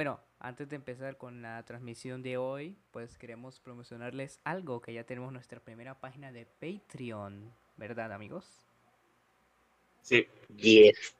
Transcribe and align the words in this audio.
Bueno, 0.00 0.18
antes 0.38 0.66
de 0.70 0.76
empezar 0.76 1.18
con 1.18 1.42
la 1.42 1.62
transmisión 1.66 2.22
de 2.22 2.38
hoy, 2.38 2.74
pues 2.90 3.18
queremos 3.18 3.60
promocionarles 3.60 4.40
algo 4.44 4.80
que 4.80 4.94
ya 4.94 5.04
tenemos 5.04 5.30
nuestra 5.30 5.60
primera 5.60 6.00
página 6.00 6.32
de 6.32 6.46
Patreon, 6.46 7.52
¿verdad 7.76 8.10
amigos? 8.10 8.46
Sí. 10.00 10.26
Yes. 10.56 11.14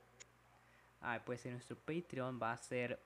Ah, 1.03 1.21
pues 1.27 1.45
en 1.45 1.53
nuestro 1.53 1.77
Patreon 1.77 2.41
va 2.43 2.53
a 2.53 2.57
ser 2.57 2.99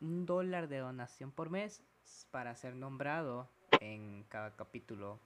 un 0.00 0.24
dólar 0.24 0.66
de 0.66 0.78
donación 0.78 1.30
por 1.30 1.50
mes 1.50 1.82
para 2.30 2.56
ser 2.56 2.74
nombrado 2.74 3.50
en 3.82 4.24
cada 4.30 4.56
capítulo 4.56 5.20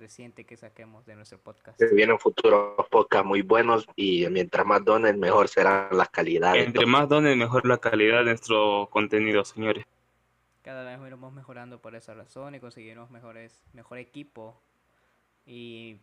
reciente 0.00 0.44
que 0.44 0.56
saquemos 0.56 1.06
de 1.06 1.14
nuestro 1.14 1.38
podcast. 1.38 1.78
Se 1.78 1.94
vienen 1.94 2.18
futuros 2.18 2.74
podcasts 2.90 3.26
muy 3.26 3.42
buenos 3.42 3.86
y 3.94 4.26
mientras 4.28 4.66
más 4.66 4.84
donen, 4.84 5.20
mejor 5.20 5.48
será 5.48 5.88
la 5.92 6.06
calidad. 6.06 6.56
Entre 6.56 6.86
más 6.86 7.08
donen, 7.08 7.38
mejor 7.38 7.66
la 7.66 7.78
calidad 7.78 8.18
de 8.18 8.24
nuestro 8.24 8.88
contenido, 8.90 9.44
señores. 9.44 9.86
Cada 10.62 10.84
vez 10.84 11.00
iremos 11.06 11.32
mejorando 11.32 11.80
por 11.80 11.94
esa 11.94 12.14
razón 12.14 12.54
y 12.54 12.60
conseguiremos 12.60 13.10
mejores, 13.10 13.62
mejor 13.72 13.98
equipo. 13.98 14.60
Y 15.46 15.98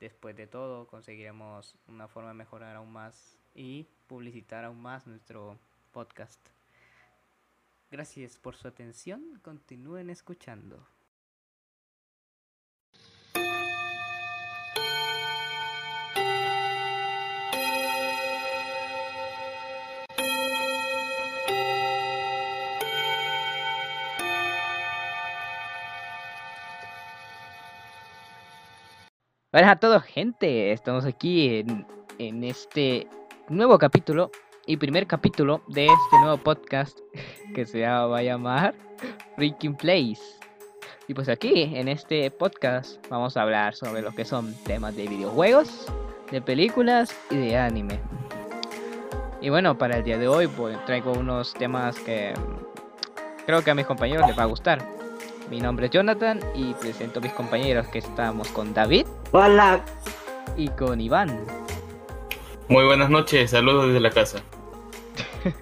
después 0.00 0.36
de 0.36 0.46
todo, 0.46 0.86
conseguiremos 0.86 1.76
una 1.88 2.08
forma 2.08 2.30
de 2.30 2.34
mejorar 2.34 2.76
aún 2.76 2.92
más 2.92 3.38
y 3.54 3.86
publicitar 4.06 4.64
aún 4.64 4.80
más 4.80 5.06
nuestro 5.06 5.58
podcast. 5.92 6.40
Gracias 7.90 8.38
por 8.38 8.56
su 8.56 8.68
atención. 8.68 9.40
Continúen 9.42 10.10
escuchando. 10.10 10.86
Buenas 29.52 29.72
a 29.72 29.76
todos, 29.76 30.02
gente. 30.04 30.72
Estamos 30.72 31.04
aquí 31.04 31.58
en, 31.58 31.86
en 32.18 32.42
este 32.42 33.06
nuevo 33.50 33.76
capítulo 33.76 34.30
y 34.64 34.78
primer 34.78 35.06
capítulo 35.06 35.60
de 35.68 35.88
este 35.88 36.18
nuevo 36.22 36.38
podcast 36.38 36.98
que 37.54 37.66
se 37.66 37.82
va 37.82 38.16
a 38.16 38.22
llamar 38.22 38.74
Freaking 39.36 39.74
Place. 39.74 40.22
Y 41.06 41.12
pues 41.12 41.28
aquí, 41.28 41.70
en 41.76 41.88
este 41.88 42.30
podcast, 42.30 43.06
vamos 43.10 43.36
a 43.36 43.42
hablar 43.42 43.74
sobre 43.74 44.00
lo 44.00 44.14
que 44.14 44.24
son 44.24 44.54
temas 44.64 44.96
de 44.96 45.06
videojuegos, 45.06 45.84
de 46.30 46.40
películas 46.40 47.14
y 47.30 47.36
de 47.36 47.58
anime. 47.58 48.00
Y 49.42 49.50
bueno, 49.50 49.76
para 49.76 49.98
el 49.98 50.04
día 50.04 50.16
de 50.16 50.28
hoy 50.28 50.46
pues, 50.46 50.82
traigo 50.86 51.12
unos 51.12 51.52
temas 51.52 52.00
que 52.00 52.32
creo 53.44 53.62
que 53.62 53.70
a 53.70 53.74
mis 53.74 53.84
compañeros 53.84 54.26
les 54.26 54.38
va 54.38 54.44
a 54.44 54.46
gustar. 54.46 55.01
Mi 55.50 55.60
nombre 55.60 55.86
es 55.86 55.92
Jonathan 55.92 56.40
y 56.54 56.72
presento 56.74 57.18
a 57.18 57.22
mis 57.22 57.32
compañeros 57.32 57.86
que 57.88 57.98
estamos 57.98 58.48
con 58.48 58.72
David 58.72 59.06
Hola. 59.32 59.84
y 60.56 60.68
con 60.68 61.00
Iván. 61.00 61.44
Muy 62.68 62.84
buenas 62.84 63.10
noches, 63.10 63.50
saludos 63.50 63.86
desde 63.88 64.00
la 64.00 64.10
casa. 64.10 64.38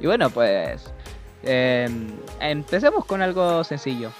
Y 0.00 0.06
bueno, 0.06 0.30
pues 0.30 0.92
em, 1.44 2.08
empecemos 2.40 3.04
con 3.04 3.22
algo 3.22 3.62
sencillo 3.62 4.10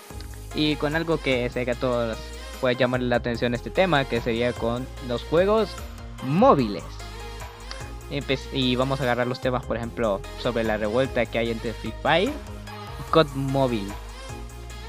y 0.55 0.77
con 0.77 0.95
algo 0.95 1.19
que 1.19 1.51
sé 1.51 1.65
que 1.65 1.73
a 1.73 1.75
todos 1.75 2.17
puede 2.61 2.77
llamar 2.77 3.01
la 3.03 3.17
atención 3.17 3.53
este 3.53 3.69
tema, 3.71 4.05
que 4.05 4.21
sería 4.21 4.53
con 4.53 4.87
los 5.09 5.25
juegos 5.25 5.71
móviles. 6.25 6.85
Empe- 8.13 8.39
Y 8.53 8.77
vamos 8.77 9.01
a 9.01 9.03
agarrar 9.03 9.27
los 9.27 9.41
temas, 9.41 9.65
por 9.67 9.77
ejemplo, 9.77 10.21
sobre 10.39 10.63
la 10.63 10.77
revuelta 10.77 11.27
que 11.27 11.39
hay 11.39 11.51
entre 11.51 11.73
Free 11.73 11.93
Fire 12.01 12.29
y 12.31 13.11
COD 13.11 13.27
Mobile. 13.35 13.93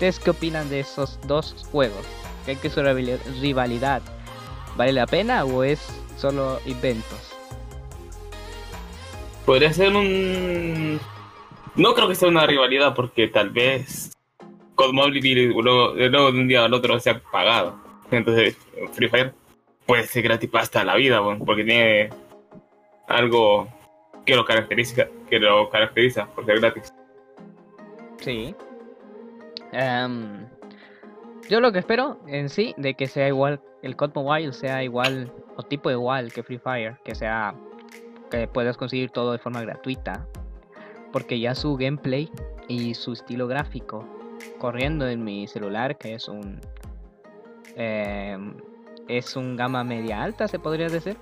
¿Ustedes 0.04 0.20
qué 0.20 0.32
opinan 0.32 0.70
de 0.70 0.82
esos 0.82 1.18
dos 1.28 1.66
juegos? 1.72 2.06
¿Creen 2.44 2.60
que 2.60 2.70
su 2.70 2.82
rivali- 2.82 3.18
rivalidad 3.40 4.02
vale 4.76 4.92
la 4.92 5.08
pena 5.08 5.46
o 5.46 5.64
es 5.64 5.80
solo 6.18 6.60
inventos? 6.66 7.34
Podría 9.46 9.72
ser 9.72 9.96
un... 9.96 11.00
No 11.78 11.94
creo 11.94 12.10
que 12.10 12.16
sea 12.16 12.28
una 12.28 12.46
rivalidad 12.46 12.94
porque 12.94 13.30
tal 13.30 13.52
vez 13.52 14.12
COD 14.76 14.92
Mobile 14.92 15.46
luego, 15.54 15.94
luego 15.94 16.32
de 16.34 16.38
un 16.42 16.50
día 16.50 16.66
al 16.66 16.74
otro 16.74 17.00
se 17.00 17.12
ha 17.12 17.22
pagado. 17.22 17.80
Entonces 18.12 18.58
Free 18.92 19.08
Fire 19.08 19.34
puede 19.86 20.06
ser 20.06 20.24
gratis 20.24 20.50
hasta 20.52 20.84
la 20.84 20.96
vida, 20.98 21.22
porque 21.46 21.64
tiene 21.64 22.10
algo 23.08 23.70
que 24.26 24.36
lo 24.36 24.44
caracteriza, 24.44 25.08
que 25.30 25.40
lo 25.40 25.70
caracteriza 25.70 26.26
por 26.26 26.46
ser 26.46 26.60
gratis. 26.60 26.94
Sí. 28.18 28.54
Em, 29.74 30.48
yo 31.50 31.60
lo 31.60 31.72
que 31.72 31.80
espero 31.80 32.20
en 32.28 32.48
sí 32.48 32.76
de 32.78 32.94
que 32.94 33.08
sea 33.08 33.28
igual, 33.28 33.60
el 33.82 33.96
COD 33.96 34.12
Mobile 34.14 34.54
sea 34.54 34.84
igual 34.84 35.34
o 35.58 35.64
tipo 35.64 35.90
igual 35.90 36.32
que 36.32 36.44
Free 36.44 36.60
Fire, 36.60 36.98
que 37.04 37.16
sea 37.16 37.56
que 38.30 38.48
puedas 38.48 38.78
conseguir 38.78 39.10
todo 39.10 39.32
de 39.32 39.40
forma 39.40 39.62
gratuita, 39.62 40.28
porque 41.12 41.40
ya 41.40 41.56
su 41.56 41.76
gameplay 41.76 42.30
y 42.68 42.94
su 42.94 43.14
estilo 43.14 43.48
gráfico 43.48 44.08
corriendo 44.60 45.08
en 45.08 45.24
mi 45.24 45.48
celular, 45.48 45.98
que 45.98 46.14
es 46.14 46.28
un 46.28 46.62
em, 47.76 48.54
es 49.08 49.36
un 49.36 49.56
gama 49.56 49.84
media 49.84 50.24
alta, 50.24 50.48
se 50.48 50.60
podría 50.60 50.88
decir, 50.88 51.18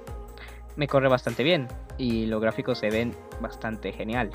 me 0.76 0.88
corre 0.88 1.08
bastante 1.08 1.44
bien 1.44 1.68
y 1.98 2.26
los 2.26 2.42
gráficos 2.42 2.80
se 2.80 2.90
ven 2.90 3.16
bastante 3.40 3.92
genial. 3.92 4.30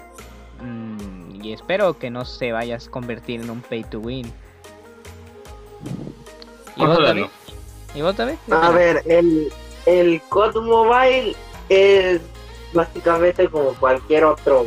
Mm, 0.61 1.45
y 1.45 1.53
espero 1.53 1.99
que 1.99 2.11
no 2.11 2.25
se 2.25 2.53
vaya 2.53 2.77
a 2.77 2.91
convertir 2.91 3.41
en 3.41 3.51
un 3.51 3.61
pay 3.61 3.85
to 3.85 4.01
win. 4.01 4.33
¿Y 6.77 6.85
vos, 6.85 6.99
David? 7.03 7.27
¿Y 7.95 8.03
vos, 8.03 8.17
David? 8.17 8.35
¿Qué 8.47 8.53
A 8.55 8.71
ver, 8.71 9.03
el, 9.07 9.53
el 9.87 10.21
COD 10.29 10.63
Mobile 10.63 11.35
es 11.69 12.21
básicamente 12.73 13.49
como 13.49 13.75
cualquier 13.75 14.25
otro 14.25 14.67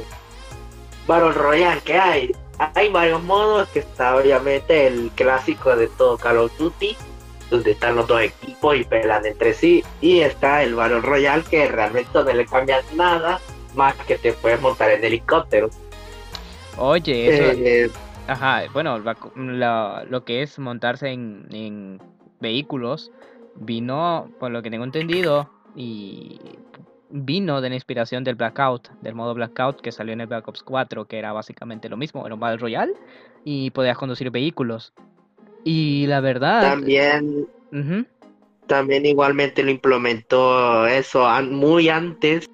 Battle 1.07 1.33
Royale 1.33 1.81
que 1.81 1.97
hay. 1.97 2.35
Hay 2.75 2.89
varios 2.89 3.23
modos, 3.23 3.69
que 3.69 3.79
está 3.79 4.15
obviamente 4.15 4.87
el 4.87 5.11
clásico 5.15 5.75
de 5.75 5.87
todo 5.87 6.17
Call 6.17 6.37
of 6.37 6.57
Duty, 6.57 6.95
donde 7.49 7.71
están 7.71 7.95
los 7.95 8.07
dos 8.07 8.21
equipos 8.21 8.75
y 8.75 8.83
pelan 8.83 9.25
entre 9.25 9.53
sí. 9.53 9.83
Y 10.01 10.19
está 10.19 10.63
el 10.63 10.75
Battle 10.75 11.01
Royale, 11.01 11.43
que 11.43 11.67
realmente 11.67 12.09
no 12.13 12.23
le 12.23 12.45
cambias 12.45 12.83
nada, 12.93 13.39
más 13.75 13.95
que 14.05 14.17
te 14.17 14.33
puedes 14.33 14.61
montar 14.61 14.91
en 14.91 15.03
helicóptero. 15.03 15.69
Oye, 16.77 17.27
eso, 17.27 17.43
Eh, 17.43 17.89
ajá, 18.27 18.63
bueno, 18.73 18.99
la 18.99 19.15
co- 19.15 19.31
la- 19.35 20.05
lo 20.09 20.23
que 20.23 20.41
es 20.41 20.57
montarse 20.59 21.09
en, 21.09 21.45
en 21.51 21.99
vehículos 22.39 23.11
vino, 23.55 24.31
por 24.39 24.51
lo 24.51 24.61
que 24.61 24.69
tengo 24.69 24.85
entendido, 24.85 25.49
y 25.75 26.39
vino 27.09 27.59
de 27.61 27.69
la 27.69 27.75
inspiración 27.75 28.23
del 28.23 28.35
Blackout, 28.35 28.89
del 29.01 29.15
modo 29.15 29.33
Blackout 29.33 29.81
que 29.81 29.91
salió 29.91 30.13
en 30.13 30.21
el 30.21 30.27
Black 30.27 30.47
Ops 30.47 30.63
4, 30.63 31.05
que 31.05 31.17
era 31.17 31.33
básicamente 31.33 31.89
lo 31.89 31.97
mismo, 31.97 32.25
era 32.25 32.35
un 32.35 32.39
Battle 32.39 32.57
Royale 32.57 32.93
y 33.43 33.71
podías 33.71 33.97
conducir 33.97 34.29
vehículos. 34.31 34.93
Y 35.63 36.05
la 36.07 36.21
verdad, 36.21 36.61
también 36.61 37.47
También 38.67 39.05
igualmente 39.05 39.63
lo 39.63 39.71
implementó 39.71 40.85
eso 40.87 41.27
muy 41.49 41.89
antes. 41.89 42.45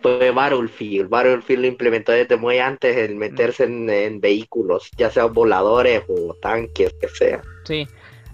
Fue 0.00 0.30
Battlefield. 0.30 1.08
Battlefield 1.08 1.62
lo 1.62 1.66
implementó 1.68 2.12
desde 2.12 2.36
muy 2.36 2.58
antes 2.58 2.96
el 2.96 3.16
meterse 3.16 3.64
en, 3.64 3.90
en 3.90 4.20
vehículos, 4.20 4.90
ya 4.96 5.10
sean 5.10 5.32
voladores 5.32 6.04
o 6.08 6.34
tanques, 6.40 6.94
que 7.00 7.08
sea. 7.08 7.42
Sí, 7.64 7.86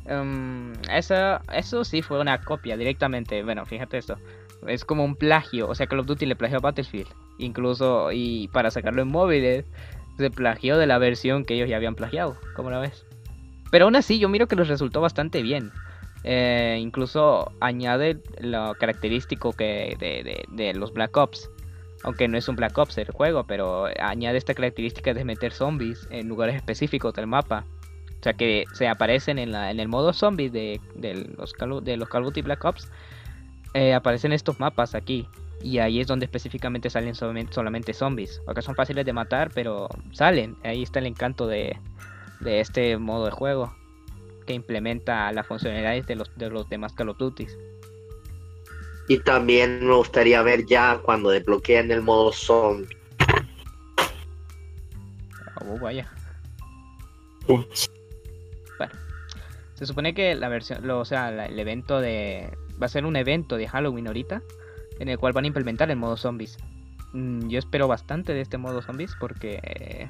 em, 0.07 0.73
eso, 0.91 1.39
eso 1.53 1.85
sí 1.85 2.03
fue 2.03 2.21
una 2.21 2.41
copia 2.41 2.77
directamente. 2.77 3.43
Bueno, 3.43 3.65
fíjate 3.65 3.99
esto. 3.99 4.19
Es 4.67 4.85
como 4.85 5.05
un 5.05 5.17
plagio. 5.17 5.69
O 5.69 5.75
sea, 5.75 5.87
Call 5.87 6.01
of 6.01 6.07
Duty 6.07 6.27
le 6.27 6.37
plagió 6.37 6.59
a 6.59 6.61
Battlefield. 6.61 7.09
Incluso, 7.39 8.13
y 8.13 8.49
para 8.49 8.71
sacarlo 8.71 9.03
en 9.03 9.09
móviles, 9.09 9.65
se 10.17 10.31
plagió 10.31 10.77
de 10.79 10.87
la 10.87 10.99
versión 10.99 11.45
que 11.45 11.55
ellos 11.55 11.69
ya 11.69 11.77
habían 11.77 11.95
plagiado. 11.95 12.37
¿Cómo 12.55 12.71
la 12.71 12.79
ves? 12.79 13.05
Pero 13.71 13.87
aún 13.87 13.97
así, 13.97 14.19
yo 14.19 14.29
miro 14.29 14.47
que 14.47 14.57
les 14.57 14.69
resultó 14.69 15.01
bastante 15.01 15.43
bien. 15.43 15.73
Eh, 16.25 16.79
incluso 16.81 17.53
añade 17.61 18.17
lo 18.41 18.75
característico 18.75 19.53
que 19.53 19.97
de, 20.49 20.75
los 20.75 20.93
Black 20.93 21.17
Ops. 21.17 21.51
Aunque 22.03 22.29
no 22.29 22.37
es 22.37 22.49
un 22.49 22.57
Black 22.57 22.77
Ops 22.77 22.99
el 22.99 23.11
juego, 23.11 23.45
pero 23.45 23.87
añade 24.01 24.37
esta 24.37 24.55
característica 24.55 25.15
de 25.15 25.25
meter 25.25 25.53
zombies 25.53 26.07
en 26.11 26.29
lugares 26.29 26.57
específicos 26.57 27.15
del 27.15 27.27
mapa. 27.27 27.65
O 28.21 28.23
sea 28.25 28.33
que 28.33 28.65
se 28.73 28.89
aparecen 28.89 29.39
en, 29.39 29.53
la, 29.53 29.71
en 29.71 29.81
el 29.81 29.89
modo 29.89 30.13
zombie 30.15 30.49
de, 30.49 30.81
los, 31.37 31.53
de 31.85 31.97
los 31.97 32.09
Call 32.09 32.23
of 32.23 32.29
Duty 32.29 32.43
Black 32.43 32.65
Ops. 32.65 32.91
eh, 33.75 33.95
aparecen 33.95 34.33
estos 34.33 34.59
mapas 34.61 34.95
aquí. 34.95 35.29
Y 35.63 35.79
ahí 35.79 36.01
es 36.01 36.07
donde 36.07 36.27
específicamente 36.27 36.91
salen 36.91 37.15
solamente, 37.15 37.53
solamente 37.53 37.95
zombies. 37.95 38.41
Porque 38.45 38.63
son 38.63 38.75
fáciles 38.75 39.05
de 39.07 39.13
matar, 39.13 39.51
pero 39.55 39.89
salen. 40.13 40.57
Ahí 40.63 40.83
está 40.83 40.99
el 40.99 41.07
encanto 41.07 41.47
de, 41.47 41.79
de 42.41 42.61
este 42.61 42.99
modo 42.99 43.27
de 43.27 43.31
juego. 43.31 43.75
Que 44.47 44.55
implementa 44.55 45.31
las 45.33 45.47
funcionalidades 45.47 46.07
de 46.07 46.17
los, 46.17 46.31
de 46.37 46.51
los 46.51 46.69
demás 46.69 46.93
Call 46.93 47.09
of 47.09 47.19
Duty. 47.19 47.47
Y 49.09 49.19
también 49.21 49.87
me 49.87 49.95
gustaría 49.95 50.43
ver 50.43 50.65
ya 50.67 50.99
cuando 51.03 51.31
desbloqueen 51.31 51.91
el 51.91 52.03
modo 52.03 52.33
zombie. 52.33 52.97
Oh, 55.61 55.79
vaya. 55.79 56.11
Ups. 57.49 57.91
Se 59.75 59.87
supone 59.87 60.15
que 60.15 60.37
la 60.37 60.49
versión, 60.49 60.87
lo- 60.87 61.01
o 61.01 61.05
sea, 61.05 61.33
la- 61.33 61.47
el 61.47 61.59
evento 61.59 62.01
de... 62.01 62.57
Va 62.81 62.87
a 62.87 62.89
ser 62.89 63.05
un 63.05 63.17
evento 63.17 63.57
de 63.57 63.67
Halloween 63.67 64.07
ahorita, 64.07 64.41
en 65.01 65.09
el 65.09 65.19
cual 65.19 65.33
van 65.33 65.45
a 65.45 65.49
implementar 65.49 65.91
el 65.91 65.97
modo 65.97 66.17
zombies. 66.17 66.59
Mm, 67.13 67.49
yo 67.49 67.59
espero 67.59 67.89
bastante 67.89 68.33
de 68.35 68.41
este 68.41 68.57
modo 68.57 68.83
zombies 68.83 69.17
porque... 69.19 70.09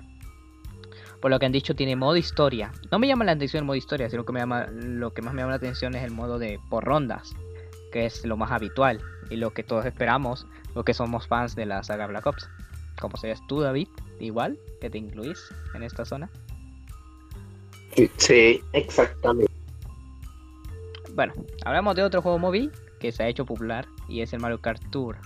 por 1.24 1.30
lo 1.30 1.38
que 1.38 1.46
han 1.46 1.52
dicho, 1.52 1.74
tiene 1.74 1.96
modo 1.96 2.18
historia. 2.18 2.70
No 2.90 2.98
me 2.98 3.06
llama 3.06 3.24
la 3.24 3.32
atención 3.32 3.62
el 3.62 3.64
modo 3.64 3.76
historia, 3.76 4.10
sino 4.10 4.26
que 4.26 4.32
me 4.34 4.40
llama, 4.40 4.66
lo 4.66 5.14
que 5.14 5.22
más 5.22 5.32
me 5.32 5.40
llama 5.40 5.52
la 5.52 5.56
atención 5.56 5.94
es 5.94 6.04
el 6.04 6.10
modo 6.10 6.38
de 6.38 6.60
por 6.68 6.84
rondas, 6.84 7.34
que 7.92 8.04
es 8.04 8.26
lo 8.26 8.36
más 8.36 8.50
habitual 8.50 9.00
y 9.30 9.36
lo 9.36 9.54
que 9.54 9.62
todos 9.62 9.86
esperamos, 9.86 10.46
lo 10.74 10.84
que 10.84 10.92
somos 10.92 11.26
fans 11.26 11.56
de 11.56 11.64
la 11.64 11.82
saga 11.82 12.06
Black 12.08 12.26
Ops. 12.26 12.50
Como 13.00 13.16
serías 13.16 13.40
tú, 13.46 13.60
David, 13.60 13.88
igual, 14.20 14.58
que 14.82 14.90
te 14.90 14.98
incluís 14.98 15.42
en 15.72 15.82
esta 15.82 16.04
zona. 16.04 16.28
Sí, 18.18 18.60
exactamente. 18.74 19.50
Bueno, 21.14 21.32
hablamos 21.64 21.96
de 21.96 22.02
otro 22.02 22.20
juego 22.20 22.38
móvil 22.38 22.70
que 23.00 23.12
se 23.12 23.22
ha 23.22 23.28
hecho 23.28 23.46
popular 23.46 23.86
y 24.10 24.20
es 24.20 24.34
el 24.34 24.40
Mario 24.40 24.60
Kart 24.60 24.82
Tour. 24.90 25.16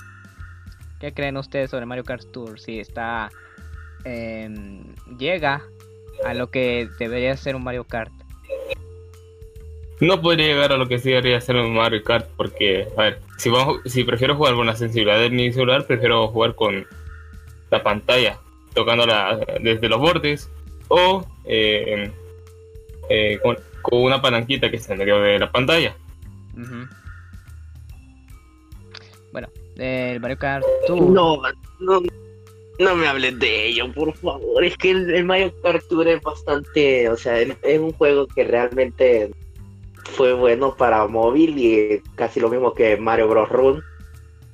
¿Qué 1.00 1.12
creen 1.12 1.36
ustedes 1.36 1.70
sobre 1.70 1.86
Mario 1.86 2.04
Kart 2.04 2.30
Tour? 2.30 2.60
Si 2.60 2.78
está. 2.78 3.30
em, 4.04 4.94
llega 5.18 5.60
a 6.24 6.34
lo 6.34 6.50
que 6.50 6.88
debería 6.98 7.36
ser 7.36 7.56
un 7.56 7.64
Mario 7.64 7.84
Kart. 7.84 8.12
No 10.00 10.20
podría 10.20 10.46
llegar 10.46 10.72
a 10.72 10.76
lo 10.76 10.86
que 10.86 10.98
sí 10.98 11.10
debería 11.10 11.40
ser 11.40 11.56
un 11.56 11.74
Mario 11.74 12.04
Kart 12.04 12.28
porque, 12.36 12.86
a 12.96 13.02
ver, 13.02 13.20
si, 13.36 13.50
vamos, 13.50 13.80
si 13.86 14.04
prefiero 14.04 14.36
jugar 14.36 14.54
con 14.54 14.66
la 14.66 14.76
sensibilidad 14.76 15.18
de 15.18 15.30
mi 15.30 15.52
celular, 15.52 15.86
prefiero 15.86 16.28
jugar 16.28 16.54
con 16.54 16.86
la 17.70 17.82
pantalla, 17.82 18.38
tocándola 18.74 19.40
desde 19.60 19.88
los 19.88 19.98
bordes 19.98 20.50
o 20.88 21.26
eh, 21.44 22.12
eh, 23.10 23.38
con, 23.42 23.58
con 23.82 24.02
una 24.02 24.22
palanquita 24.22 24.70
que 24.70 24.76
está 24.76 24.92
en 24.92 25.00
medio 25.00 25.20
de 25.20 25.38
la 25.38 25.50
pantalla. 25.50 25.96
Bueno, 29.32 29.48
el 29.76 30.20
Mario 30.20 30.38
Kart 30.38 30.64
Tour. 30.86 31.02
No, 31.02 31.42
no, 31.80 32.00
no 32.78 32.94
me 32.94 33.06
hables 33.08 33.38
de 33.38 33.66
ello, 33.66 33.92
por 33.92 34.14
favor. 34.16 34.64
Es 34.64 34.76
que 34.76 34.90
el, 34.90 35.10
el 35.14 35.24
Mario 35.24 35.52
Kart 35.62 35.82
Tour 35.88 36.08
es 36.08 36.20
bastante, 36.22 37.08
o 37.08 37.16
sea, 37.16 37.38
es, 37.40 37.56
es 37.62 37.78
un 37.78 37.92
juego 37.92 38.26
que 38.26 38.44
realmente 38.44 39.30
fue 40.12 40.32
bueno 40.32 40.74
para 40.76 41.06
móvil 41.06 41.58
y 41.58 42.02
casi 42.14 42.40
lo 42.40 42.48
mismo 42.48 42.72
que 42.74 42.96
Mario 42.96 43.28
Bros. 43.28 43.48
Run, 43.48 43.82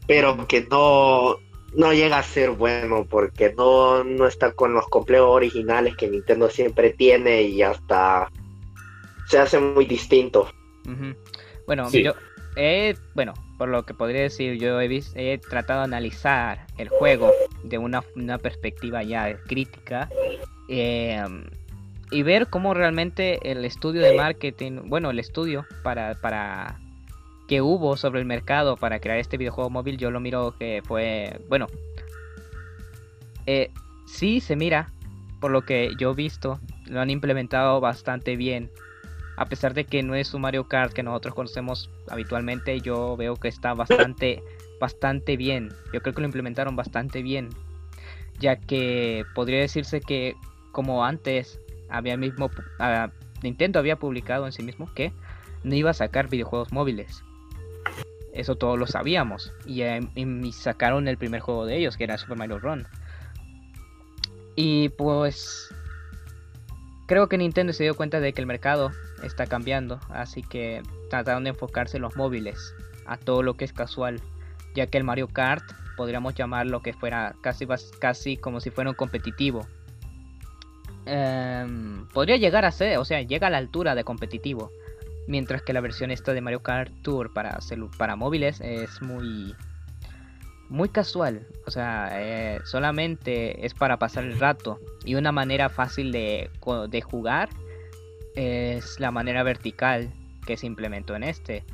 pero 0.07 0.47
que 0.49 0.67
no, 0.71 1.37
no 1.75 1.93
llega 1.93 2.19
a 2.19 2.23
ser 2.23 2.51
bueno 2.51 3.07
porque 3.09 3.55
no, 3.57 4.03
no 4.05 4.27
está 4.27 4.53
con 4.53 4.75
los 4.75 4.87
complejos 4.89 5.29
originales 5.31 5.97
que 5.97 6.09
Nintendo 6.09 6.51
siempre 6.51 6.91
tiene 6.91 7.43
y 7.43 7.63
hasta 7.63 8.31
se 9.29 9.39
hace 9.39 9.59
muy 9.61 9.87
distinto. 9.87 10.49
Bueno, 11.67 11.89
Sí. 11.89 12.03
yo 12.03 12.13
he, 12.57 12.95
bueno, 13.15 13.33
por 13.59 13.69
lo 13.69 13.85
que 13.85 13.95
podría 13.95 14.23
decir, 14.23 14.59
yo 14.59 14.81
he, 14.81 14.89
vis- 14.89 15.13
he 15.15 15.39
tratado 15.39 15.81
de 15.81 15.85
analizar 15.85 16.67
el 16.79 16.89
juego 16.89 17.31
de 17.63 17.79
una, 17.79 18.03
perspectiva 18.39 19.03
ya 19.03 19.37
crítica 19.47 20.09
eh, 20.69 21.23
y 22.11 22.23
ver 22.23 22.49
cómo 22.49 22.75
realmente 22.75 23.51
el 23.51 23.65
estudio 23.65 24.03
de 24.03 24.15
marketing, 24.17 24.83
bueno, 24.87 25.11
el 25.11 25.19
estudio 25.19 25.67
para, 25.83 26.15
para 26.21 26.79
que 27.49 27.61
hubo 27.63 27.97
sobre 27.97 28.21
el 28.21 28.27
mercado 28.27 28.77
para 28.77 28.99
crear 29.01 29.19
este 29.19 29.37
videojuego 29.37 29.71
móvil, 29.71 29.99
yo 29.99 30.11
lo 30.11 30.21
miro 30.21 30.55
que 30.59 30.83
fue, 30.85 31.41
bueno, 31.49 31.67
eh, 33.47 33.71
sí 34.07 34.41
se 34.41 34.57
mira, 34.57 34.91
por 35.41 35.51
lo 35.51 35.63
que 35.63 35.93
yo 35.99 36.13
he 36.13 36.15
visto, 36.15 36.59
lo 36.87 37.01
han 37.01 37.11
implementado 37.11 37.81
bastante 37.81 38.37
bien 38.37 38.71
a 39.37 39.47
pesar 39.47 39.75
de 39.75 39.85
que 39.85 40.03
no 40.03 40.15
es 40.15 40.33
un 40.35 40.43
Mario 40.43 40.69
Kart 40.69 40.93
que 40.93 41.03
nosotros 41.03 41.35
conocemos 41.35 41.91
habitualmente, 42.09 42.81
yo 42.81 43.17
veo 43.17 43.37
que 43.37 43.49
está 43.49 43.75
bastante, 43.75 44.43
bastante 44.81 45.37
bien. 45.37 45.73
Yo 45.93 46.01
creo 46.01 46.15
que 46.15 46.21
lo 46.21 46.27
implementaron 46.27 46.77
bastante 46.77 47.23
bien, 47.23 47.51
ya 48.39 48.57
que 48.57 49.25
podría 49.35 49.61
decirse 49.61 50.01
que 50.01 50.35
como 50.73 51.05
antes 51.05 51.61
había 51.89 52.17
mismo 52.17 52.51
Nintendo 53.43 53.79
había 53.79 53.97
publicado 53.97 54.47
en 54.47 54.53
sí 54.53 54.63
mismo 54.63 54.93
que 54.95 55.13
no 55.63 55.75
iba 55.75 55.91
a 55.91 55.95
sacar 55.95 56.29
videojuegos 56.29 56.73
móviles. 56.73 57.23
Eso 58.33 58.57
todos 58.57 58.79
lo 58.79 58.87
sabíamos 58.87 59.53
y, 59.65 59.83
eh, 59.83 60.01
y 60.17 60.53
sacaron 60.53 61.07
el 61.07 61.19
primer 61.19 61.41
juego 61.41 61.67
de 61.67 61.77
ellos, 61.77 61.97
que 61.97 62.05
era 62.05 62.19
Super 62.19 62.37
Mario 62.37 62.59
Run. 62.59 62.87
Y 64.57 64.89
pues 64.91 65.73
creo 67.07 67.29
que 67.29 67.39
Nintendo 67.39 67.73
se 67.73 67.85
dio 67.85 67.95
cuenta 67.95 68.21
de 68.21 68.33
que 68.33 68.41
el 68.41 68.47
mercado 68.47 68.91
está 69.25 69.47
cambiando, 69.47 70.01
así 70.11 70.43
que 70.43 70.83
trataron 71.11 71.45
de 71.45 71.51
enfocarse 71.51 71.97
en 71.97 72.03
los 72.03 72.17
móviles, 72.17 72.75
a 73.07 73.17
todo 73.17 73.43
lo 73.43 73.55
que 73.55 73.65
es 73.65 73.73
casual, 73.73 74.21
ya 74.75 74.87
que 74.87 74.99
el 74.99 75.05
Mario 75.05 75.29
Kart 75.29 75.65
podríamos 75.97 76.35
llamarlo 76.35 76.83
que 76.83 76.93
fuera 76.93 77.35
casi, 77.41 77.67
casi 77.99 78.37
como 78.37 78.61
si 78.61 78.71
fuera 78.71 78.91
un 78.91 78.97
competitivo. 78.97 79.67
Em, 81.07 82.07
podría 82.09 82.37
llegar 82.37 82.65
a 82.65 82.71
ser, 82.71 82.99
o 82.99 83.05
sea, 83.05 83.21
llega 83.23 83.49
a 83.49 83.51
la 83.51 83.59
altura 83.59 83.95
de 83.95 84.05
competitivo, 84.05 84.71
mientras 85.29 85.63
que 85.63 85.73
la 85.73 85.81
versión 85.81 86.11
esta 86.11 86.33
de 86.33 86.41
Mario 86.41 86.63
Kart 86.63 86.93
Tour 87.03 87.33
para, 87.33 87.59
para 87.99 88.17
móviles 88.17 88.61
es 88.61 89.03
muy 89.03 89.55
muy 90.71 90.89
casual, 90.89 91.47
o 91.67 91.71
sea, 91.71 92.09
eh, 92.15 92.61
solamente 92.65 93.67
es 93.67 93.75
para 93.75 93.99
pasar 93.99 94.25
el 94.25 94.39
rato 94.41 94.81
y 95.05 95.15
una 95.15 95.31
manera 95.31 95.69
fácil 95.69 96.11
de, 96.11 96.51
de 96.89 97.01
jugar 97.03 97.51
es 98.35 98.99
la 99.01 99.11
manera 99.11 99.43
vertical 99.43 100.11
que 100.47 100.57
se 100.57 100.67
implementó 100.67 101.15
en 101.17 101.25
este, 101.25 101.65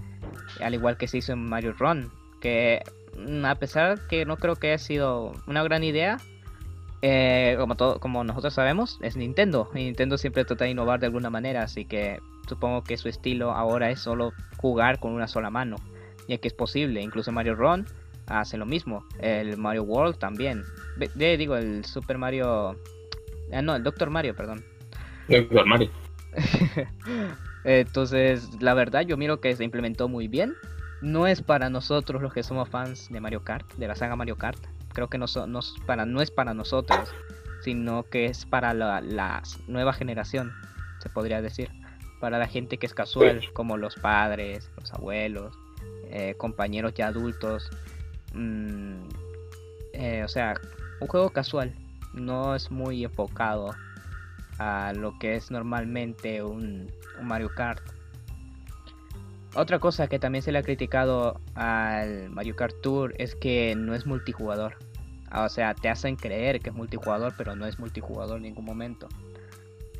al 0.60 0.74
igual 0.74 0.96
que 0.96 1.08
se 1.08 1.18
hizo 1.18 1.32
en 1.32 1.48
Mario 1.48 1.72
Run, 1.78 2.10
que 2.40 2.82
mm, 3.16 3.44
a 3.44 3.54
pesar 3.56 4.06
que 4.08 4.24
no 4.24 4.36
creo 4.36 4.56
que 4.56 4.68
haya 4.68 4.78
sido 4.78 5.32
una 5.46 5.62
gran 5.62 5.82
idea, 5.84 6.18
eh, 7.02 7.56
como, 7.58 7.76
todo, 7.76 7.98
como 7.98 8.24
nosotros 8.24 8.54
sabemos, 8.54 8.98
es 9.02 9.16
Nintendo, 9.16 9.70
y 9.74 9.78
Nintendo 9.84 10.18
siempre 10.18 10.44
trata 10.44 10.64
de 10.64 10.70
innovar 10.70 11.00
de 11.00 11.06
alguna 11.06 11.30
manera, 11.30 11.62
así 11.62 11.84
que 11.84 12.18
supongo 12.48 12.82
que 12.84 12.96
su 12.96 13.08
estilo 13.08 13.52
ahora 13.52 13.90
es 13.90 14.00
solo 14.00 14.32
jugar 14.58 14.98
con 15.00 15.12
una 15.12 15.26
sola 15.28 15.50
mano, 15.50 15.76
ya 16.28 16.38
que 16.38 16.48
es 16.48 16.54
posible, 16.54 17.00
incluso 17.00 17.32
Mario 17.32 17.54
Run 17.54 17.86
hace 18.26 18.56
lo 18.56 18.66
mismo. 18.66 19.04
El 19.18 19.56
Mario 19.56 19.82
World 19.82 20.18
también. 20.18 20.62
De- 20.96 21.36
digo, 21.36 21.56
el 21.56 21.84
Super 21.84 22.16
Mario. 22.18 22.76
Ah, 23.52 23.62
no, 23.62 23.74
el 23.74 23.82
Doctor 23.82 24.10
Mario, 24.10 24.36
perdón. 24.36 24.64
Doctor 25.28 25.66
Mario. 25.66 25.90
Entonces, 27.64 28.60
la 28.62 28.74
verdad, 28.74 29.02
yo 29.02 29.16
miro 29.16 29.40
que 29.40 29.54
se 29.54 29.64
implementó 29.64 30.08
muy 30.08 30.28
bien. 30.28 30.54
No 31.02 31.26
es 31.26 31.42
para 31.42 31.70
nosotros 31.70 32.20
los 32.22 32.32
que 32.32 32.42
somos 32.42 32.68
fans 32.68 33.08
de 33.10 33.20
Mario 33.20 33.42
Kart, 33.42 33.66
de 33.74 33.88
la 33.88 33.94
saga 33.94 34.16
Mario 34.16 34.36
Kart. 34.36 34.58
Creo 34.92 35.08
que 35.08 35.18
no, 35.18 35.26
so- 35.26 35.46
no 35.46 35.60
es 35.60 35.74
para, 35.86 36.04
no 36.04 36.20
es 36.20 36.30
para 36.30 36.52
nosotros, 36.54 37.08
sino 37.62 38.04
que 38.04 38.26
es 38.26 38.44
para 38.44 38.74
la, 38.74 39.00
la 39.00 39.42
nueva 39.66 39.92
generación, 39.92 40.52
se 41.02 41.08
podría 41.08 41.40
decir. 41.42 41.70
Para 42.20 42.38
la 42.38 42.46
gente 42.46 42.76
que 42.76 42.84
es 42.86 42.92
casual, 42.92 43.40
como 43.54 43.78
los 43.78 43.94
padres, 43.94 44.70
los 44.76 44.92
abuelos, 44.92 45.54
eh, 46.10 46.34
compañeros 46.36 46.92
ya 46.94 47.06
adultos. 47.06 47.70
Mm, 48.34 49.04
eh, 49.94 50.22
o 50.24 50.28
sea, 50.28 50.54
un 51.00 51.08
juego 51.08 51.30
casual. 51.30 51.74
No 52.12 52.54
es 52.54 52.70
muy 52.70 53.04
enfocado 53.04 53.74
a 54.60 54.92
lo 54.92 55.18
que 55.18 55.36
es 55.36 55.50
normalmente 55.50 56.42
un, 56.42 56.92
un 57.18 57.26
Mario 57.26 57.48
Kart. 57.56 57.82
Otra 59.54 59.78
cosa 59.78 60.06
que 60.06 60.18
también 60.18 60.42
se 60.42 60.52
le 60.52 60.58
ha 60.58 60.62
criticado 60.62 61.40
al 61.54 62.28
Mario 62.28 62.54
Kart 62.54 62.76
Tour 62.82 63.14
es 63.16 63.34
que 63.34 63.74
no 63.74 63.94
es 63.94 64.04
multijugador. 64.06 64.74
O 65.34 65.48
sea, 65.48 65.74
te 65.74 65.88
hacen 65.88 66.16
creer 66.16 66.60
que 66.60 66.68
es 66.70 66.76
multijugador, 66.76 67.32
pero 67.38 67.56
no 67.56 67.66
es 67.66 67.78
multijugador 67.78 68.36
en 68.36 68.42
ningún 68.42 68.66
momento. 68.66 69.08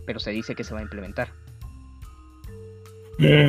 Pero 0.04 0.20
se 0.20 0.30
dice 0.30 0.54
que 0.54 0.62
se 0.62 0.74
va 0.74 0.80
a 0.80 0.82
implementar. 0.82 1.32
Mm, 3.18 3.48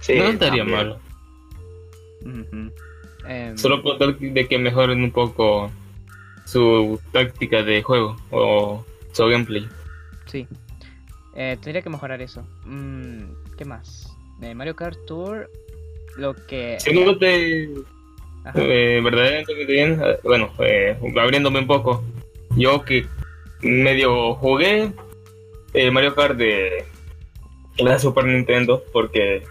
Sí, 0.00 0.18
no 0.18 0.24
estaría 0.24 0.64
también. 0.64 0.88
mal. 0.88 2.72
Em, 3.26 3.56
Solo 3.56 3.82
por 3.82 3.98
tal 3.98 4.18
de 4.18 4.48
que 4.48 4.58
mejoren 4.58 5.02
un 5.02 5.12
poco 5.12 5.70
su 6.44 7.00
táctica 7.12 7.62
de 7.62 7.82
juego 7.82 8.16
o 8.30 8.84
su 9.12 9.26
gameplay. 9.26 9.66
Sí. 10.34 10.48
Eh, 11.36 11.56
tendría 11.62 11.80
que 11.80 11.90
mejorar 11.90 12.20
eso. 12.20 12.44
Mm, 12.64 13.22
¿Qué 13.56 13.64
más? 13.64 14.12
De 14.40 14.52
Mario 14.52 14.74
Kart 14.74 14.98
Tour, 15.06 15.48
lo 16.16 16.34
que... 16.46 16.76
Si 16.80 16.92
no 16.92 17.16
te 17.16 17.70
Ajá. 18.44 18.58
eh, 18.60 19.00
verdaderamente 19.00 19.54
bien, 19.64 20.00
eh, 20.04 20.18
bueno, 20.24 20.50
eh, 20.58 20.98
abriéndome 21.20 21.60
un 21.60 21.68
poco, 21.68 22.02
yo 22.56 22.84
que 22.84 23.06
medio 23.62 24.34
jugué 24.34 24.90
eh, 25.72 25.90
Mario 25.92 26.16
Kart 26.16 26.36
de 26.36 26.84
la 27.78 27.96
Super 28.00 28.24
Nintendo 28.24 28.82
porque 28.92 29.44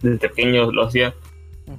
desde 0.00 0.28
pequeño 0.28 0.70
lo 0.70 0.84
hacía 0.84 1.12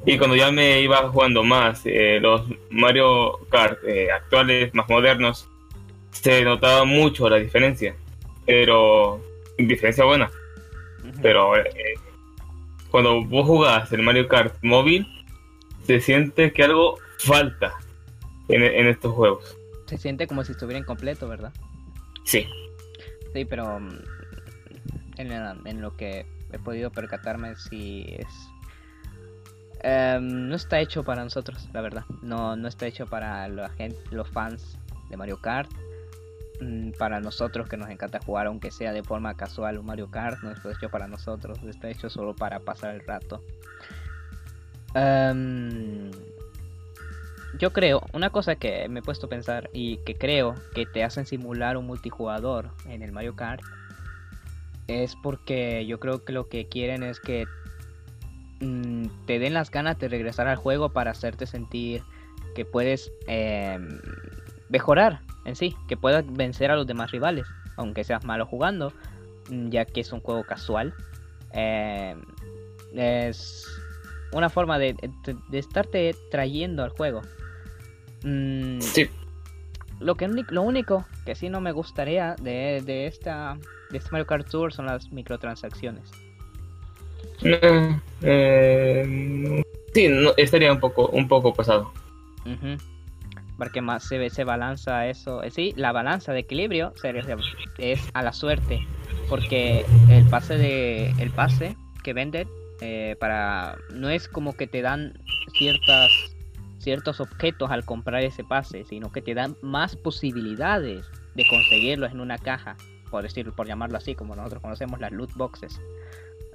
y 0.05 0.17
cuando 0.17 0.35
ya 0.35 0.51
me 0.51 0.81
iba 0.81 1.07
jugando 1.07 1.41
más 1.41 1.83
eh, 1.85 2.19
los 2.21 2.41
Mario 2.69 3.39
Kart 3.49 3.79
eh, 3.85 4.11
actuales, 4.11 4.73
más 4.73 4.89
modernos, 4.89 5.47
se 6.21 6.43
notaba 6.43 6.85
mucho 6.85 7.29
la 7.29 7.37
diferencia, 7.37 7.95
pero 8.45 9.21
diferencia 9.57 10.05
buena. 10.05 10.29
Pero 11.21 11.57
eh, 11.57 11.65
cuando 12.89 13.23
vos 13.23 13.45
jugás 13.45 13.91
el 13.93 14.01
Mario 14.01 14.27
Kart 14.27 14.55
móvil, 14.61 15.07
se 15.85 15.99
siente 15.99 16.51
que 16.51 16.63
algo 16.63 16.97
falta 17.19 17.73
en, 18.49 18.63
en 18.63 18.87
estos 18.87 19.13
juegos. 19.13 19.57
Se 19.85 19.97
siente 19.97 20.27
como 20.27 20.43
si 20.43 20.51
estuviera 20.51 20.79
incompleto, 20.79 21.27
¿verdad? 21.27 21.53
Sí. 22.25 22.45
Sí, 23.33 23.45
pero 23.45 23.79
mm, 23.79 23.99
en, 25.17 25.81
lo 25.81 25.95
que 25.95 26.25
he 26.51 26.59
podido 26.59 26.91
percatarme, 26.91 27.55
sí 27.55 28.05
es. 28.09 28.27
em, 29.81 30.49
no 30.49 30.55
está 30.55 30.79
hecho 30.79 31.03
para 31.03 31.23
nosotros, 31.23 31.69
la 31.73 31.81
verdad. 31.81 32.03
No, 32.21 32.55
no 32.55 32.67
está 32.67 32.85
hecho 32.85 33.05
para 33.05 33.47
la 33.47 33.69
gente, 33.69 33.97
los 34.11 34.29
fans 34.29 34.77
de 35.09 35.17
Mario 35.17 35.37
Kart. 35.41 35.71
Mm, 36.59 36.91
Para 36.97 37.19
nosotros 37.19 37.69
que 37.69 37.77
nos 37.77 37.89
encanta 37.89 38.19
jugar, 38.19 38.47
aunque 38.47 38.71
sea 38.71 38.91
de 38.91 39.03
forma 39.03 39.35
casual, 39.35 39.77
un 39.77 39.85
Mario 39.85 40.09
Kart 40.09 40.41
no 40.41 40.51
está 40.51 40.71
hecho 40.71 40.89
para 40.89 41.07
nosotros, 41.07 41.59
está 41.63 41.89
hecho 41.89 42.09
solo 42.09 42.35
para 42.35 42.59
pasar 42.59 42.95
el 42.95 43.05
rato. 43.05 43.43
Em, 44.95 46.09
yo 47.59 47.71
creo, 47.73 48.01
una 48.13 48.31
cosa 48.31 48.55
que 48.55 48.89
me 48.89 48.99
he 48.99 49.03
puesto 49.03 49.27
a 49.27 49.29
pensar 49.29 49.69
y 49.71 49.97
que 49.97 50.15
creo 50.15 50.55
que 50.73 50.85
te 50.87 51.03
hacen 51.03 51.27
simular 51.27 51.77
un 51.77 51.85
multijugador 51.85 52.71
en 52.87 53.03
el 53.03 53.11
Mario 53.11 53.35
Kart 53.35 53.61
es 54.87 55.15
porque 55.15 55.85
yo 55.85 55.99
creo 55.99 56.23
que 56.23 56.33
lo 56.33 56.47
que 56.47 56.67
quieren 56.67 57.03
es 57.03 57.19
que 57.19 57.45
mm, 58.61 59.05
te 59.27 59.37
den 59.37 59.53
las 59.53 59.69
ganas 59.69 59.99
de 59.99 60.07
regresar 60.07 60.47
al 60.47 60.55
juego 60.55 60.89
para 60.89 61.11
hacerte 61.11 61.45
sentir 61.45 62.01
que 62.55 62.65
puedes 62.65 63.11
em, 63.27 63.99
mejorar 64.69 65.26
en 65.47 65.55
sí, 65.55 65.75
que 65.87 65.97
puedas 65.97 66.23
vencer 66.31 66.69
a 66.69 66.75
los 66.75 66.85
demás 66.85 67.09
rivales, 67.11 67.47
aunque 67.77 68.03
seas 68.03 68.23
malo 68.25 68.45
jugando, 68.45 68.93
mm, 69.49 69.69
ya 69.69 69.85
que 69.85 70.01
es 70.01 70.11
un 70.11 70.19
juego 70.19 70.43
casual. 70.43 70.93
Em, 71.53 72.21
es 72.93 73.65
una 74.33 74.49
forma 74.49 74.77
de, 74.77 74.93
de- 74.93 75.35
de 75.49 75.57
estarte 75.59 76.15
trayendo 76.29 76.83
al 76.83 76.89
juego. 76.91 77.21
Mm, 78.23 78.81
Sí. 78.81 79.09
lo, 79.99 80.15
que, 80.15 80.27
lo 80.27 80.61
único 80.61 81.05
que 81.25 81.33
sí 81.35 81.49
no 81.49 81.61
me 81.61 81.71
gustaría 81.71 82.35
de, 82.41 82.81
de 82.85 83.07
esta 83.07 83.57
de 83.89 83.97
este 83.99 84.09
Mario 84.11 84.27
Kart 84.27 84.47
Tour 84.49 84.73
son 84.73 84.85
las 84.87 85.11
microtransacciones. 85.11 86.11
Eh, 87.43 87.99
eh, 88.21 89.63
sí, 89.93 90.07
no, 90.09 90.31
estaría 90.35 90.71
un 90.73 90.79
poco, 90.79 91.07
un 91.07 91.27
poco 91.27 91.53
pasado. 91.53 91.91
Porque 93.57 93.81
más 93.81 94.03
se, 94.03 94.29
se 94.29 94.43
balanza 94.43 95.07
eso. 95.07 95.43
eh, 95.43 95.51
Sí, 95.51 95.73
la 95.75 95.91
balanza 95.91 96.31
de 96.33 96.39
equilibrio 96.39 96.93
es 97.77 98.09
a 98.13 98.21
la 98.23 98.33
suerte. 98.33 98.85
Porque 99.29 99.85
el 100.09 100.25
pase 100.29 100.57
de 100.57 101.09
el 101.19 101.31
pase 101.31 101.75
que 102.03 102.13
venden 102.13 102.47
eh, 102.81 103.15
para 103.19 103.77
no 103.93 104.09
es 104.09 104.27
como 104.27 104.55
que 104.55 104.67
te 104.67 104.81
dan 104.81 105.19
ciertas 105.57 106.11
ciertos 106.77 107.19
objetos 107.19 107.71
al 107.71 107.83
comprar 107.83 108.23
ese 108.23 108.43
pase, 108.43 108.85
sino 108.85 109.11
que 109.11 109.21
te 109.21 109.33
dan 109.33 109.57
más 109.61 109.95
posibilidades 109.97 111.05
de 111.35 111.45
conseguirlos 111.47 112.11
en 112.11 112.21
una 112.21 112.37
caja, 112.37 112.77
por 113.11 113.23
decirlo, 113.23 113.53
por 113.53 113.67
llamarlo 113.67 113.97
así, 113.97 114.15
como 114.15 114.35
nosotros 114.35 114.61
conocemos 114.61 114.99
las 115.01 115.11
loot 115.11 115.33
boxes. 115.33 115.81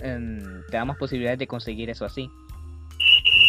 Em, 0.00 0.62
te 0.70 0.76
damos 0.76 0.96
posibilidades 0.96 1.38
de 1.38 1.46
conseguir 1.46 1.90
eso 1.90 2.04
así. 2.04 2.30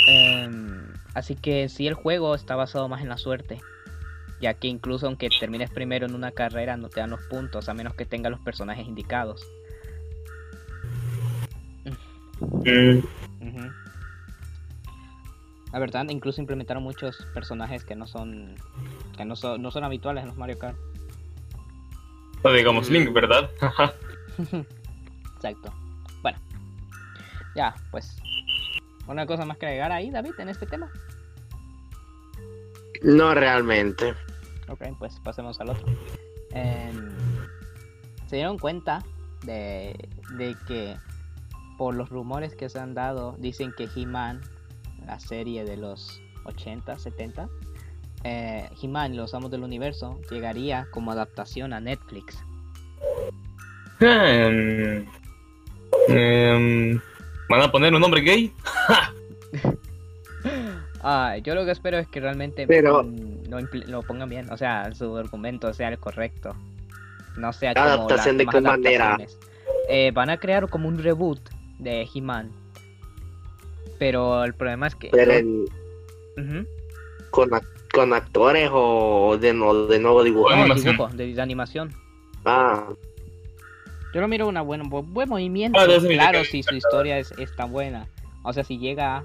Em, 0.07 0.88
así 1.13 1.36
que 1.36 1.69
sí, 1.69 1.88
el 1.88 1.93
juego 1.93 2.36
está 2.36 2.55
basado 2.55 2.88
más 2.88 3.01
en 3.01 3.10
la 3.10 3.17
suerte. 3.17 3.60
Ya 4.41 4.53
que 4.53 4.67
incluso 4.67 5.07
aunque 5.07 5.29
termines 5.29 5.69
primero 5.69 6.05
en 6.05 6.15
una 6.15 6.31
carrera 6.31 6.75
no 6.75 6.89
te 6.89 7.00
dan 7.00 7.12
los 7.12 7.22
puntos 7.22 7.69
a 7.69 7.74
menos 7.74 7.93
que 7.93 8.05
tenga 8.05 8.29
los 8.29 8.41
personajes 8.41 8.86
indicados. 8.86 9.48
La 15.72 15.79
verdad, 15.79 16.05
incluso 16.10 16.41
implementaron 16.41 16.83
muchos 16.83 17.25
personajes 17.33 17.83
que 17.83 17.95
no 17.95 18.05
son 18.05 18.55
que 19.17 19.25
no 19.25 19.36
son, 19.36 19.62
no 19.62 19.72
son 19.72 19.83
habituales 19.83 20.24
en 20.24 20.29
los 20.29 20.38
Mario 20.38 20.60
Kart. 20.60 20.77
no 22.43 22.51
digamos. 22.51 22.89
Link, 22.89 23.13
¿verdad? 23.13 23.50
Exacto. 25.36 25.74
Bueno, 26.22 26.38
ya, 27.55 27.75
pues. 27.91 28.23
¿Una 29.07 29.25
cosa 29.25 29.45
más 29.45 29.57
que 29.57 29.65
agregar 29.65 29.91
ahí, 29.91 30.10
David, 30.10 30.33
en 30.39 30.50
este 30.50 30.65
tema? 30.65 30.91
No 33.01 33.33
realmente. 33.33 34.13
Ok, 34.69 34.81
pues 34.98 35.19
pasemos 35.19 35.60
al 35.60 35.72
otro. 35.72 35.86
Em, 36.51 37.10
se 38.27 38.38
dieron 38.38 38.57
cuenta 38.57 39.03
de, 39.45 40.10
de 40.38 40.55
que 40.67 40.95
por 41.77 41.95
los 41.95 42.10
rumores 42.10 42.55
que 42.55 42.69
se 42.69 42.79
han 42.79 42.93
dado, 42.93 43.36
dicen 43.39 43.74
que 43.75 43.89
He-Man, 43.93 44.41
la 45.05 45.19
serie 45.19 45.65
de 45.65 45.77
los 45.77 46.22
80, 46.45 46.98
70, 46.98 47.50
eh, 48.24 48.69
He-Man, 48.81 49.17
los 49.17 49.33
amos 49.33 49.51
del 49.51 49.63
universo, 49.63 50.19
llegaría 50.31 50.88
como 50.91 51.12
adaptación 51.12 51.74
a 51.74 51.79
Netflix. 51.79 52.38
Em, 54.00 55.05
em, 56.07 57.01
¿Van 57.50 57.62
a 57.62 57.72
poner 57.72 57.94
un 57.94 58.02
nombre 58.02 58.22
gay? 58.22 58.54
Ah, 61.06 61.36
yo 61.44 61.54
lo 61.54 61.66
que 61.66 61.72
espero 61.72 61.98
es 61.98 62.08
que 62.08 62.22
realmente 62.22 62.66
Pero- 62.66 63.04
mm, 63.04 63.50
lo, 63.50 63.60
lo 63.88 64.02
pongan 64.04 64.30
bien, 64.30 64.50
o 64.52 64.56
sea, 64.58 64.94
su 64.94 65.18
argumento 65.18 65.74
sea 65.74 65.90
el 65.90 65.98
correcto. 66.00 66.56
No 67.36 67.52
sea 67.52 67.74
como 67.74 67.86
¿Adaptación 67.86 68.38
las 68.38 68.46
de 68.46 68.52
qué 68.52 68.62
manera? 68.62 69.18
Eh, 69.90 70.12
van 70.14 70.30
a 70.30 70.38
crear 70.38 70.70
como 70.70 70.88
un 70.88 70.98
reboot 71.04 71.40
de 71.80 72.08
He-Man. 72.14 72.52
Pero 74.00 74.46
el 74.46 74.54
problema 74.54 74.88
es 74.88 74.96
que... 74.96 75.10
Pero 75.12 75.32
en- 75.34 75.66
Ujú. 76.38 76.66
con, 77.32 77.50
con 77.94 78.14
actores 78.14 78.70
o 78.72 79.38
de, 79.40 79.54
no, 79.54 79.88
de 79.88 80.00
nuevo 80.00 80.24
dibujo. 80.24 80.50
No, 80.52 80.56
Animación. 80.56 80.94
dibujo, 80.94 81.10
de, 81.16 81.34
de 81.34 81.42
animación. 81.42 81.94
Ah, 82.46 82.88
Yo 84.13 84.22
lo 84.22 84.27
miro 84.27 84.48
una 84.48 84.62
buena, 84.62 84.84
bu- 84.84 85.05
buen 85.05 85.27
movimiento. 85.29 85.79
Ah, 85.79 85.86
claro, 85.86 86.43
si 86.43 86.62
su 86.63 86.75
historia 86.75 87.17
es, 87.17 87.32
es 87.39 87.55
tan 87.55 87.72
buena. 87.72 88.08
O 88.43 88.53
sea, 88.53 88.63
si 88.63 88.77
llega 88.77 89.24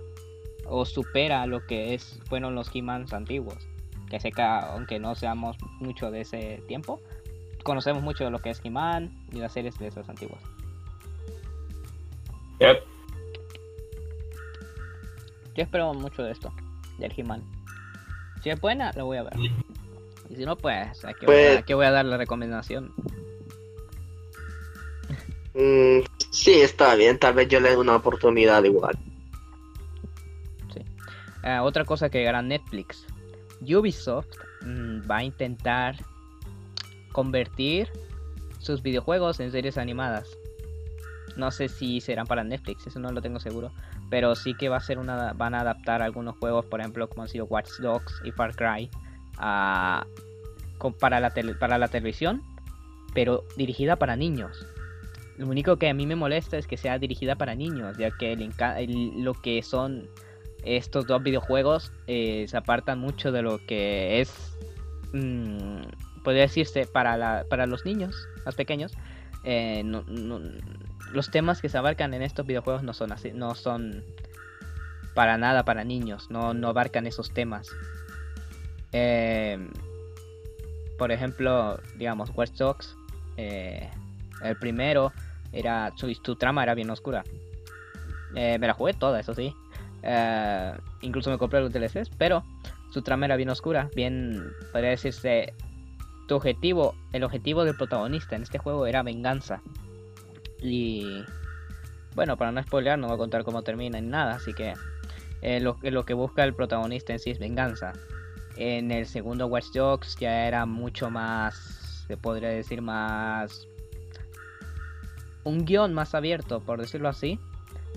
o 0.66 0.84
supera 0.86 1.46
lo 1.46 1.66
que 1.66 1.94
es 1.94 2.18
fueron 2.28 2.54
los 2.54 2.70
He-Mans 2.74 3.12
antiguos. 3.12 3.68
Que 4.08 4.18
sé 4.20 4.32
que 4.32 4.40
aunque 4.42 4.98
no 4.98 5.14
seamos 5.14 5.56
mucho 5.80 6.10
de 6.10 6.22
ese 6.22 6.62
tiempo, 6.66 7.00
conocemos 7.64 8.02
mucho 8.02 8.24
de 8.24 8.30
lo 8.30 8.38
que 8.38 8.50
es 8.50 8.60
He-Man 8.64 9.12
y 9.32 9.36
las 9.38 9.52
series 9.52 9.78
de 9.78 9.88
esas 9.88 10.08
antiguas. 10.08 10.40
Yep. 12.60 12.82
Yo 15.54 15.62
espero 15.64 15.92
mucho 15.92 16.22
de 16.22 16.32
esto, 16.32 16.52
del 16.98 17.12
He-Man. 17.14 17.42
Si 18.42 18.48
es 18.50 18.60
buena, 18.60 18.92
lo 18.96 19.04
voy 19.06 19.18
a 19.18 19.24
ver. 19.24 19.34
Y 20.30 20.36
si 20.36 20.44
no, 20.46 20.56
pues 20.56 21.04
aquí, 21.04 21.26
voy, 21.26 21.34
Pues- 21.34 21.56
a, 21.56 21.60
aquí 21.60 21.74
voy 21.74 21.84
a 21.86 21.90
dar 21.90 22.04
la 22.04 22.16
recomendación. 22.16 22.92
Mm, 25.58 26.04
sí, 26.30 26.60
está 26.60 26.94
bien. 26.94 27.18
Tal 27.18 27.34
vez 27.34 27.48
yo 27.48 27.60
le 27.60 27.70
dé 27.70 27.76
una 27.76 27.96
oportunidad 27.96 28.64
igual. 28.64 28.96
Eh, 31.42 31.58
otra 31.60 31.84
cosa 31.84 32.10
que 32.10 32.28
a 32.28 32.42
Netflix. 32.42 33.06
Ubisoft 33.62 34.28
mm, 34.60 35.10
va 35.10 35.18
a 35.18 35.24
intentar 35.24 35.96
convertir 37.12 37.88
sus 38.58 38.82
videojuegos 38.82 39.40
en 39.40 39.50
series 39.50 39.78
animadas. 39.78 40.28
No 41.36 41.50
sé 41.50 41.68
si 41.68 42.00
serán 42.00 42.26
para 42.26 42.42
Netflix, 42.42 42.86
eso 42.86 42.98
no 42.98 43.12
lo 43.12 43.22
tengo 43.22 43.38
seguro. 43.40 43.70
Pero 44.10 44.34
sí 44.34 44.54
que 44.54 44.68
va 44.68 44.78
a 44.78 44.80
ser 44.80 44.98
una. 44.98 45.32
van 45.34 45.54
a 45.54 45.60
adaptar 45.60 46.02
algunos 46.02 46.36
juegos, 46.36 46.66
por 46.66 46.80
ejemplo, 46.80 47.08
como 47.08 47.22
han 47.22 47.28
sido 47.28 47.44
Watch 47.46 47.78
Dogs 47.78 48.20
y 48.24 48.32
Far 48.32 48.54
Cry, 48.56 48.90
con- 50.78 50.94
para, 50.94 51.20
la 51.20 51.30
tele- 51.30 51.54
para 51.54 51.78
la 51.78 51.88
televisión, 51.88 52.42
pero 53.14 53.44
dirigida 53.56 53.96
para 53.96 54.16
niños. 54.16 54.66
Lo 55.38 55.46
único 55.46 55.76
que 55.76 55.88
a 55.88 55.94
mí 55.94 56.04
me 56.04 56.16
molesta 56.16 56.58
es 56.58 56.66
que 56.66 56.76
sea 56.76 56.98
dirigida 56.98 57.36
para 57.36 57.54
niños, 57.54 57.96
ya 57.96 58.10
que 58.10 58.36
lo 59.16 59.34
que 59.34 59.62
son 59.62 60.08
estos 60.64 61.06
dos 61.06 61.22
videojuegos 61.22 61.92
eh, 62.08 62.46
se 62.48 62.56
apartan 62.56 62.98
mucho 62.98 63.30
de 63.30 63.42
lo 63.42 63.64
que 63.64 64.20
es, 64.20 64.34
mm, 65.12 65.82
podría 66.24 66.42
decirse, 66.42 66.86
para, 66.86 67.16
la, 67.16 67.44
para 67.48 67.66
los 67.66 67.84
niños 67.84 68.28
más 68.44 68.56
pequeños. 68.56 68.92
Eh, 69.44 69.84
los 71.12 71.30
temas 71.30 71.62
que 71.62 71.68
se 71.68 71.78
abarcan 71.78 72.12
en 72.14 72.22
estos 72.22 72.44
videojuegos 72.44 72.82
no 72.82 72.92
son 72.92 73.12
así, 73.12 73.30
no 73.32 73.54
son 73.54 74.02
para 75.14 75.38
nada 75.38 75.64
para 75.64 75.84
niños, 75.84 76.30
no, 76.30 76.52
no 76.52 76.68
abarcan 76.68 77.06
esos 77.06 77.32
temas. 77.32 77.68
Eh, 78.92 79.68
por 80.98 81.12
ejemplo, 81.12 81.80
digamos, 81.96 82.30
Watch 82.34 82.52
Dogs, 82.54 82.96
eh, 83.36 83.88
el 84.42 84.56
primero 84.56 85.12
era 85.52 85.92
su, 85.96 86.36
trama 86.36 86.62
era 86.62 86.74
bien 86.74 86.90
oscura. 86.90 87.24
Eh, 88.34 88.58
me 88.58 88.66
la 88.66 88.74
jugué 88.74 88.94
toda, 88.94 89.20
eso 89.20 89.34
sí. 89.34 89.54
Eh, 90.02 90.72
incluso 91.00 91.30
me 91.30 91.38
compré 91.38 91.60
los 91.60 91.72
DLCs, 91.72 92.10
pero 92.16 92.44
su 92.90 93.02
trama 93.02 93.26
era 93.26 93.36
bien 93.36 93.50
oscura, 93.50 93.90
bien, 93.94 94.52
podría 94.72 94.90
decirse, 94.90 95.54
tu 96.26 96.36
objetivo, 96.36 96.94
el 97.12 97.24
objetivo 97.24 97.64
del 97.64 97.76
protagonista 97.76 98.36
en 98.36 98.42
este 98.42 98.58
juego 98.58 98.86
era 98.86 99.02
venganza. 99.02 99.60
Y 100.60 101.24
bueno, 102.14 102.36
para 102.36 102.52
no 102.52 102.62
spoilear, 102.62 102.98
no 102.98 103.06
voy 103.06 103.14
a 103.14 103.18
contar 103.18 103.44
cómo 103.44 103.62
termina 103.62 104.00
ni 104.00 104.08
nada, 104.08 104.34
así 104.34 104.52
que 104.52 104.74
eh, 105.42 105.60
lo, 105.60 105.78
lo 105.82 106.04
que 106.04 106.14
busca 106.14 106.44
el 106.44 106.54
protagonista 106.54 107.12
en 107.12 107.18
sí 107.18 107.30
es 107.30 107.38
venganza. 107.38 107.92
En 108.56 108.90
el 108.90 109.06
segundo 109.06 109.46
Watch 109.46 109.70
Dogs 109.72 110.16
ya 110.18 110.48
era 110.48 110.66
mucho 110.66 111.10
más, 111.10 112.04
se 112.06 112.16
podría 112.16 112.48
decir 112.48 112.82
más 112.82 113.67
un 115.44 115.64
guion 115.64 115.94
más 115.94 116.14
abierto, 116.14 116.60
por 116.60 116.80
decirlo 116.80 117.08
así, 117.08 117.38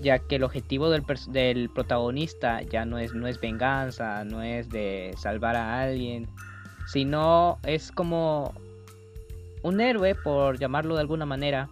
ya 0.00 0.18
que 0.18 0.36
el 0.36 0.44
objetivo 0.44 0.90
del, 0.90 1.04
del, 1.28 1.70
protagonista 1.70 2.62
ya 2.62 2.84
no 2.84 2.98
es, 2.98 3.14
no 3.14 3.26
es 3.26 3.40
venganza, 3.40 4.24
no 4.24 4.42
es 4.42 4.68
de 4.68 5.14
salvar 5.16 5.56
a 5.56 5.80
alguien, 5.80 6.28
sino 6.86 7.58
es 7.64 7.92
como 7.92 8.54
un 9.62 9.80
héroe, 9.80 10.14
por 10.14 10.58
llamarlo 10.58 10.94
de 10.94 11.00
alguna 11.00 11.26
manera, 11.26 11.68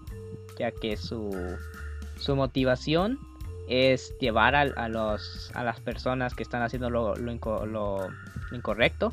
ya 0.59 0.71
que 0.71 0.97
su, 0.97 1.57
su 2.19 2.37
motivación 2.37 3.19
es 3.69 4.17
llevar 4.19 4.55
a, 4.55 4.63
a, 4.63 4.89
los, 4.89 5.51
a 5.55 5.65
las 5.65 5.81
personas 5.81 6.35
que 6.35 6.43
están 6.43 6.63
haciendo 6.63 6.91
lo, 6.91 7.15
lo, 7.17 7.33
inco 7.33 7.67
lo, 7.67 8.09
incorrecto 8.53 9.13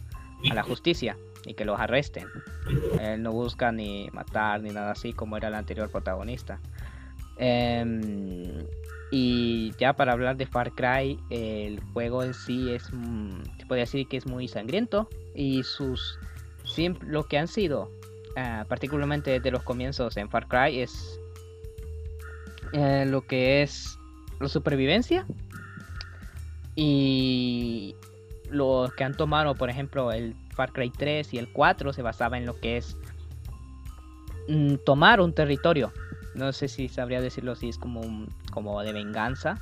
a 0.50 0.54
la 0.54 0.64
justicia 0.64 1.16
y 1.48 1.54
que 1.56 1.66
los 1.66 1.80
arresten. 1.80 2.28
Él 3.00 3.24
no 3.24 3.32
busca 3.32 3.72
ni 3.72 4.10
matar 4.12 4.62
ni 4.62 4.70
nada 4.70 4.92
así 4.92 5.14
como 5.14 5.38
era 5.38 5.48
el 5.48 5.56
anterior 5.56 5.90
protagonista. 5.90 6.60
Eh, 7.38 8.66
y 9.10 9.72
ya 9.78 9.94
para 9.94 10.12
hablar 10.12 10.36
de 10.36 10.46
Far 10.46 10.72
Cry, 10.74 11.20
el 11.30 11.80
juego 11.94 12.24
en 12.24 12.34
sí 12.34 12.72
es, 12.72 12.84
se 12.84 13.66
puede 13.66 13.82
decir 13.82 14.08
que 14.08 14.18
es 14.18 14.26
muy 14.26 14.48
sangriento 14.48 15.08
y 15.34 15.64
sus 15.64 16.20
lo 17.02 17.24
que 17.24 17.38
han 17.38 17.48
sido, 17.48 17.90
uh, 18.36 18.68
particularmente 18.68 19.32
desde 19.32 19.52
los 19.52 19.64
comienzos 19.64 20.18
en 20.18 20.30
Far 20.30 20.48
Cry, 20.48 20.82
es 20.82 21.20
eh, 22.74 23.06
lo 23.08 23.26
que 23.26 23.62
es 23.62 23.98
la 24.42 24.50
supervivencia 24.50 25.26
y 26.76 27.96
los 28.50 28.94
que 28.94 29.06
han 29.06 29.16
tomado, 29.16 29.56
por 29.56 29.70
ejemplo, 29.70 30.12
el 30.12 30.36
Far 30.58 30.74
Cry 30.74 30.90
3 30.90 31.36
y 31.36 31.38
el 31.38 31.48
4 31.54 31.94
se 31.94 32.02
basaba 32.02 32.38
en 32.38 32.46
lo 32.46 32.60
que 32.60 32.78
es 32.78 32.98
mm, 34.50 34.76
tomar 34.86 35.22
un 35.22 35.32
territorio. 35.32 35.94
No 36.34 36.52
sé 36.52 36.68
si 36.68 36.90
sabría 36.90 37.22
decirlo 37.22 37.56
si 37.56 37.70
es 37.70 37.78
como 37.78 38.02
un, 38.02 38.28
como 38.52 38.82
de 38.82 38.92
venganza, 38.92 39.62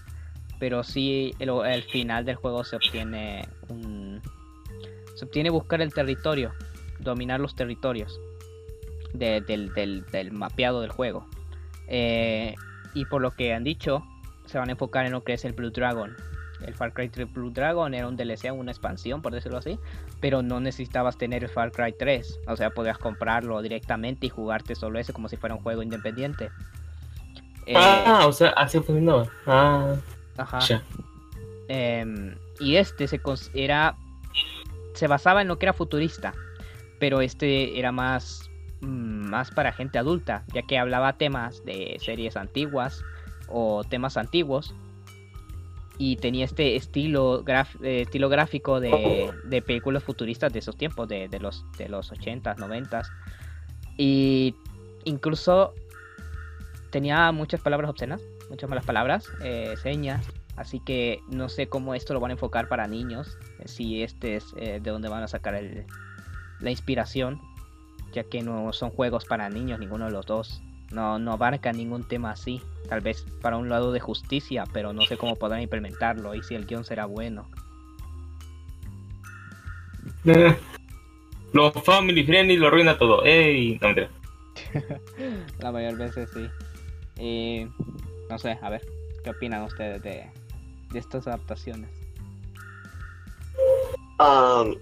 pero 0.57 0.83
sí 0.83 1.35
el, 1.39 1.83
final 1.83 2.25
del 2.25 2.35
juego 2.35 2.63
se 2.63 2.77
obtiene 2.77 3.47
un 3.69 4.21
se 5.15 5.25
obtiene 5.25 5.49
buscar 5.49 5.81
el 5.81 5.93
territorio, 5.93 6.53
dominar 6.99 7.39
los 7.39 7.55
territorios 7.55 8.19
de, 9.13 9.41
del, 9.41 9.73
del, 9.73 10.05
del, 10.11 10.31
mapeado 10.31 10.81
del 10.81 10.91
juego. 10.91 11.25
Eh, 11.87 12.55
y 12.93 13.05
por 13.05 13.21
lo 13.21 13.31
que 13.31 13.53
han 13.53 13.63
dicho, 13.63 14.03
se 14.45 14.57
van 14.57 14.69
a 14.69 14.73
enfocar 14.73 15.05
en 15.05 15.13
lo 15.13 15.23
que 15.23 15.33
es 15.33 15.45
el 15.45 15.53
Blue 15.53 15.71
Dragon. 15.71 16.15
El 16.65 16.73
Far 16.73 16.93
Cry 16.93 17.09
3 17.09 17.31
Blue 17.31 17.51
Dragon 17.51 17.93
era 17.93 18.07
un 18.07 18.17
DLC, 18.17 18.51
una 18.51 18.71
expansión, 18.71 19.21
por 19.21 19.33
decirlo 19.33 19.57
así, 19.57 19.79
pero 20.19 20.41
no 20.41 20.59
necesitabas 20.59 21.17
tener 21.17 21.43
el 21.43 21.49
Far 21.49 21.71
Cry 21.71 21.93
3. 21.97 22.39
O 22.47 22.55
sea, 22.55 22.69
podías 22.69 22.97
comprarlo 22.97 23.61
directamente 23.61 24.27
y 24.27 24.29
jugarte 24.29 24.75
solo 24.75 24.99
ese 24.99 25.13
como 25.13 25.29
si 25.29 25.37
fuera 25.37 25.55
un 25.55 25.61
juego 25.61 25.81
independiente. 25.81 26.49
Ah, 27.75 28.21
eh, 28.21 28.25
o 28.25 28.31
sea, 28.31 28.49
así 28.51 28.79
funcionaba. 28.79 29.27
Ah, 29.45 29.95
ajá. 30.37 30.59
Eh, 31.67 32.35
y 32.59 32.75
este 32.75 33.07
se 33.07 33.19
era 33.53 33.95
se 34.93 35.07
basaba 35.07 35.41
en 35.41 35.47
lo 35.47 35.57
que 35.57 35.65
era 35.65 35.73
futurista, 35.73 36.33
pero 36.99 37.21
este 37.21 37.77
era 37.77 37.91
más 37.91 38.49
más 38.81 39.51
para 39.51 39.71
gente 39.71 39.97
adulta, 39.97 40.43
ya 40.53 40.61
que 40.61 40.77
hablaba 40.77 41.13
temas 41.13 41.65
de 41.65 41.97
series 41.99 42.37
antiguas 42.37 43.03
o 43.47 43.83
temas 43.83 44.17
antiguos 44.17 44.75
y 45.97 46.17
tenía 46.17 46.45
este 46.45 46.75
estilo, 46.75 47.43
eh, 47.47 48.01
estilo 48.01 48.29
gráfico 48.29 48.79
de, 48.79 49.63
películas 49.65 50.03
futuristas 50.03 50.51
de 50.51 50.59
esos 50.59 50.77
tiempos, 50.77 51.07
de, 51.07 51.27
de, 51.27 51.39
los, 51.39 51.65
de 51.77 51.89
los 51.89 52.11
80s, 52.11 52.57
90s. 52.57 53.07
Y 53.97 54.55
incluso 55.05 55.73
tenía 56.89 57.31
muchas 57.31 57.61
palabras 57.61 57.89
obscenas, 57.89 58.21
muchas 58.49 58.69
malas 58.69 58.85
palabras, 58.85 59.29
eh, 59.41 59.75
señas. 59.81 60.25
Así 60.57 60.79
que 60.79 61.19
no 61.29 61.49
sé 61.49 61.67
cómo 61.67 61.95
esto 61.95 62.13
lo 62.13 62.19
van 62.19 62.31
a 62.31 62.33
enfocar 62.33 62.69
para 62.69 62.87
niños, 62.87 63.37
eh, 63.59 63.67
si 63.67 64.03
este 64.03 64.37
es 64.37 64.53
de 64.55 64.79
donde 64.79 65.09
van 65.09 65.23
a 65.23 65.27
sacar 65.27 65.55
el, 65.55 65.85
la 66.59 66.71
inspiración, 66.71 67.41
ya 68.13 68.23
que 68.23 68.41
no 68.41 68.71
son 68.71 68.89
juegos 68.89 69.25
para 69.25 69.49
niños, 69.49 69.79
ninguno 69.79 70.05
de 70.05 70.11
los 70.11 70.25
dos. 70.25 70.61
No, 70.91 71.19
no 71.19 71.33
abarca 71.33 71.71
ningún 71.71 72.03
tema 72.03 72.31
así. 72.31 72.61
Tal 72.89 73.01
vez 73.01 73.25
para 73.41 73.57
un 73.57 73.69
lado 73.69 73.91
de 73.91 73.99
justicia, 73.99 74.65
pero 74.71 74.93
no 74.93 75.01
sé 75.03 75.17
cómo 75.17 75.35
podrán 75.35 75.61
implementarlo 75.61 76.35
y 76.35 76.43
si 76.43 76.55
el 76.55 76.65
guion 76.65 76.83
será 76.83 77.05
bueno. 77.05 77.47
Los 81.53 81.73
family 81.83 82.23
friendly 82.23 82.57
lo 82.57 82.67
arruina 82.67 82.97
todo. 82.97 83.23
¡Ey! 83.23 83.79
No, 83.81 83.89
La 85.59 85.71
mayor 85.71 85.97
veces 85.97 86.29
sí. 86.33 86.49
Y 87.21 87.67
no 88.29 88.37
sé, 88.37 88.59
a 88.61 88.69
ver, 88.69 88.81
¿qué 89.23 89.29
opinan 89.29 89.63
ustedes 89.63 90.01
de, 90.01 90.25
de 90.91 90.99
estas 90.99 91.27
adaptaciones? 91.27 91.89
Um, 94.19 94.75